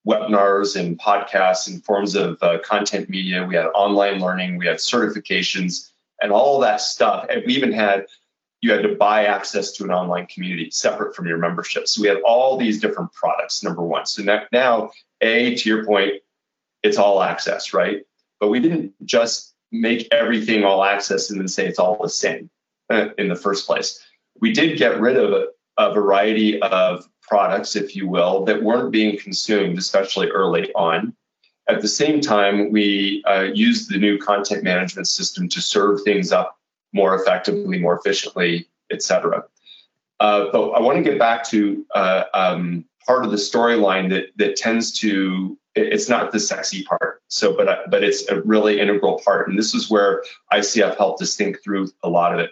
webinars 0.06 0.78
and 0.78 0.98
podcasts 0.98 1.68
and 1.68 1.84
forms 1.84 2.14
of 2.14 2.38
uh, 2.42 2.58
content 2.64 3.08
media. 3.08 3.44
We 3.44 3.56
had 3.56 3.66
online 3.66 4.20
learning, 4.20 4.56
we 4.56 4.66
had 4.66 4.76
certifications, 4.76 5.90
and 6.22 6.32
all 6.32 6.60
that 6.60 6.80
stuff. 6.80 7.26
And 7.28 7.42
we 7.46 7.54
even 7.54 7.72
had 7.72 8.06
you 8.62 8.72
had 8.72 8.82
to 8.82 8.94
buy 8.94 9.26
access 9.26 9.70
to 9.72 9.84
an 9.84 9.90
online 9.90 10.26
community 10.26 10.70
separate 10.70 11.14
from 11.14 11.26
your 11.26 11.38
membership. 11.38 11.86
So 11.86 12.00
we 12.00 12.08
had 12.08 12.20
all 12.24 12.56
these 12.56 12.80
different 12.80 13.12
products. 13.12 13.62
Number 13.62 13.82
one. 13.82 14.06
So 14.06 14.22
now, 14.50 14.90
a 15.20 15.54
to 15.54 15.68
your 15.68 15.84
point, 15.84 16.14
it's 16.82 16.96
all 16.96 17.22
access, 17.22 17.74
right? 17.74 18.02
But 18.40 18.48
we 18.48 18.60
didn't 18.60 18.94
just 19.04 19.54
make 19.72 20.08
everything 20.12 20.64
all 20.64 20.84
access 20.84 21.30
and 21.30 21.38
then 21.38 21.48
say 21.48 21.66
it's 21.66 21.78
all 21.78 21.98
the 22.00 22.08
same 22.08 22.48
uh, 22.90 23.08
in 23.18 23.28
the 23.28 23.36
first 23.36 23.66
place. 23.66 24.00
We 24.40 24.52
did 24.52 24.78
get 24.78 25.00
rid 25.00 25.16
of 25.16 25.48
a 25.78 25.92
variety 25.92 26.60
of 26.60 27.06
products, 27.26 27.76
if 27.76 27.96
you 27.96 28.08
will, 28.08 28.44
that 28.44 28.62
weren't 28.62 28.92
being 28.92 29.18
consumed, 29.18 29.78
especially 29.78 30.28
early 30.28 30.72
on. 30.74 31.14
At 31.68 31.82
the 31.82 31.88
same 31.88 32.20
time, 32.20 32.70
we 32.70 33.24
uh, 33.26 33.48
used 33.52 33.90
the 33.90 33.98
new 33.98 34.18
content 34.18 34.62
management 34.62 35.08
system 35.08 35.48
to 35.48 35.60
serve 35.60 36.02
things 36.02 36.30
up 36.30 36.58
more 36.92 37.14
effectively, 37.14 37.78
more 37.78 37.98
efficiently, 37.98 38.68
et 38.90 39.02
cetera. 39.02 39.44
Uh, 40.20 40.46
but 40.52 40.70
I 40.70 40.80
want 40.80 40.96
to 40.98 41.08
get 41.08 41.18
back 41.18 41.44
to 41.48 41.84
uh, 41.94 42.24
um, 42.32 42.84
part 43.06 43.24
of 43.24 43.30
the 43.30 43.36
storyline 43.36 44.08
that 44.10 44.26
that 44.36 44.56
tends 44.56 44.92
to 45.00 45.58
it's 45.74 46.08
not 46.08 46.32
the 46.32 46.40
sexy 46.40 46.82
part. 46.84 47.22
So, 47.28 47.54
but 47.54 47.68
uh, 47.68 47.78
but 47.90 48.02
it's 48.02 48.26
a 48.28 48.40
really 48.42 48.80
integral 48.80 49.20
part, 49.24 49.48
and 49.48 49.58
this 49.58 49.74
is 49.74 49.90
where 49.90 50.22
ICF 50.52 50.96
helped 50.96 51.20
us 51.22 51.36
think 51.36 51.62
through 51.62 51.90
a 52.02 52.08
lot 52.08 52.32
of 52.32 52.40
it. 52.40 52.50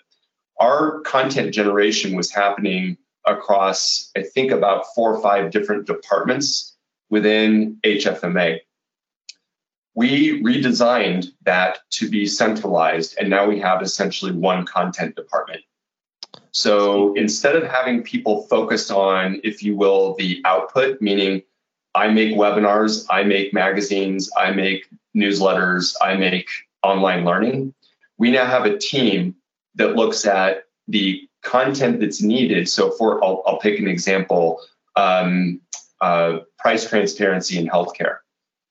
Our 0.61 1.01
content 1.01 1.55
generation 1.55 2.15
was 2.15 2.31
happening 2.31 2.99
across, 3.27 4.11
I 4.17 4.23
think, 4.23 4.51
about 4.51 4.85
four 4.95 5.15
or 5.15 5.23
five 5.23 5.51
different 5.51 5.87
departments 5.87 6.77
within 7.11 7.79
HFMA. 7.85 8.61
We 9.95 10.43
redesigned 10.43 11.29
that 11.45 11.79
to 11.93 12.11
be 12.11 12.27
centralized, 12.27 13.17
and 13.19 13.31
now 13.31 13.47
we 13.47 13.61
have 13.61 13.83
essentially 13.83 14.33
one 14.33 14.67
content 14.67 15.15
department. 15.15 15.63
So 16.51 17.15
instead 17.15 17.57
of 17.57 17.65
having 17.65 18.03
people 18.03 18.43
focused 18.49 18.91
on, 18.91 19.41
if 19.45 19.63
you 19.63 19.77
will, 19.77 20.15
the 20.17 20.41
output, 20.45 21.01
meaning 21.01 21.43
I 21.95 22.09
make 22.09 22.35
webinars, 22.35 23.07
I 23.11 23.23
make 23.23 23.55
magazines, 23.55 24.31
I 24.37 24.51
make 24.51 24.87
newsletters, 25.17 25.95
I 26.03 26.17
make 26.17 26.49
online 26.83 27.25
learning, 27.25 27.75
we 28.19 28.31
now 28.31 28.47
have 28.47 28.67
a 28.67 28.79
team 28.79 29.35
that 29.77 29.97
looks 29.97 30.27
at 30.27 30.65
the 30.89 31.29
content 31.45 32.01
that's 32.01 32.23
needed. 32.23 32.69
So, 32.69 32.91
for 32.93 33.23
I'll, 33.25 33.43
I'll 33.47 33.59
pick 33.59 33.79
an 33.79 33.87
example: 33.87 34.61
um, 34.97 35.61
uh, 36.01 36.41
price 36.59 36.89
transparency 36.89 37.59
in 37.59 37.67
healthcare. 37.67 38.19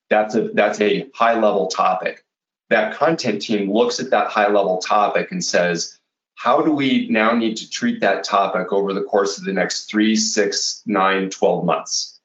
That's 0.10 0.36
a 0.36 0.50
that's 0.50 0.82
a 0.82 1.08
high 1.14 1.40
level 1.40 1.68
topic. 1.68 2.24
That 2.70 2.96
content 2.96 3.42
team 3.42 3.72
looks 3.72 4.00
at 4.00 4.10
that 4.10 4.28
high 4.28 4.48
level 4.48 4.80
topic 4.80 5.32
and 5.32 5.44
says, 5.44 6.00
how 6.36 6.62
do 6.62 6.72
we 6.72 7.08
now 7.10 7.34
need 7.34 7.56
to 7.58 7.70
treat 7.70 8.02
that 8.02 8.24
topic 8.24 8.74
over 8.74 8.94
the 8.94 9.04
course 9.04 9.38
of 9.38 9.46
the 9.46 9.54
next 9.54 9.90
three, 9.90 10.16
six, 10.16 10.82
nine, 10.86 11.30
12 11.30 11.64
months? 11.64 12.20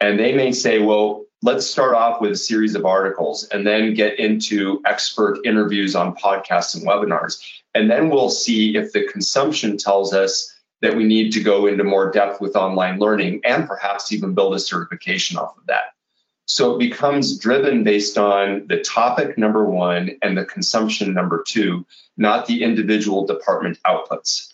And 0.00 0.18
they 0.18 0.34
may 0.34 0.52
say, 0.52 0.80
well, 0.80 1.25
let's 1.42 1.66
start 1.66 1.94
off 1.94 2.20
with 2.20 2.32
a 2.32 2.36
series 2.36 2.74
of 2.74 2.86
articles 2.86 3.44
and 3.44 3.66
then 3.66 3.94
get 3.94 4.18
into 4.18 4.80
expert 4.86 5.38
interviews 5.44 5.94
on 5.94 6.16
podcasts 6.16 6.74
and 6.74 6.86
webinars. 6.86 7.42
And 7.74 7.90
then 7.90 8.08
we'll 8.08 8.30
see 8.30 8.76
if 8.76 8.92
the 8.92 9.04
consumption 9.04 9.76
tells 9.76 10.14
us 10.14 10.52
that 10.82 10.96
we 10.96 11.04
need 11.04 11.32
to 11.32 11.42
go 11.42 11.66
into 11.66 11.84
more 11.84 12.10
depth 12.10 12.40
with 12.40 12.56
online 12.56 12.98
learning 12.98 13.40
and 13.44 13.66
perhaps 13.66 14.12
even 14.12 14.34
build 14.34 14.54
a 14.54 14.58
certification 14.58 15.36
off 15.36 15.56
of 15.56 15.66
that. 15.66 15.84
So 16.48 16.74
it 16.74 16.78
becomes 16.78 17.38
driven 17.38 17.82
based 17.82 18.16
on 18.16 18.66
the 18.68 18.80
topic, 18.80 19.36
number 19.36 19.64
one, 19.64 20.12
and 20.22 20.38
the 20.38 20.44
consumption, 20.44 21.12
number 21.12 21.44
two, 21.46 21.84
not 22.16 22.46
the 22.46 22.62
individual 22.62 23.26
department 23.26 23.78
outputs. 23.84 24.52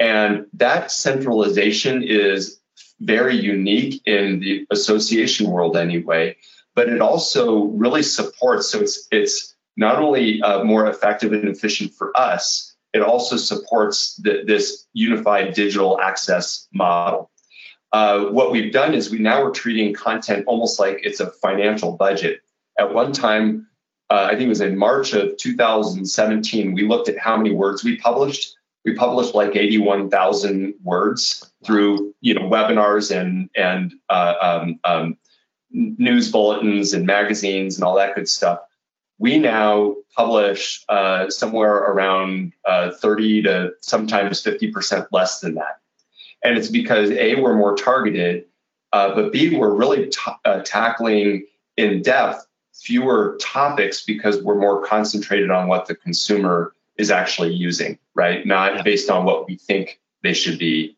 And 0.00 0.46
that 0.54 0.90
centralization 0.90 2.02
is 2.02 2.58
very 3.02 3.36
unique 3.36 4.00
in 4.06 4.40
the 4.40 4.66
association 4.70 5.50
world 5.50 5.76
anyway, 5.76 6.36
but 6.74 6.88
it 6.88 7.00
also 7.00 7.64
really 7.64 8.02
supports. 8.02 8.70
So 8.70 8.80
it's, 8.80 9.08
it's 9.10 9.54
not 9.76 9.98
only 9.98 10.40
uh, 10.42 10.64
more 10.64 10.86
effective 10.86 11.32
and 11.32 11.48
efficient 11.48 11.92
for 11.94 12.16
us, 12.16 12.74
it 12.92 13.02
also 13.02 13.36
supports 13.36 14.16
the, 14.16 14.42
this 14.46 14.86
unified 14.92 15.54
digital 15.54 16.00
access 16.00 16.68
model. 16.72 17.30
Uh, 17.92 18.26
what 18.26 18.52
we've 18.52 18.72
done 18.72 18.94
is 18.94 19.10
we 19.10 19.18
now 19.18 19.42
are 19.42 19.50
treating 19.50 19.92
content 19.92 20.44
almost 20.46 20.78
like 20.78 21.00
it's 21.02 21.20
a 21.20 21.30
financial 21.30 21.92
budget. 21.92 22.40
At 22.78 22.94
one 22.94 23.12
time, 23.12 23.66
uh, 24.10 24.26
I 24.26 24.30
think 24.30 24.42
it 24.42 24.48
was 24.48 24.60
in 24.60 24.76
March 24.78 25.12
of 25.12 25.36
2017, 25.36 26.72
we 26.74 26.86
looked 26.86 27.08
at 27.08 27.18
how 27.18 27.36
many 27.36 27.52
words 27.54 27.84
we 27.84 27.96
published. 27.96 28.54
We 28.84 28.94
published 28.94 29.34
like 29.34 29.54
81,000 29.54 30.74
words 30.82 31.52
through 31.64 32.14
you 32.20 32.34
know 32.34 32.42
webinars 32.42 33.16
and 33.16 33.48
and 33.56 33.92
uh, 34.08 34.34
um, 34.40 34.80
um, 34.84 35.16
news 35.70 36.30
bulletins 36.30 36.92
and 36.92 37.06
magazines 37.06 37.76
and 37.76 37.84
all 37.84 37.94
that 37.96 38.14
good 38.14 38.28
stuff 38.28 38.58
we 39.22 39.38
now 39.38 39.94
publish 40.16 40.84
uh, 40.88 41.30
somewhere 41.30 41.76
around 41.76 42.52
uh, 42.66 42.90
30 42.90 43.42
to 43.42 43.70
sometimes 43.80 44.42
50% 44.42 45.06
less 45.12 45.38
than 45.38 45.54
that. 45.54 45.78
And 46.42 46.58
it's 46.58 46.68
because 46.68 47.12
A, 47.12 47.36
we're 47.36 47.54
more 47.54 47.76
targeted, 47.76 48.46
uh, 48.92 49.14
but 49.14 49.30
B, 49.30 49.56
we're 49.56 49.72
really 49.72 50.08
t- 50.08 50.32
uh, 50.44 50.62
tackling 50.64 51.46
in 51.76 52.02
depth 52.02 52.44
fewer 52.74 53.38
topics 53.40 54.04
because 54.04 54.42
we're 54.42 54.58
more 54.58 54.84
concentrated 54.84 55.52
on 55.52 55.68
what 55.68 55.86
the 55.86 55.94
consumer 55.94 56.74
is 56.96 57.10
actually 57.10 57.54
using, 57.54 57.98
right? 58.14 58.46
Not 58.46 58.76
yeah. 58.76 58.82
based 58.82 59.10
on 59.10 59.24
what 59.24 59.46
we 59.46 59.56
think 59.56 60.00
they 60.22 60.34
should 60.34 60.58
be 60.58 60.96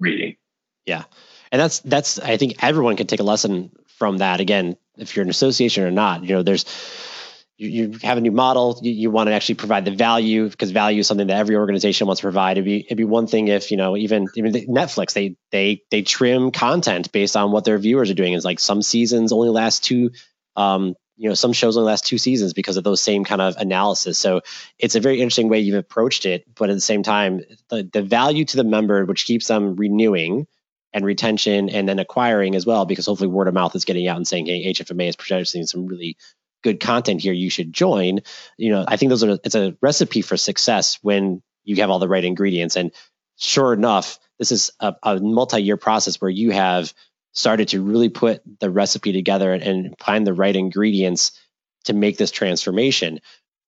reading. 0.00 0.36
Yeah. 0.84 1.04
And 1.52 1.60
that's, 1.60 1.80
that's, 1.80 2.18
I 2.18 2.36
think 2.36 2.62
everyone 2.62 2.96
can 2.96 3.06
take 3.06 3.20
a 3.20 3.24
lesson 3.24 3.70
from 3.98 4.18
that. 4.18 4.40
Again, 4.40 4.76
if 4.96 5.16
you're 5.16 5.22
an 5.22 5.30
association 5.30 5.84
or 5.84 5.90
not, 5.90 6.24
you 6.24 6.34
know, 6.34 6.42
there's, 6.42 6.64
you, 7.58 7.68
you 7.68 7.98
have 8.02 8.18
a 8.18 8.20
new 8.20 8.32
model, 8.32 8.78
you, 8.82 8.92
you 8.92 9.10
want 9.10 9.28
to 9.28 9.32
actually 9.32 9.54
provide 9.54 9.84
the 9.84 9.90
value 9.90 10.48
because 10.48 10.70
value 10.70 11.00
is 11.00 11.06
something 11.06 11.28
that 11.28 11.38
every 11.38 11.56
organization 11.56 12.06
wants 12.06 12.20
to 12.20 12.24
provide. 12.24 12.52
It'd 12.52 12.64
be 12.64 12.80
it'd 12.84 12.98
be 12.98 13.04
one 13.04 13.26
thing 13.26 13.48
if 13.48 13.70
you 13.70 13.76
know 13.76 13.96
even 13.96 14.28
even 14.34 14.52
Netflix 14.52 15.14
they 15.14 15.36
they 15.50 15.82
they 15.90 16.02
trim 16.02 16.50
content 16.50 17.12
based 17.12 17.36
on 17.36 17.52
what 17.52 17.64
their 17.64 17.78
viewers 17.78 18.10
are 18.10 18.14
doing. 18.14 18.34
It's 18.34 18.44
like 18.44 18.60
some 18.60 18.82
seasons 18.82 19.32
only 19.32 19.48
last 19.48 19.84
two, 19.84 20.10
um, 20.54 20.96
you 21.16 21.28
know, 21.28 21.34
some 21.34 21.52
shows 21.52 21.76
only 21.76 21.86
last 21.86 22.04
two 22.04 22.18
seasons 22.18 22.52
because 22.52 22.76
of 22.76 22.84
those 22.84 23.00
same 23.00 23.24
kind 23.24 23.40
of 23.40 23.56
analysis. 23.56 24.18
So 24.18 24.42
it's 24.78 24.94
a 24.94 25.00
very 25.00 25.20
interesting 25.20 25.48
way 25.48 25.60
you've 25.60 25.78
approached 25.78 26.26
it, 26.26 26.44
but 26.54 26.68
at 26.70 26.74
the 26.74 26.80
same 26.80 27.02
time, 27.02 27.42
the 27.70 27.88
the 27.90 28.02
value 28.02 28.44
to 28.44 28.56
the 28.56 28.64
member, 28.64 29.04
which 29.04 29.24
keeps 29.24 29.46
them 29.46 29.76
renewing 29.76 30.46
and 30.92 31.04
retention 31.04 31.68
and 31.68 31.88
then 31.88 31.98
acquiring 31.98 32.54
as 32.54 32.64
well 32.64 32.86
because 32.86 33.06
hopefully 33.06 33.28
word 33.28 33.48
of 33.48 33.54
mouth 33.54 33.74
is 33.76 33.84
getting 33.84 34.08
out 34.08 34.16
and 34.16 34.26
saying 34.26 34.46
hey 34.46 34.72
hfma 34.72 35.08
is 35.08 35.16
producing 35.16 35.66
some 35.66 35.86
really 35.86 36.16
good 36.62 36.80
content 36.80 37.20
here. 37.20 37.34
You 37.34 37.50
should 37.50 37.72
join. 37.72 38.20
You 38.56 38.70
know 38.70 38.84
i 38.88 38.96
think 38.96 39.10
those 39.10 39.22
are 39.22 39.38
it's 39.44 39.54
a 39.54 39.76
recipe 39.82 40.22
for 40.22 40.36
success 40.36 40.98
when 41.02 41.42
you 41.64 41.76
have 41.76 41.90
all 41.90 41.98
the 41.98 42.08
right 42.08 42.24
ingredients. 42.24 42.76
And 42.76 42.92
sure 43.36 43.72
enough 43.72 44.18
this 44.38 44.52
is 44.52 44.70
a, 44.80 44.94
a 45.02 45.20
multi-year 45.20 45.76
process 45.76 46.20
where 46.20 46.30
you 46.30 46.50
have 46.50 46.92
started 47.36 47.68
to 47.68 47.80
really 47.80 48.08
put 48.08 48.42
the 48.60 48.70
recipe 48.70 49.12
together 49.12 49.52
and, 49.52 49.94
find 50.00 50.26
the 50.26 50.34
right 50.34 50.56
ingredients 50.56 51.32
to 51.84 51.92
make 51.92 52.18
this 52.18 52.30
transformation 52.30 53.20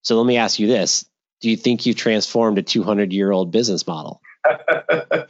so 0.02 0.16
let 0.16 0.26
me 0.26 0.36
ask 0.36 0.58
you 0.58 0.66
this 0.66 1.04
do 1.40 1.48
you 1.48 1.56
think 1.56 1.86
you 1.86 1.94
transformed 1.94 2.58
a 2.58 2.62
200 2.62 3.12
year 3.12 3.30
old 3.30 3.52
business 3.52 3.86
model 3.86 4.20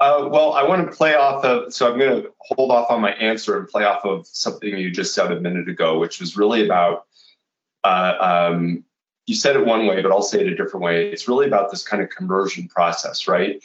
Uh, 0.00 0.28
well, 0.30 0.52
I 0.52 0.62
want 0.62 0.88
to 0.88 0.96
play 0.96 1.16
off 1.16 1.44
of, 1.44 1.72
so 1.72 1.90
I'm 1.90 1.98
going 1.98 2.22
to 2.22 2.32
hold 2.38 2.70
off 2.70 2.90
on 2.90 3.00
my 3.00 3.12
answer 3.14 3.58
and 3.58 3.66
play 3.66 3.84
off 3.84 4.04
of 4.04 4.26
something 4.28 4.78
you 4.78 4.90
just 4.92 5.12
said 5.12 5.32
a 5.32 5.40
minute 5.40 5.68
ago, 5.68 5.98
which 5.98 6.20
was 6.20 6.36
really 6.36 6.64
about, 6.64 7.06
uh, 7.82 8.14
um, 8.52 8.84
you 9.26 9.34
said 9.34 9.56
it 9.56 9.66
one 9.66 9.86
way, 9.86 10.00
but 10.00 10.12
I'll 10.12 10.22
say 10.22 10.40
it 10.40 10.46
a 10.46 10.54
different 10.54 10.84
way. 10.84 11.10
It's 11.10 11.26
really 11.26 11.46
about 11.46 11.72
this 11.72 11.82
kind 11.82 12.00
of 12.00 12.10
conversion 12.10 12.68
process, 12.68 13.26
right? 13.26 13.60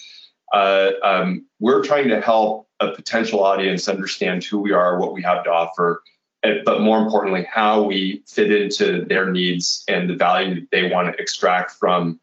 Uh, 0.54 0.91
um, 1.04 1.45
we're 1.60 1.84
trying 1.84 2.08
to 2.08 2.22
help 2.22 2.68
a 2.80 2.91
potential 2.91 3.43
audience 3.43 3.89
understand 3.89 4.43
who 4.43 4.60
we 4.60 4.72
are, 4.72 4.99
what 4.99 5.14
we 5.14 5.22
have 5.22 5.43
to 5.43 5.51
offer, 5.51 6.01
but 6.41 6.82
more 6.82 6.99
importantly, 6.99 7.45
how 7.49 7.82
we 7.82 8.22
fit 8.28 8.51
into 8.51 9.04
their 9.06 9.32
needs 9.32 9.84
and 9.88 10.10
the 10.10 10.16
value 10.16 10.56
that 10.56 10.68
they 10.72 10.89
want 10.89 11.12
to 11.12 11.22
extract 11.22 11.72
from, 11.72 12.20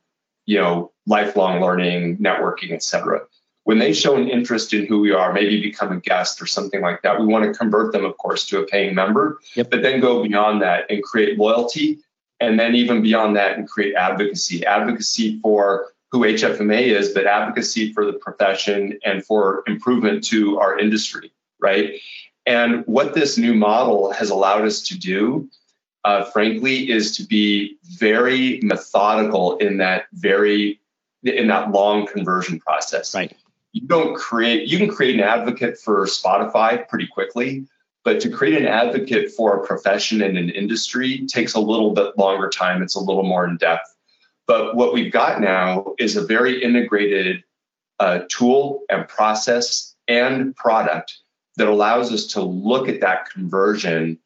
you 0.46 0.58
know, 0.58 0.92
lifelong 1.06 1.60
learning, 1.60 2.16
networking, 2.18 2.72
et 2.72 2.82
cetera 2.82 3.20
when 3.64 3.78
they 3.78 3.92
show 3.92 4.16
an 4.16 4.28
interest 4.28 4.72
in 4.72 4.86
who 4.86 5.00
we 5.00 5.12
are, 5.12 5.32
maybe 5.32 5.60
become 5.60 5.92
a 5.92 6.00
guest 6.00 6.40
or 6.40 6.46
something 6.46 6.80
like 6.80 7.02
that, 7.02 7.20
we 7.20 7.26
want 7.26 7.44
to 7.44 7.56
convert 7.56 7.92
them, 7.92 8.04
of 8.04 8.16
course, 8.18 8.46
to 8.46 8.58
a 8.58 8.66
paying 8.66 8.94
member, 8.94 9.38
yep. 9.54 9.70
but 9.70 9.82
then 9.82 10.00
go 10.00 10.22
beyond 10.22 10.62
that 10.62 10.90
and 10.90 11.02
create 11.02 11.38
loyalty 11.38 11.98
and 12.40 12.58
then 12.58 12.74
even 12.74 13.02
beyond 13.02 13.36
that 13.36 13.58
and 13.58 13.68
create 13.68 13.94
advocacy 13.94 14.64
advocacy 14.64 15.38
for 15.40 15.92
who 16.10 16.20
hfma 16.20 16.80
is 16.80 17.10
but 17.10 17.26
advocacy 17.26 17.92
for 17.92 18.04
the 18.04 18.12
profession 18.12 18.98
and 19.04 19.24
for 19.24 19.62
improvement 19.66 20.22
to 20.22 20.58
our 20.58 20.78
industry 20.78 21.32
right 21.60 22.00
and 22.46 22.84
what 22.86 23.14
this 23.14 23.36
new 23.36 23.54
model 23.54 24.12
has 24.12 24.30
allowed 24.30 24.64
us 24.64 24.82
to 24.82 24.98
do 24.98 25.48
uh, 26.04 26.24
frankly 26.24 26.90
is 26.90 27.16
to 27.16 27.24
be 27.24 27.76
very 27.98 28.58
methodical 28.62 29.56
in 29.58 29.76
that 29.76 30.04
very 30.14 30.80
in 31.22 31.48
that 31.48 31.70
long 31.70 32.06
conversion 32.06 32.58
process 32.58 33.14
right 33.14 33.36
you 33.72 33.86
don't 33.86 34.16
create 34.16 34.66
you 34.68 34.78
can 34.78 34.88
create 34.88 35.14
an 35.14 35.20
advocate 35.20 35.78
for 35.78 36.06
spotify 36.06 36.86
pretty 36.88 37.06
quickly 37.06 37.66
but 38.04 38.20
to 38.20 38.30
create 38.30 38.60
an 38.60 38.66
advocate 38.66 39.30
for 39.30 39.56
a 39.56 39.66
profession 39.66 40.22
and 40.22 40.38
an 40.38 40.50
industry 40.50 41.26
takes 41.26 41.54
a 41.54 41.60
little 41.60 41.92
bit 41.92 42.16
longer 42.16 42.48
time. 42.48 42.82
It's 42.82 42.94
a 42.94 43.00
little 43.00 43.22
more 43.22 43.46
in 43.46 43.56
depth. 43.56 43.94
But 44.50 44.74
what 44.74 44.92
we've 44.92 45.12
got 45.12 45.40
now 45.40 45.94
is 46.00 46.16
a 46.16 46.26
very 46.26 46.60
integrated 46.60 47.44
uh, 48.00 48.22
tool 48.28 48.82
and 48.90 49.06
process 49.06 49.94
and 50.08 50.56
product 50.56 51.18
that 51.54 51.68
allows 51.68 52.12
us 52.12 52.26
to 52.32 52.42
look 52.42 52.88
at 52.88 53.00
that 53.00 53.30
conversion 53.30 54.18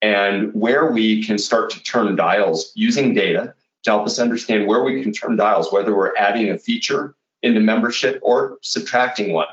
and 0.00 0.54
where 0.54 0.92
we 0.92 1.24
can 1.24 1.36
start 1.36 1.68
to 1.70 1.82
turn 1.82 2.14
dials 2.14 2.70
using 2.76 3.12
data 3.12 3.54
to 3.82 3.90
help 3.90 4.06
us 4.06 4.20
understand 4.20 4.68
where 4.68 4.84
we 4.84 5.02
can 5.02 5.12
turn 5.12 5.34
dials, 5.34 5.72
whether 5.72 5.96
we're 5.96 6.14
adding 6.14 6.48
a 6.48 6.58
feature 6.58 7.16
into 7.42 7.58
membership 7.58 8.20
or 8.22 8.58
subtracting 8.62 9.32
one. 9.32 9.48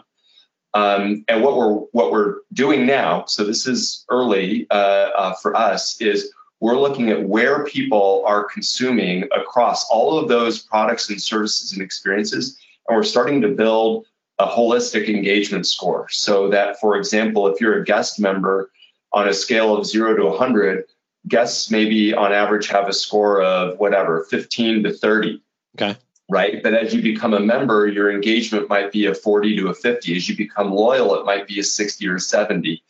Um, 0.76 1.26
and 1.28 1.42
what 1.42 1.58
we're 1.58 1.74
what 1.74 2.12
we're 2.12 2.36
doing 2.54 2.86
now, 2.86 3.26
so 3.26 3.44
this 3.44 3.66
is 3.66 4.06
early 4.12 4.68
uh, 4.70 5.10
uh, 5.18 5.34
for 5.42 5.56
us, 5.56 6.00
is 6.00 6.32
we're 6.60 6.80
looking 6.80 7.10
at 7.10 7.28
where 7.28 7.64
people 7.66 8.24
are 8.26 8.44
consuming 8.44 9.24
across 9.36 9.88
all 9.90 10.18
of 10.18 10.28
those 10.28 10.60
products 10.60 11.10
and 11.10 11.22
services 11.22 11.74
and 11.74 11.82
experiences, 11.82 12.60
and 12.88 12.96
we're 12.96 13.04
starting 13.04 13.42
to 13.42 13.50
build 13.50 14.06
a 14.40 14.48
holistic 14.48 15.08
engagement 15.10 15.68
score. 15.68 16.08
So 16.10 16.50
that, 16.50 16.80
for 16.80 16.96
example, 16.96 17.48
if 17.48 17.60
you're 17.60 17.82
a 17.82 17.86
guest 17.86 18.20
member 18.20 18.72
on 19.12 19.28
a 19.28 19.34
scale 19.34 19.76
of 19.76 19.86
zero 19.86 20.16
to 20.16 20.26
100, 20.26 20.86
guests 21.28 21.70
maybe 21.70 22.14
on 22.14 22.32
average 22.32 22.68
have 22.68 22.88
a 22.88 22.94
score 22.94 23.42
of 23.42 23.78
whatever, 23.80 24.26
15 24.30 24.84
to 24.84 24.94
30. 24.94 25.42
Okay 25.80 25.98
right? 26.30 26.62
But 26.62 26.76
as 26.76 26.94
you 26.94 27.02
become 27.02 27.34
a 27.34 27.40
member, 27.40 27.88
your 27.88 28.12
engagement 28.12 28.70
might 28.70 28.92
be 28.92 29.08
a 29.08 29.16
40 29.16 29.58
to 29.58 29.70
a 29.70 29.74
50. 29.74 30.16
As 30.16 30.30
you 30.30 30.38
become 30.38 30.72
loyal, 30.72 31.16
it 31.16 31.26
might 31.26 31.48
be 31.48 31.60
a 31.60 31.64
60 31.64 32.08
or 32.08 32.20
70. 32.20 32.82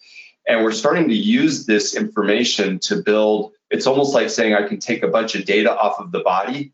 And 0.47 0.63
we're 0.63 0.73
starting 0.73 1.07
to 1.07 1.15
use 1.15 1.65
this 1.65 1.95
information 1.95 2.79
to 2.79 3.01
build, 3.01 3.53
it's 3.69 3.87
almost 3.87 4.13
like 4.13 4.29
saying 4.29 4.53
I 4.53 4.67
can 4.67 4.79
take 4.79 5.03
a 5.03 5.07
bunch 5.07 5.35
of 5.35 5.45
data 5.45 5.75
off 5.75 5.99
of 5.99 6.11
the 6.11 6.19
body. 6.19 6.73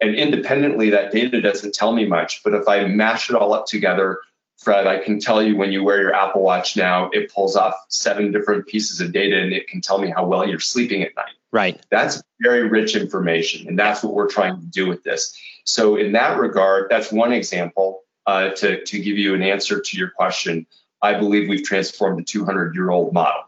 And 0.00 0.14
independently, 0.14 0.90
that 0.90 1.12
data 1.12 1.40
doesn't 1.40 1.74
tell 1.74 1.92
me 1.92 2.06
much. 2.06 2.42
But 2.42 2.54
if 2.54 2.68
I 2.68 2.84
mash 2.86 3.30
it 3.30 3.36
all 3.36 3.52
up 3.54 3.66
together, 3.66 4.18
Fred, 4.58 4.86
I 4.86 4.98
can 4.98 5.20
tell 5.20 5.42
you 5.42 5.56
when 5.56 5.72
you 5.72 5.84
wear 5.84 6.00
your 6.00 6.14
Apple 6.14 6.42
Watch 6.42 6.76
now, 6.76 7.10
it 7.12 7.32
pulls 7.32 7.56
off 7.56 7.74
seven 7.88 8.32
different 8.32 8.66
pieces 8.66 9.00
of 9.00 9.12
data 9.12 9.40
and 9.40 9.52
it 9.52 9.68
can 9.68 9.80
tell 9.80 9.98
me 9.98 10.10
how 10.10 10.24
well 10.24 10.48
you're 10.48 10.60
sleeping 10.60 11.02
at 11.02 11.14
night. 11.16 11.34
Right. 11.52 11.80
That's 11.90 12.22
very 12.40 12.68
rich 12.68 12.96
information. 12.96 13.68
And 13.68 13.78
that's 13.78 14.02
what 14.02 14.14
we're 14.14 14.28
trying 14.28 14.58
to 14.58 14.66
do 14.66 14.88
with 14.88 15.04
this. 15.04 15.36
So, 15.64 15.96
in 15.96 16.12
that 16.12 16.38
regard, 16.38 16.90
that's 16.90 17.12
one 17.12 17.32
example 17.32 18.02
uh, 18.26 18.50
to, 18.50 18.84
to 18.84 18.98
give 18.98 19.16
you 19.16 19.34
an 19.34 19.42
answer 19.42 19.80
to 19.80 19.96
your 19.96 20.10
question. 20.10 20.66
I 21.02 21.18
believe 21.18 21.48
we've 21.48 21.64
transformed 21.64 22.20
a 22.20 22.24
200 22.24 22.74
year 22.74 22.90
old 22.90 23.12
model. 23.12 23.44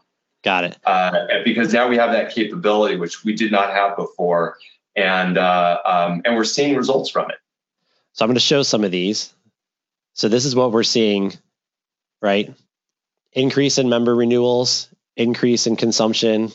Got 0.47 0.63
it. 0.63 0.77
Uh, 0.85 1.25
because 1.43 1.73
now 1.73 1.89
we 1.89 1.97
have 1.97 2.13
that 2.13 2.33
capability, 2.33 2.95
which 2.95 3.25
we 3.25 3.33
did 3.33 3.51
not 3.51 3.69
have 3.71 3.97
before. 3.97 4.55
And, 4.95 5.37
uh, 5.37 5.79
um, 5.83 6.21
and 6.23 6.37
we're 6.37 6.45
seeing 6.45 6.77
results 6.77 7.09
from 7.09 7.29
it. 7.29 7.35
So, 8.13 8.23
I'm 8.23 8.29
going 8.29 8.35
to 8.35 8.39
show 8.39 8.63
some 8.63 8.85
of 8.85 8.91
these. 8.91 9.33
So, 10.13 10.29
this 10.29 10.45
is 10.45 10.55
what 10.55 10.71
we're 10.71 10.83
seeing, 10.83 11.33
right? 12.21 12.53
Increase 13.33 13.77
in 13.77 13.89
member 13.89 14.15
renewals, 14.15 14.87
increase 15.17 15.67
in 15.67 15.75
consumption, 15.75 16.53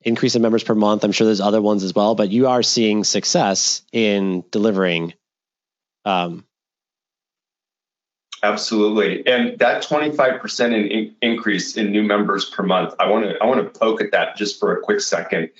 increase 0.00 0.34
in 0.34 0.42
members 0.42 0.64
per 0.64 0.74
month. 0.74 1.04
I'm 1.04 1.12
sure 1.12 1.24
there's 1.24 1.40
other 1.40 1.62
ones 1.62 1.84
as 1.84 1.94
well, 1.94 2.16
but 2.16 2.30
you 2.30 2.48
are 2.48 2.64
seeing 2.64 3.04
success 3.04 3.82
in 3.92 4.42
delivering. 4.50 5.14
Um, 6.04 6.44
Absolutely, 8.42 9.26
and 9.26 9.58
that 9.58 9.82
25% 9.82 10.66
in, 10.66 10.74
in 10.86 11.16
increase 11.22 11.76
in 11.76 11.90
new 11.90 12.02
members 12.02 12.44
per 12.44 12.62
month. 12.62 12.94
I 13.00 13.08
want 13.08 13.24
to 13.24 13.36
I 13.42 13.46
want 13.46 13.62
to 13.62 13.78
poke 13.78 14.00
at 14.00 14.12
that 14.12 14.36
just 14.36 14.60
for 14.60 14.76
a 14.76 14.80
quick 14.80 15.00
second, 15.00 15.50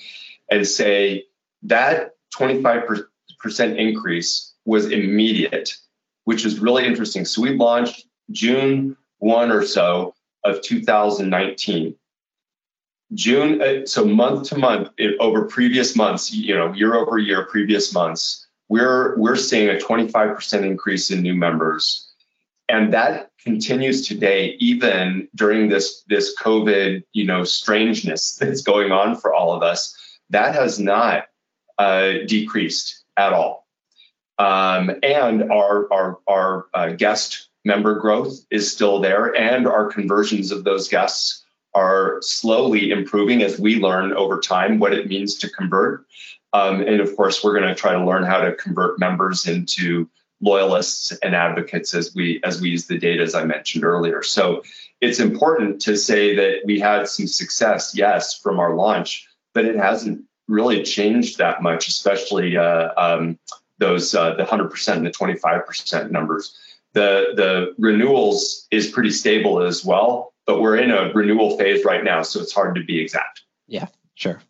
and 0.50 0.66
say 0.66 1.24
that 1.62 2.14
25% 2.36 3.06
increase 3.76 4.54
was 4.64 4.92
immediate, 4.92 5.76
which 6.24 6.44
is 6.44 6.60
really 6.60 6.86
interesting. 6.86 7.24
So 7.24 7.42
we 7.42 7.50
launched 7.50 8.06
June 8.30 8.96
1 9.18 9.50
or 9.50 9.64
so 9.64 10.14
of 10.44 10.62
2019 10.62 11.96
June, 13.14 13.62
uh, 13.62 13.86
so 13.86 14.04
month 14.04 14.48
to 14.48 14.58
month, 14.58 14.90
over 15.18 15.44
previous 15.44 15.96
months, 15.96 16.32
you 16.32 16.54
know, 16.54 16.72
year 16.74 16.94
over 16.94 17.18
year, 17.18 17.46
previous 17.46 17.94
months, 17.94 18.46
we're 18.68 19.16
we're 19.16 19.36
seeing 19.36 19.70
a 19.70 19.78
25% 19.78 20.62
increase 20.62 21.10
in 21.10 21.22
new 21.22 21.34
members, 21.34 22.07
and 22.68 22.92
that 22.92 23.30
continues 23.42 24.06
today, 24.06 24.56
even 24.58 25.28
during 25.34 25.68
this 25.68 26.04
this 26.08 26.34
COVID, 26.38 27.02
you 27.12 27.24
know, 27.24 27.44
strangeness 27.44 28.36
that's 28.40 28.62
going 28.62 28.92
on 28.92 29.16
for 29.16 29.34
all 29.34 29.52
of 29.52 29.62
us. 29.62 29.96
That 30.30 30.54
has 30.54 30.78
not 30.78 31.24
uh, 31.78 32.12
decreased 32.26 33.04
at 33.16 33.32
all, 33.32 33.66
um, 34.38 34.90
and 35.02 35.50
our 35.50 35.92
our 35.92 36.18
our 36.28 36.66
uh, 36.74 36.88
guest 36.90 37.48
member 37.64 37.98
growth 37.98 38.44
is 38.50 38.70
still 38.70 39.00
there, 39.00 39.34
and 39.34 39.66
our 39.66 39.86
conversions 39.86 40.52
of 40.52 40.64
those 40.64 40.88
guests 40.88 41.44
are 41.74 42.18
slowly 42.22 42.90
improving 42.90 43.42
as 43.42 43.58
we 43.58 43.76
learn 43.76 44.12
over 44.14 44.40
time 44.40 44.78
what 44.78 44.92
it 44.92 45.06
means 45.06 45.36
to 45.36 45.50
convert. 45.50 46.04
Um, 46.54 46.80
and 46.80 47.00
of 47.00 47.14
course, 47.14 47.44
we're 47.44 47.58
going 47.58 47.68
to 47.68 47.74
try 47.74 47.92
to 47.92 48.04
learn 48.04 48.24
how 48.24 48.38
to 48.40 48.54
convert 48.54 48.98
members 48.98 49.46
into 49.46 50.08
loyalists 50.40 51.12
and 51.22 51.34
advocates 51.34 51.94
as 51.94 52.14
we 52.14 52.40
as 52.44 52.60
we 52.60 52.70
use 52.70 52.86
the 52.86 52.98
data 52.98 53.22
as 53.22 53.34
I 53.34 53.44
mentioned 53.44 53.84
earlier. 53.84 54.22
So 54.22 54.62
it's 55.00 55.20
important 55.20 55.80
to 55.82 55.96
say 55.96 56.34
that 56.36 56.62
we 56.64 56.80
had 56.80 57.08
some 57.08 57.26
success, 57.26 57.92
yes, 57.94 58.38
from 58.38 58.58
our 58.58 58.74
launch, 58.74 59.26
but 59.54 59.64
it 59.64 59.76
hasn't 59.76 60.24
really 60.48 60.82
changed 60.82 61.38
that 61.38 61.62
much, 61.62 61.88
especially 61.88 62.56
uh, 62.56 62.90
um, 62.96 63.38
those 63.78 64.14
uh, 64.14 64.34
the 64.34 64.44
100% 64.44 64.96
and 64.96 65.06
the 65.06 65.10
25% 65.10 66.10
numbers. 66.10 66.56
The 66.94 67.32
the 67.36 67.74
renewals 67.78 68.66
is 68.70 68.88
pretty 68.88 69.10
stable 69.10 69.62
as 69.62 69.84
well 69.84 70.32
but 70.48 70.62
we're 70.62 70.78
in 70.78 70.90
a 70.90 71.12
renewal 71.12 71.58
phase 71.58 71.84
right 71.84 72.02
now, 72.02 72.22
so 72.22 72.40
it's 72.40 72.54
hard 72.54 72.74
to 72.74 72.82
be 72.82 72.98
exact. 72.98 73.42
Yeah, 73.66 73.86
sure. 74.14 74.40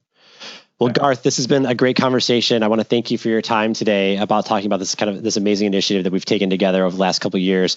Well, 0.78 0.90
Garth, 0.90 1.24
this 1.24 1.38
has 1.38 1.48
been 1.48 1.66
a 1.66 1.74
great 1.74 1.96
conversation. 1.96 2.62
I 2.62 2.68
want 2.68 2.80
to 2.80 2.84
thank 2.84 3.10
you 3.10 3.18
for 3.18 3.28
your 3.28 3.42
time 3.42 3.72
today 3.72 4.16
about 4.16 4.46
talking 4.46 4.66
about 4.66 4.78
this 4.78 4.94
kind 4.94 5.10
of 5.10 5.24
this 5.24 5.36
amazing 5.36 5.66
initiative 5.66 6.04
that 6.04 6.12
we've 6.12 6.24
taken 6.24 6.50
together 6.50 6.84
over 6.84 6.94
the 6.94 7.02
last 7.02 7.20
couple 7.20 7.38
of 7.38 7.42
years. 7.42 7.76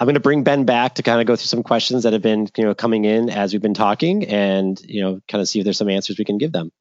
I'm 0.00 0.06
going 0.06 0.14
to 0.14 0.20
bring 0.20 0.42
Ben 0.42 0.64
back 0.64 0.96
to 0.96 1.04
kind 1.04 1.20
of 1.20 1.28
go 1.28 1.36
through 1.36 1.46
some 1.46 1.62
questions 1.62 2.02
that 2.02 2.12
have 2.12 2.22
been, 2.22 2.48
you 2.56 2.64
know, 2.64 2.74
coming 2.74 3.04
in 3.04 3.30
as 3.30 3.52
we've 3.52 3.62
been 3.62 3.74
talking, 3.74 4.24
and 4.26 4.80
you 4.80 5.00
know, 5.00 5.20
kind 5.28 5.40
of 5.40 5.48
see 5.48 5.60
if 5.60 5.64
there's 5.64 5.78
some 5.78 5.88
answers 5.88 6.18
we 6.18 6.24
can 6.24 6.38
give 6.38 6.50
them. 6.50 6.72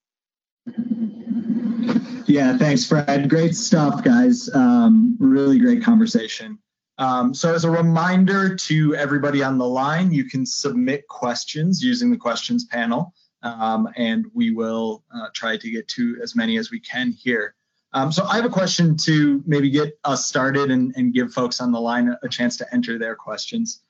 Yeah, 2.26 2.58
thanks, 2.58 2.88
Fred. 2.88 3.30
Great 3.30 3.56
stuff, 3.56 4.04
guys. 4.04 4.50
Um, 4.56 5.16
really 5.20 5.60
great 5.60 5.84
conversation. 5.84 6.58
Um, 6.98 7.34
so 7.34 7.54
as 7.54 7.64
a 7.64 7.70
reminder 7.70 8.56
to 8.56 8.96
everybody 8.96 9.44
on 9.44 9.60
the 9.60 9.68
line, 9.68 10.12
you 10.12 10.26
can 10.26 10.48
submit 10.48 11.08
questions 11.10 11.84
using 11.84 12.10
the 12.10 12.18
questions 12.18 12.66
panel, 12.66 13.14
um, 13.44 13.90
and 13.96 14.26
we 14.34 14.52
will 14.52 15.04
uh, 15.14 15.28
try 15.34 15.58
to 15.58 15.70
get 15.70 15.88
to 15.90 16.18
as 16.22 16.36
many 16.36 16.58
as 16.58 16.72
we 16.72 16.80
can 16.80 17.12
here. 17.12 17.56
Um, 17.94 18.12
so 18.12 18.26
I 18.26 18.38
have 18.38 18.46
a 18.46 18.50
question 18.50 18.98
to 18.98 19.44
maybe 19.46 19.70
get 19.70 20.00
us 20.04 20.26
started 20.26 20.72
and, 20.72 20.94
and 20.96 21.14
give 21.14 21.32
folks 21.32 21.62
on 21.62 21.72
the 21.72 21.80
line 21.80 22.10
a, 22.10 22.20
a 22.24 22.30
chance 22.30 22.58
to 22.58 22.74
enter 22.74 22.98
their 22.98 23.16
questions. 23.16 23.82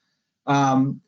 Um, 0.45 1.01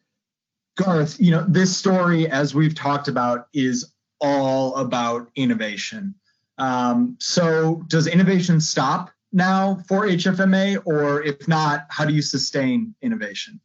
Garth, 0.76 1.20
you 1.20 1.32
know, 1.32 1.46
this 1.48 1.76
story, 1.76 2.30
as 2.30 2.54
we've 2.54 2.76
talked 2.76 3.08
about, 3.08 3.48
is 3.54 3.92
all 4.22 4.76
about 4.76 5.30
innovation. 5.36 6.16
Um, 6.58 7.18
so 7.20 7.84
does 7.88 8.08
innovation 8.08 8.62
stop 8.62 9.12
now 9.34 9.80
for 9.88 10.06
HFMA, 10.06 10.82
or 10.86 11.22
if 11.24 11.48
not, 11.48 11.86
how 11.90 12.06
do 12.06 12.14
you 12.14 12.22
sustain 12.22 12.96
innovation? 13.02 13.60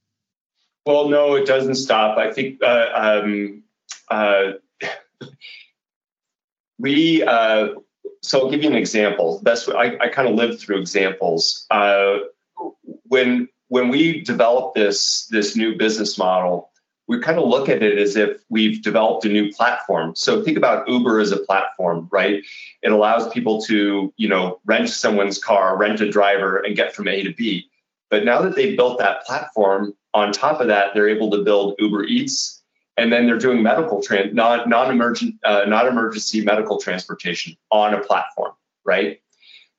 Well, 0.86 1.08
no, 1.08 1.34
it 1.34 1.46
doesn't 1.46 1.76
stop. 1.76 2.18
I 2.18 2.32
think 2.32 2.62
uh, 2.62 2.88
um, 2.94 3.62
uh, 4.10 4.52
we. 6.78 7.22
Uh, 7.22 7.68
so 8.22 8.40
I'll 8.40 8.50
give 8.50 8.62
you 8.62 8.68
an 8.68 8.76
example. 8.76 9.40
Best 9.42 9.68
I, 9.68 9.96
I 9.98 10.08
kind 10.08 10.28
of 10.28 10.34
lived 10.34 10.60
through 10.60 10.78
examples. 10.78 11.66
Uh, 11.70 12.18
when 13.04 13.48
when 13.68 13.88
we 13.88 14.20
developed 14.20 14.74
this 14.74 15.26
this 15.26 15.56
new 15.56 15.76
business 15.76 16.18
model, 16.18 16.70
we 17.10 17.18
kind 17.18 17.38
of 17.38 17.48
look 17.48 17.68
at 17.68 17.82
it 17.82 17.98
as 17.98 18.14
if 18.16 18.40
we've 18.50 18.82
developed 18.82 19.24
a 19.24 19.28
new 19.28 19.52
platform. 19.52 20.14
So 20.14 20.44
think 20.44 20.56
about 20.56 20.88
Uber 20.88 21.18
as 21.18 21.32
a 21.32 21.38
platform, 21.38 22.08
right? 22.12 22.44
It 22.82 22.92
allows 22.92 23.32
people 23.32 23.60
to, 23.62 24.12
you 24.16 24.28
know, 24.28 24.60
rent 24.64 24.90
someone's 24.90 25.36
car, 25.36 25.76
rent 25.76 26.00
a 26.00 26.08
driver, 26.08 26.58
and 26.58 26.76
get 26.76 26.94
from 26.94 27.08
A 27.08 27.22
to 27.24 27.34
B. 27.34 27.68
But 28.10 28.24
now 28.24 28.40
that 28.42 28.54
they've 28.54 28.76
built 28.76 28.98
that 29.00 29.24
platform, 29.24 29.92
on 30.14 30.32
top 30.32 30.60
of 30.60 30.68
that, 30.68 30.94
they're 30.94 31.08
able 31.08 31.30
to 31.32 31.42
build 31.42 31.74
Uber 31.78 32.04
Eats, 32.04 32.59
and 33.00 33.10
then 33.10 33.26
they're 33.26 33.38
doing 33.38 33.62
medical 33.62 34.02
trans 34.02 34.34
non 34.34 34.68
non 34.68 34.90
emergent 34.90 35.34
uh, 35.44 35.64
non 35.66 35.86
emergency 35.86 36.44
medical 36.44 36.78
transportation 36.78 37.56
on 37.70 37.94
a 37.94 38.00
platform, 38.00 38.52
right? 38.84 39.20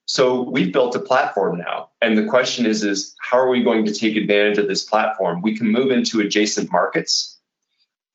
So 0.05 0.41
we've 0.41 0.74
built 0.74 0.95
a 0.95 0.99
platform 0.99 1.59
now. 1.59 1.91
And 2.01 2.17
the 2.17 2.26
question 2.26 2.65
is, 2.65 2.84
is 2.84 3.15
how 3.22 3.38
are 3.38 3.47
we 3.47 3.63
going 3.63 3.86
to 3.86 3.93
take 3.93 4.17
advantage 4.17 4.57
of 4.57 4.67
this 4.67 4.84
platform? 4.84 5.41
We 5.41 5.55
can 5.55 5.67
move 5.67 5.91
into 5.91 6.19
adjacent 6.19 6.72
markets. 6.72 7.39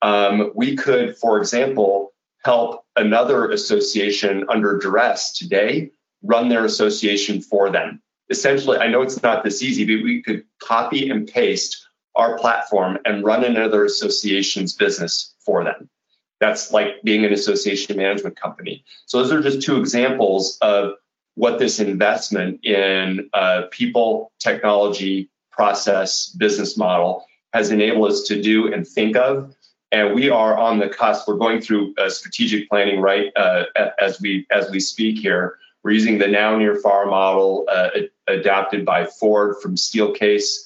Um, 0.02 0.50
we 0.54 0.76
could, 0.76 1.16
for 1.16 1.38
example, 1.38 2.12
help 2.44 2.84
another 2.96 3.50
association 3.50 4.44
under 4.48 4.78
duress 4.78 5.32
today 5.32 5.90
run 6.22 6.48
their 6.48 6.64
association 6.64 7.40
for 7.40 7.70
them. 7.70 8.02
Essentially, 8.28 8.78
I 8.78 8.88
know 8.88 9.02
it's 9.02 9.22
not 9.22 9.44
this 9.44 9.62
easy, 9.62 9.84
but 9.84 10.04
we 10.04 10.20
could 10.20 10.44
copy 10.60 11.08
and 11.08 11.28
paste 11.28 11.85
our 12.16 12.38
platform 12.38 12.98
and 13.04 13.24
run 13.24 13.44
another 13.44 13.84
association's 13.84 14.72
business 14.72 15.34
for 15.44 15.62
them. 15.64 15.88
That's 16.40 16.72
like 16.72 17.02
being 17.02 17.24
an 17.24 17.32
association 17.32 17.96
management 17.96 18.36
company. 18.36 18.84
So 19.06 19.22
those 19.22 19.32
are 19.32 19.42
just 19.42 19.62
two 19.62 19.78
examples 19.78 20.58
of 20.60 20.94
what 21.34 21.58
this 21.58 21.80
investment 21.80 22.64
in 22.64 23.28
uh, 23.32 23.62
people, 23.70 24.32
technology, 24.38 25.30
process, 25.50 26.28
business 26.28 26.76
model 26.76 27.24
has 27.52 27.70
enabled 27.70 28.10
us 28.10 28.22
to 28.24 28.40
do 28.40 28.72
and 28.72 28.86
think 28.86 29.16
of. 29.16 29.54
And 29.92 30.14
we 30.14 30.28
are 30.28 30.58
on 30.58 30.78
the 30.78 30.88
cusp. 30.88 31.26
We're 31.28 31.36
going 31.36 31.60
through 31.60 31.94
strategic 32.08 32.68
planning 32.68 33.00
right 33.00 33.32
uh, 33.36 33.64
as 33.98 34.20
we 34.20 34.46
as 34.50 34.70
we 34.70 34.80
speak 34.80 35.18
here. 35.18 35.58
We're 35.82 35.92
using 35.92 36.18
the 36.18 36.26
now 36.26 36.56
near 36.56 36.74
far 36.80 37.06
model 37.06 37.64
uh, 37.70 37.90
adapted 38.26 38.84
by 38.84 39.06
Ford 39.06 39.56
from 39.62 39.76
Steelcase. 39.76 40.65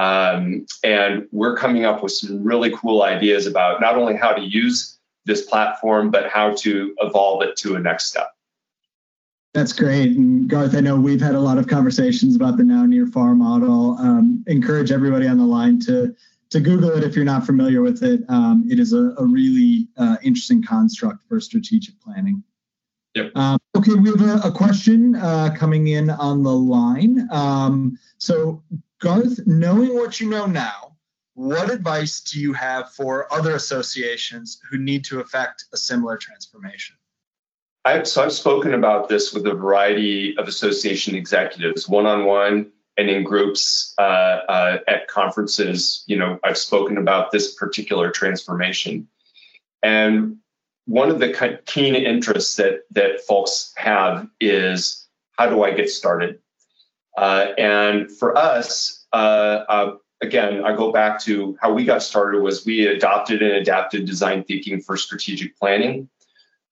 Um, 0.00 0.64
and 0.82 1.28
we're 1.30 1.56
coming 1.56 1.84
up 1.84 2.02
with 2.02 2.12
some 2.12 2.42
really 2.42 2.70
cool 2.74 3.02
ideas 3.02 3.46
about 3.46 3.82
not 3.82 3.96
only 3.96 4.16
how 4.16 4.32
to 4.32 4.40
use 4.40 4.98
this 5.26 5.42
platform, 5.42 6.10
but 6.10 6.30
how 6.30 6.54
to 6.54 6.94
evolve 7.00 7.42
it 7.42 7.54
to 7.58 7.76
a 7.76 7.80
next 7.80 8.06
step. 8.06 8.30
That's 9.52 9.74
great. 9.74 10.16
And 10.16 10.48
Garth, 10.48 10.74
I 10.74 10.80
know 10.80 10.98
we've 10.98 11.20
had 11.20 11.34
a 11.34 11.40
lot 11.40 11.58
of 11.58 11.66
conversations 11.66 12.34
about 12.34 12.56
the 12.56 12.64
now 12.64 12.86
near 12.86 13.06
far 13.06 13.34
model. 13.34 13.98
Um, 13.98 14.42
encourage 14.46 14.90
everybody 14.90 15.26
on 15.26 15.36
the 15.36 15.44
line 15.44 15.78
to 15.80 16.14
to 16.50 16.60
Google 16.60 16.90
it 16.90 17.04
if 17.04 17.14
you're 17.14 17.24
not 17.24 17.44
familiar 17.46 17.82
with 17.82 18.02
it. 18.02 18.22
Um, 18.28 18.66
it 18.68 18.80
is 18.80 18.92
a, 18.92 19.14
a 19.18 19.24
really 19.24 19.86
uh, 19.96 20.16
interesting 20.22 20.62
construct 20.62 21.28
for 21.28 21.40
strategic 21.40 22.00
planning. 22.00 22.42
Yep. 23.14 23.32
Um, 23.36 23.58
okay, 23.76 23.94
we 23.94 24.10
have 24.10 24.20
a, 24.20 24.48
a 24.48 24.52
question 24.52 25.14
uh, 25.16 25.54
coming 25.56 25.88
in 25.88 26.10
on 26.10 26.42
the 26.42 26.52
line. 26.52 27.28
Um, 27.30 27.98
so, 28.18 28.62
Garth, 29.00 29.46
knowing 29.46 29.94
what 29.94 30.20
you 30.20 30.28
know 30.28 30.46
now, 30.46 30.96
what 31.34 31.70
advice 31.70 32.20
do 32.20 32.38
you 32.38 32.52
have 32.52 32.92
for 32.92 33.32
other 33.32 33.54
associations 33.54 34.60
who 34.70 34.78
need 34.78 35.04
to 35.06 35.20
affect 35.20 35.64
a 35.72 35.76
similar 35.76 36.18
transformation? 36.18 36.96
I've, 37.86 38.06
so 38.06 38.22
I've 38.22 38.32
spoken 38.32 38.74
about 38.74 39.08
this 39.08 39.32
with 39.32 39.46
a 39.46 39.54
variety 39.54 40.36
of 40.36 40.48
association 40.48 41.14
executives, 41.14 41.88
one 41.88 42.04
on 42.04 42.26
one 42.26 42.72
and 42.98 43.08
in 43.08 43.24
groups 43.24 43.94
uh, 43.98 44.02
uh, 44.02 44.78
at 44.86 45.08
conferences. 45.08 46.04
You 46.06 46.18
know, 46.18 46.38
I've 46.44 46.58
spoken 46.58 46.98
about 46.98 47.30
this 47.30 47.54
particular 47.54 48.10
transformation, 48.10 49.08
and 49.82 50.36
one 50.84 51.08
of 51.08 51.20
the 51.20 51.58
keen 51.64 51.94
interests 51.94 52.56
that 52.56 52.82
that 52.90 53.22
folks 53.22 53.72
have 53.76 54.28
is 54.40 55.08
how 55.38 55.48
do 55.48 55.62
I 55.62 55.70
get 55.70 55.88
started? 55.88 56.38
Uh, 57.16 57.48
and 57.58 58.10
for 58.10 58.36
us, 58.36 59.04
uh, 59.12 59.64
uh, 59.68 59.96
again, 60.22 60.64
I 60.64 60.74
go 60.76 60.92
back 60.92 61.20
to 61.22 61.56
how 61.60 61.72
we 61.72 61.84
got 61.84 62.02
started 62.02 62.42
was 62.42 62.64
we 62.64 62.86
adopted 62.86 63.42
and 63.42 63.52
adapted 63.52 64.06
design 64.06 64.44
thinking 64.44 64.80
for 64.80 64.96
strategic 64.96 65.56
planning 65.58 66.08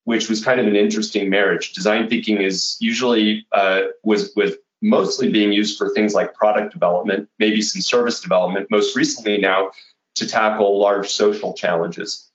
which 0.09 0.27
was 0.27 0.43
kind 0.43 0.59
of 0.59 0.65
an 0.65 0.75
interesting 0.75 1.29
marriage. 1.29 1.73
Design 1.73 2.09
thinking 2.09 2.41
is 2.41 2.77
usually 2.79 3.45
uh, 3.51 3.81
was 4.03 4.33
was 4.35 4.55
mostly 4.81 5.31
being 5.31 5.51
used 5.51 5.77
for 5.77 5.89
things 5.89 6.15
like 6.15 6.33
product 6.33 6.73
development, 6.73 7.29
maybe 7.37 7.61
some 7.61 7.81
service 7.81 8.19
development. 8.19 8.71
Most 8.71 8.95
recently 8.95 9.37
now 9.37 9.69
to 10.15 10.27
tackle 10.27 10.79
large 10.79 11.09
social 11.09 11.53
challenges. 11.53 12.27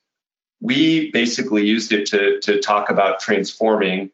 We 0.61 1.11
basically 1.11 1.67
used 1.67 1.91
it 1.91 2.07
to 2.11 2.39
to 2.43 2.61
talk 2.61 2.91
about 2.91 3.19
transforming 3.19 4.13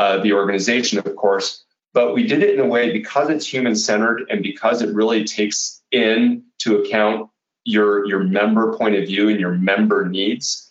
uh, 0.00 0.18
the 0.18 0.32
organization, 0.32 0.98
of 0.98 1.14
course, 1.14 1.64
but 1.96 2.12
we 2.12 2.26
did 2.26 2.42
it 2.42 2.52
in 2.52 2.60
a 2.60 2.66
way 2.66 2.92
because 2.92 3.30
it's 3.30 3.50
human 3.50 3.74
centered 3.74 4.26
and 4.28 4.42
because 4.42 4.82
it 4.82 4.94
really 4.94 5.24
takes 5.24 5.80
into 5.92 6.76
account 6.76 7.30
your 7.64 8.06
your 8.06 8.22
member 8.22 8.76
point 8.76 8.94
of 8.96 9.06
view 9.06 9.30
and 9.30 9.40
your 9.40 9.52
member 9.52 10.06
needs 10.06 10.70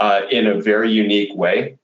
uh, 0.00 0.22
in 0.32 0.48
a 0.48 0.60
very 0.60 0.90
unique 0.90 1.32
way. 1.36 1.78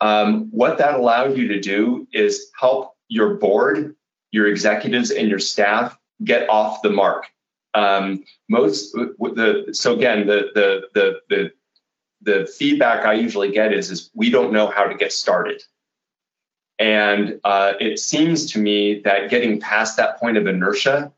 Um, 0.00 0.48
what 0.52 0.78
that 0.78 0.94
allowed 0.94 1.36
you 1.36 1.48
to 1.48 1.58
do 1.58 2.06
is 2.12 2.52
help 2.56 2.94
your 3.08 3.34
board, 3.34 3.96
your 4.30 4.46
executives, 4.46 5.10
and 5.10 5.28
your 5.28 5.40
staff 5.40 5.98
get 6.22 6.48
off 6.48 6.82
the 6.82 6.90
mark. 6.90 7.26
Um, 7.74 8.22
most 8.48 8.92
the 8.92 9.70
so 9.72 9.96
again 9.96 10.28
the 10.28 10.52
the 10.54 10.82
the 10.94 11.20
the 11.28 11.52
the 12.20 12.46
feedback 12.46 13.04
I 13.04 13.14
usually 13.14 13.50
get 13.50 13.72
is 13.72 13.90
is 13.90 14.08
we 14.14 14.30
don't 14.30 14.52
know 14.52 14.68
how 14.68 14.84
to 14.84 14.94
get 14.94 15.12
started. 15.12 15.64
And 16.78 17.40
uh, 17.44 17.74
it 17.80 17.98
seems 17.98 18.50
to 18.52 18.58
me 18.58 19.00
that 19.00 19.30
getting 19.30 19.60
past 19.60 19.96
that 19.98 20.18
point 20.18 20.36
of 20.36 20.46
inertia 20.46 21.12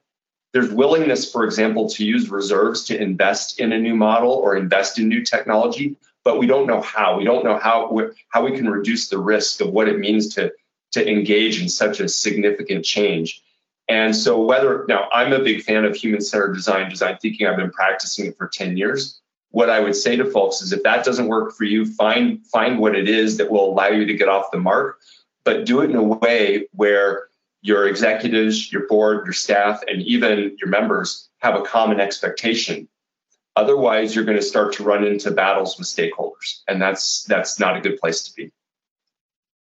there's 0.55 0.71
willingness, 0.71 1.31
for 1.31 1.45
example, 1.45 1.89
to 1.91 2.05
use 2.05 2.31
reserves 2.31 2.85
to 2.85 2.97
invest 2.97 3.59
in 3.59 3.73
a 3.73 3.79
new 3.79 3.97
model 3.97 4.31
or 4.31 4.57
invest 4.57 5.01
in 5.01 5.09
new 5.09 5.25
technology, 5.25 5.97
but 6.25 6.39
we 6.39 6.47
don't 6.47 6.69
know 6.69 6.81
how. 6.81 7.19
We 7.19 7.25
don't 7.25 7.45
know 7.45 7.59
how 7.59 8.11
how 8.29 8.45
we 8.45 8.57
can 8.57 8.71
reduce 8.71 9.09
the 9.09 9.19
risk 9.19 9.61
of 9.61 9.71
what 9.71 9.89
it 9.89 9.99
means 9.99 10.33
to 10.37 10.53
to 10.93 11.11
engage 11.11 11.61
in 11.61 11.69
such 11.69 11.99
a 11.99 12.09
significant 12.09 12.85
change. 12.85 13.43
And 13.89 14.15
so, 14.15 14.41
whether 14.41 14.87
now 14.89 15.09
I'm 15.13 15.33
a 15.33 15.41
big 15.41 15.63
fan 15.63 15.85
of 15.85 15.97
human 15.97 16.21
centered 16.21 16.55
design, 16.55 16.89
design 16.89 17.19
thinking. 17.21 17.49
I've 17.49 17.57
been 17.57 17.73
practicing 17.73 18.27
it 18.27 18.39
for 18.39 18.47
10 18.47 18.77
years. 18.77 19.21
What 19.51 19.71
I 19.71 19.81
would 19.81 19.97
say 19.97 20.15
to 20.17 20.25
folks 20.25 20.63
is, 20.63 20.73
if 20.73 20.85
that 20.85 21.05
doesn't 21.05 21.27
work 21.27 21.53
for 21.53 21.65
you, 21.65 21.85
find 21.85 22.47
find 22.47 22.79
what 22.79 22.95
it 22.95 23.09
is 23.09 23.39
that 23.39 23.51
will 23.51 23.69
allow 23.69 23.89
you 23.89 24.07
to 24.07 24.15
get 24.15 24.29
off 24.29 24.53
the 24.53 24.61
mark, 24.61 25.01
but 25.45 25.67
do 25.67 25.81
it 25.81 25.91
in 25.91 25.97
a 25.97 26.03
way 26.03 26.67
where 26.73 27.29
your 27.63 27.87
executives, 27.89 28.71
your 28.73 28.87
board, 28.89 29.25
your 29.25 29.33
staff, 29.33 29.83
and 29.89 30.03
even 30.03 30.57
your 30.59 30.69
members 30.69 31.31
have 31.39 31.55
a 31.55 31.63
common 31.63 32.01
expectation. 32.01 32.89
Otherwise, 33.57 34.15
you're 34.15 34.25
going 34.25 34.37
to 34.37 34.43
start 34.43 34.73
to 34.75 34.83
run 34.83 35.05
into 35.05 35.31
battles 35.31 35.79
with 35.79 35.87
stakeholders, 35.87 36.63
and 36.69 36.83
that's 36.83 37.25
that's 37.25 37.61
not 37.61 37.77
a 37.77 37.81
good 37.81 37.99
place 37.99 38.23
to 38.25 38.35
be. 38.35 38.53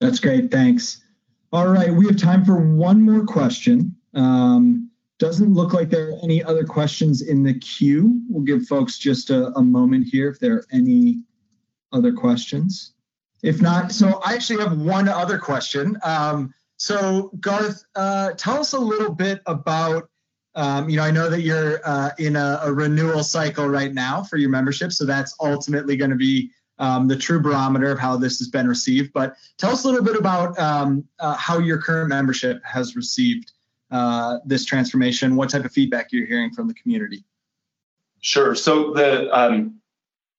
That's 0.02 0.20
great. 0.20 0.52
Thanks. 0.52 1.02
All 1.54 1.68
right, 1.68 1.94
we 1.94 2.06
have 2.08 2.18
time 2.18 2.44
for 2.44 2.58
one 2.58 3.02
more 3.02 3.24
question. 3.24 3.96
Um, 4.14 4.90
doesn't 5.20 5.54
look 5.54 5.74
like 5.74 5.90
there 5.90 6.10
are 6.10 6.20
any 6.24 6.44
other 6.44 6.66
questions 6.66 7.22
in 7.22 7.44
the 7.44 7.54
queue. 7.60 8.22
We'll 8.28 8.44
give 8.44 8.66
folks 8.66 8.98
just 8.98 9.30
a, 9.30 9.48
a 9.58 9.62
moment 9.62 10.08
here 10.12 10.30
if 10.30 10.40
there 10.40 10.56
are 10.56 10.66
any 10.72 11.24
other 11.94 12.12
questions. 12.12 12.95
If 13.44 13.62
not, 13.62 13.92
so 13.92 14.22
I 14.26 14.34
actually 14.34 14.62
have 14.64 14.78
one 14.78 15.08
other 15.08 15.38
question. 15.38 15.98
Um, 16.04 16.54
so, 16.78 17.32
Garth, 17.40 17.84
uh, 17.96 18.32
tell 18.34 18.60
us 18.60 18.74
a 18.74 18.80
little 18.80 19.14
bit 19.14 19.42
about. 19.46 20.10
Um, 20.58 20.88
you 20.88 20.96
know, 20.96 21.04
I 21.04 21.12
know 21.12 21.30
that 21.30 21.42
you're 21.42 21.82
uh, 21.84 22.12
in 22.18 22.38
a, 22.38 22.62
a, 22.64 22.72
renewal 22.72 23.26
cycle 23.26 23.68
right 23.68 23.94
now 23.94 24.24
for 24.24 24.38
your 24.38 24.50
membership, 24.50 24.94
so 24.94 25.06
that's 25.06 25.36
ultimately 25.42 25.98
going 25.98 26.12
to 26.12 26.16
be 26.16 26.50
um, 26.80 27.10
the 27.10 27.16
true 27.18 27.42
barometer 27.42 27.92
of 27.92 28.00
how 28.00 28.16
this 28.16 28.40
has 28.40 28.48
been 28.48 28.66
received. 28.68 29.12
But 29.14 29.36
tell 29.58 29.72
us 29.72 29.84
a 29.84 29.88
little 29.88 30.04
bit 30.04 30.16
about 30.16 30.58
um, 30.58 31.06
uh, 31.20 31.36
how 31.36 31.60
your 31.60 31.82
current 31.82 32.08
membership 32.08 32.62
has 32.64 32.96
received 32.96 33.52
uh, 33.92 34.40
this 34.46 34.66
transformation. 34.66 35.36
What 35.36 35.50
type 35.50 35.66
of 35.66 35.72
feedback 35.72 36.12
you're 36.12 36.26
hearing 36.26 36.52
from 36.52 36.68
the 36.68 36.74
community? 36.74 37.24
Sure. 38.22 38.56
So 38.56 38.94
the 38.94 39.30
um, 39.38 39.80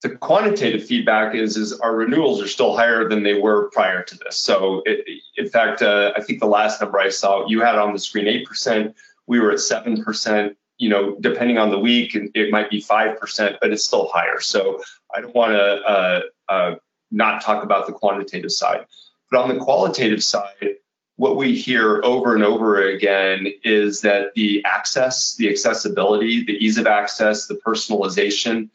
the 0.07 0.17
quantitative 0.17 0.85
feedback 0.85 1.35
is 1.35 1.57
is 1.57 1.73
our 1.81 1.97
renewals 1.97 2.41
are 2.41 2.47
still 2.47 2.77
higher 2.77 3.09
than 3.09 3.23
they 3.25 3.35
were 3.35 3.71
prior 3.71 4.03
to 4.05 4.17
this. 4.19 4.37
So, 4.37 4.83
it, 4.87 5.05
in 5.37 5.49
fact, 5.49 5.83
uh, 5.83 6.13
I 6.17 6.23
think 6.23 6.39
the 6.39 6.47
last 6.47 6.81
number 6.81 7.01
I 7.01 7.09
saw 7.09 7.47
you 7.49 7.61
had 7.61 7.77
on 7.77 7.93
the 7.93 7.99
screen 7.99 8.29
eight 8.29 8.47
percent. 8.47 8.95
We 9.27 9.41
were 9.41 9.51
at 9.51 9.61
seven 9.61 10.05
percent. 10.05 10.57
You 10.79 10.91
know, 10.91 11.17
depending 11.21 11.59
on 11.59 11.71
the 11.71 11.79
week, 11.79 12.15
it 12.15 12.51
might 12.51 12.71
be 12.71 12.81
five 12.81 13.19
percent, 13.19 13.57
but 13.61 13.73
it's 13.73 13.85
still 13.85 14.09
higher. 14.13 14.41
So, 14.41 14.81
I 15.15 15.21
don't 15.21 15.35
want 15.35 15.53
to 15.53 15.65
uh, 15.65 16.21
uh, 16.49 16.75
not 17.11 17.43
talk 17.43 17.65
about 17.65 17.87
the 17.87 17.93
quantitative 17.93 18.53
side, 18.53 18.87
but 19.31 19.41
on 19.41 19.49
the 19.49 19.57
qualitative 19.57 20.23
side, 20.23 20.77
what 21.17 21.37
we 21.37 21.57
hear 21.57 22.01
over 22.05 22.35
and 22.35 22.45
over 22.45 22.81
again 22.81 23.49
is 23.65 24.03
that 24.03 24.35
the 24.35 24.63
access, 24.65 25.35
the 25.35 25.49
accessibility, 25.49 26.45
the 26.45 26.59
ease 26.65 26.79
of 26.79 26.87
access, 26.87 27.47
the 27.47 27.59
personalization, 27.67 28.69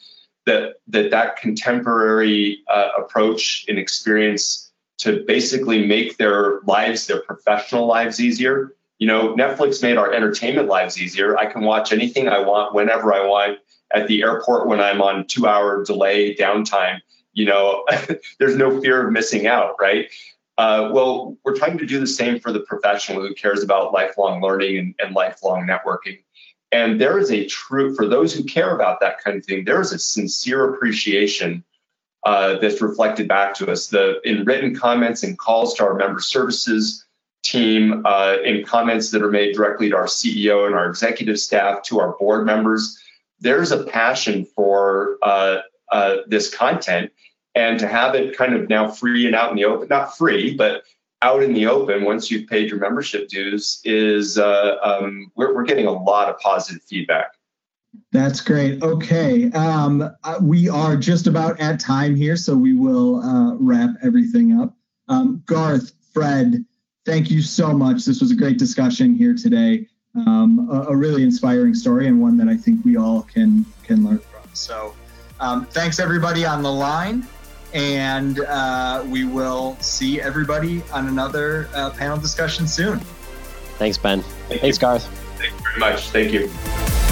that 0.46 0.76
that 0.88 1.12
that 1.12 1.38
contemporary 1.38 2.64
uh, 2.68 2.90
approach 2.98 3.66
and 3.68 3.78
experience 3.78 4.72
to 5.00 5.24
basically 5.26 5.86
make 5.86 6.18
their 6.18 6.60
lives, 6.62 7.08
their 7.08 7.22
professional 7.22 7.88
lives 7.88 8.20
easier. 8.20 8.76
You 9.00 9.08
know, 9.08 9.34
Netflix 9.36 9.82
made 9.82 9.98
our 9.98 10.14
entertainment 10.14 10.68
lives 10.68 11.02
easier. 11.02 11.38
I 11.38 11.48
can 11.48 11.64
watch 11.64 11.92
anything 11.92 12.28
I 12.28 12.40
want 12.40 12.76
whenever 12.76 13.12
I 13.12 13.26
want 13.26 13.58
at 13.94 14.08
the 14.08 14.22
airport 14.22 14.68
when 14.68 14.80
I'm 14.80 15.02
on 15.02 15.26
two 15.26 15.48
hour 15.48 15.84
delay 15.84 16.36
downtime. 16.36 17.00
You 17.34 17.46
know, 17.46 17.86
there's 18.40 18.56
no 18.56 18.80
fear 18.80 19.08
of 19.08 19.12
missing 19.12 19.48
out, 19.48 19.76
right? 19.82 20.12
Uh, 20.58 20.92
well, 20.94 21.36
we're 21.44 21.56
trying 21.56 21.78
to 21.80 21.86
do 21.88 22.00
the 22.00 22.06
same 22.06 22.40
for 22.40 22.52
the 22.52 22.60
professional 22.60 23.22
who 23.22 23.34
cares 23.34 23.64
about 23.64 23.94
lifelong 23.94 24.42
learning 24.42 24.78
and, 24.78 24.96
and 25.00 25.16
lifelong 25.16 25.66
networking. 25.66 26.20
And 26.72 27.02
there 27.02 27.18
is 27.18 27.32
a 27.32 27.46
true, 27.48 27.94
for 27.96 28.08
those 28.08 28.34
who 28.34 28.44
care 28.44 28.74
about 28.74 29.00
that 29.02 29.22
kind 29.22 29.38
of 29.38 29.46
thing, 29.46 29.66
there 29.66 29.82
is 29.82 29.92
a 29.92 30.00
sincere 30.00 30.74
appreciation 30.74 31.64
uh, 32.24 32.60
that's 32.60 32.82
reflected 32.82 33.28
back 33.28 33.54
to 33.56 33.70
us. 33.70 33.88
The 33.88 34.22
in 34.24 34.46
written 34.46 34.76
comments 34.76 35.24
and 35.24 35.38
calls 35.38 35.74
to 35.76 35.84
our 35.84 35.96
member 35.96 36.20
services 36.20 37.06
team, 37.44 38.06
uh, 38.06 38.38
in 38.46 38.64
comments 38.64 39.12
that 39.12 39.22
are 39.22 39.32
made 39.32 39.56
directly 39.56 39.90
to 39.90 39.96
our 39.96 40.06
CEO 40.06 40.68
and 40.68 40.76
our 40.76 40.88
executive 40.88 41.40
staff, 41.40 41.82
to 41.84 42.00
our 42.00 42.16
board 42.20 42.46
members, 42.46 42.98
there's 43.40 43.72
a 43.72 43.84
passion 43.84 44.46
for 44.46 45.18
uh, 45.24 45.58
uh, 45.92 46.18
this 46.28 46.54
content 46.54 47.12
and 47.56 47.80
to 47.80 47.88
have 47.88 48.16
it 48.16 48.38
kind 48.38 48.54
of 48.54 48.70
now 48.70 48.88
free 48.88 49.26
and 49.26 49.36
out 49.36 49.50
in 49.50 49.58
the 49.58 49.66
open 49.66 49.88
not 49.90 50.16
free 50.18 50.56
but 50.56 50.84
out 51.22 51.44
in 51.44 51.54
the 51.54 51.68
open 51.68 52.04
once 52.04 52.32
you've 52.32 52.48
paid 52.48 52.70
your 52.70 52.80
membership 52.80 53.28
dues 53.28 53.82
is 53.84 54.38
uh, 54.38 54.78
um, 54.84 55.32
we're, 55.36 55.54
we're 55.54 55.64
getting 55.64 55.86
a 55.86 55.92
lot 55.92 56.30
of 56.30 56.40
positive 56.40 56.82
feedback. 56.84 57.34
That's 58.12 58.42
great. 58.42 58.82
Okay 58.82 59.52
um, 59.52 60.10
uh, 60.24 60.40
we 60.42 60.70
are 60.70 60.96
just 60.96 61.28
about 61.28 61.60
at 61.60 61.80
time 61.80 62.16
here 62.16 62.36
so 62.36 62.56
we 62.56 62.74
will 62.74 63.22
uh, 63.22 63.56
wrap 63.56 63.92
everything 64.02 64.60
up. 64.60 64.74
Um, 65.08 65.44
garth 65.46 65.92
fred 66.14 66.66
thank 67.06 67.30
you 67.30 67.42
so 67.42 67.74
much. 67.74 68.06
This 68.06 68.22
was 68.22 68.32
a 68.32 68.36
great 68.36 68.58
discussion 68.58 69.14
here 69.14 69.36
today. 69.36 69.88
Um, 70.16 70.70
a, 70.72 70.92
a, 70.92 70.96
really 70.96 71.24
inspiring 71.24 71.74
story 71.74 72.08
and 72.08 72.22
one 72.22 72.36
that 72.36 72.50
i 72.50 72.58
think 72.58 72.84
we 72.84 72.98
all 72.98 73.22
can 73.22 73.66
can 73.84 74.04
learn 74.04 74.20
from. 74.20 74.50
So 74.54 74.94
um, 75.40 75.66
thanks 75.68 76.00
everybody 76.00 76.46
on 76.46 76.62
the 76.62 76.72
line 76.72 77.26
and 77.74 78.40
uh, 78.40 79.04
we 79.08 79.26
will 79.26 79.78
see 79.80 80.22
everybody 80.22 80.84
on 80.92 81.08
another 81.08 81.70
uh, 81.74 81.90
panel 81.92 82.18
discussion 82.18 82.68
soon. 82.68 83.00
Thanks, 83.78 83.98
Ben. 83.98 84.22
Thank 84.22 84.62
Thanks, 84.62 84.78
you. 84.78 84.82
Garth. 84.82 85.06
Thank 85.38 85.54
you 85.54 85.64
very 85.64 85.80
much. 85.80 86.10
Thank 86.10 86.32
you. 86.32 87.11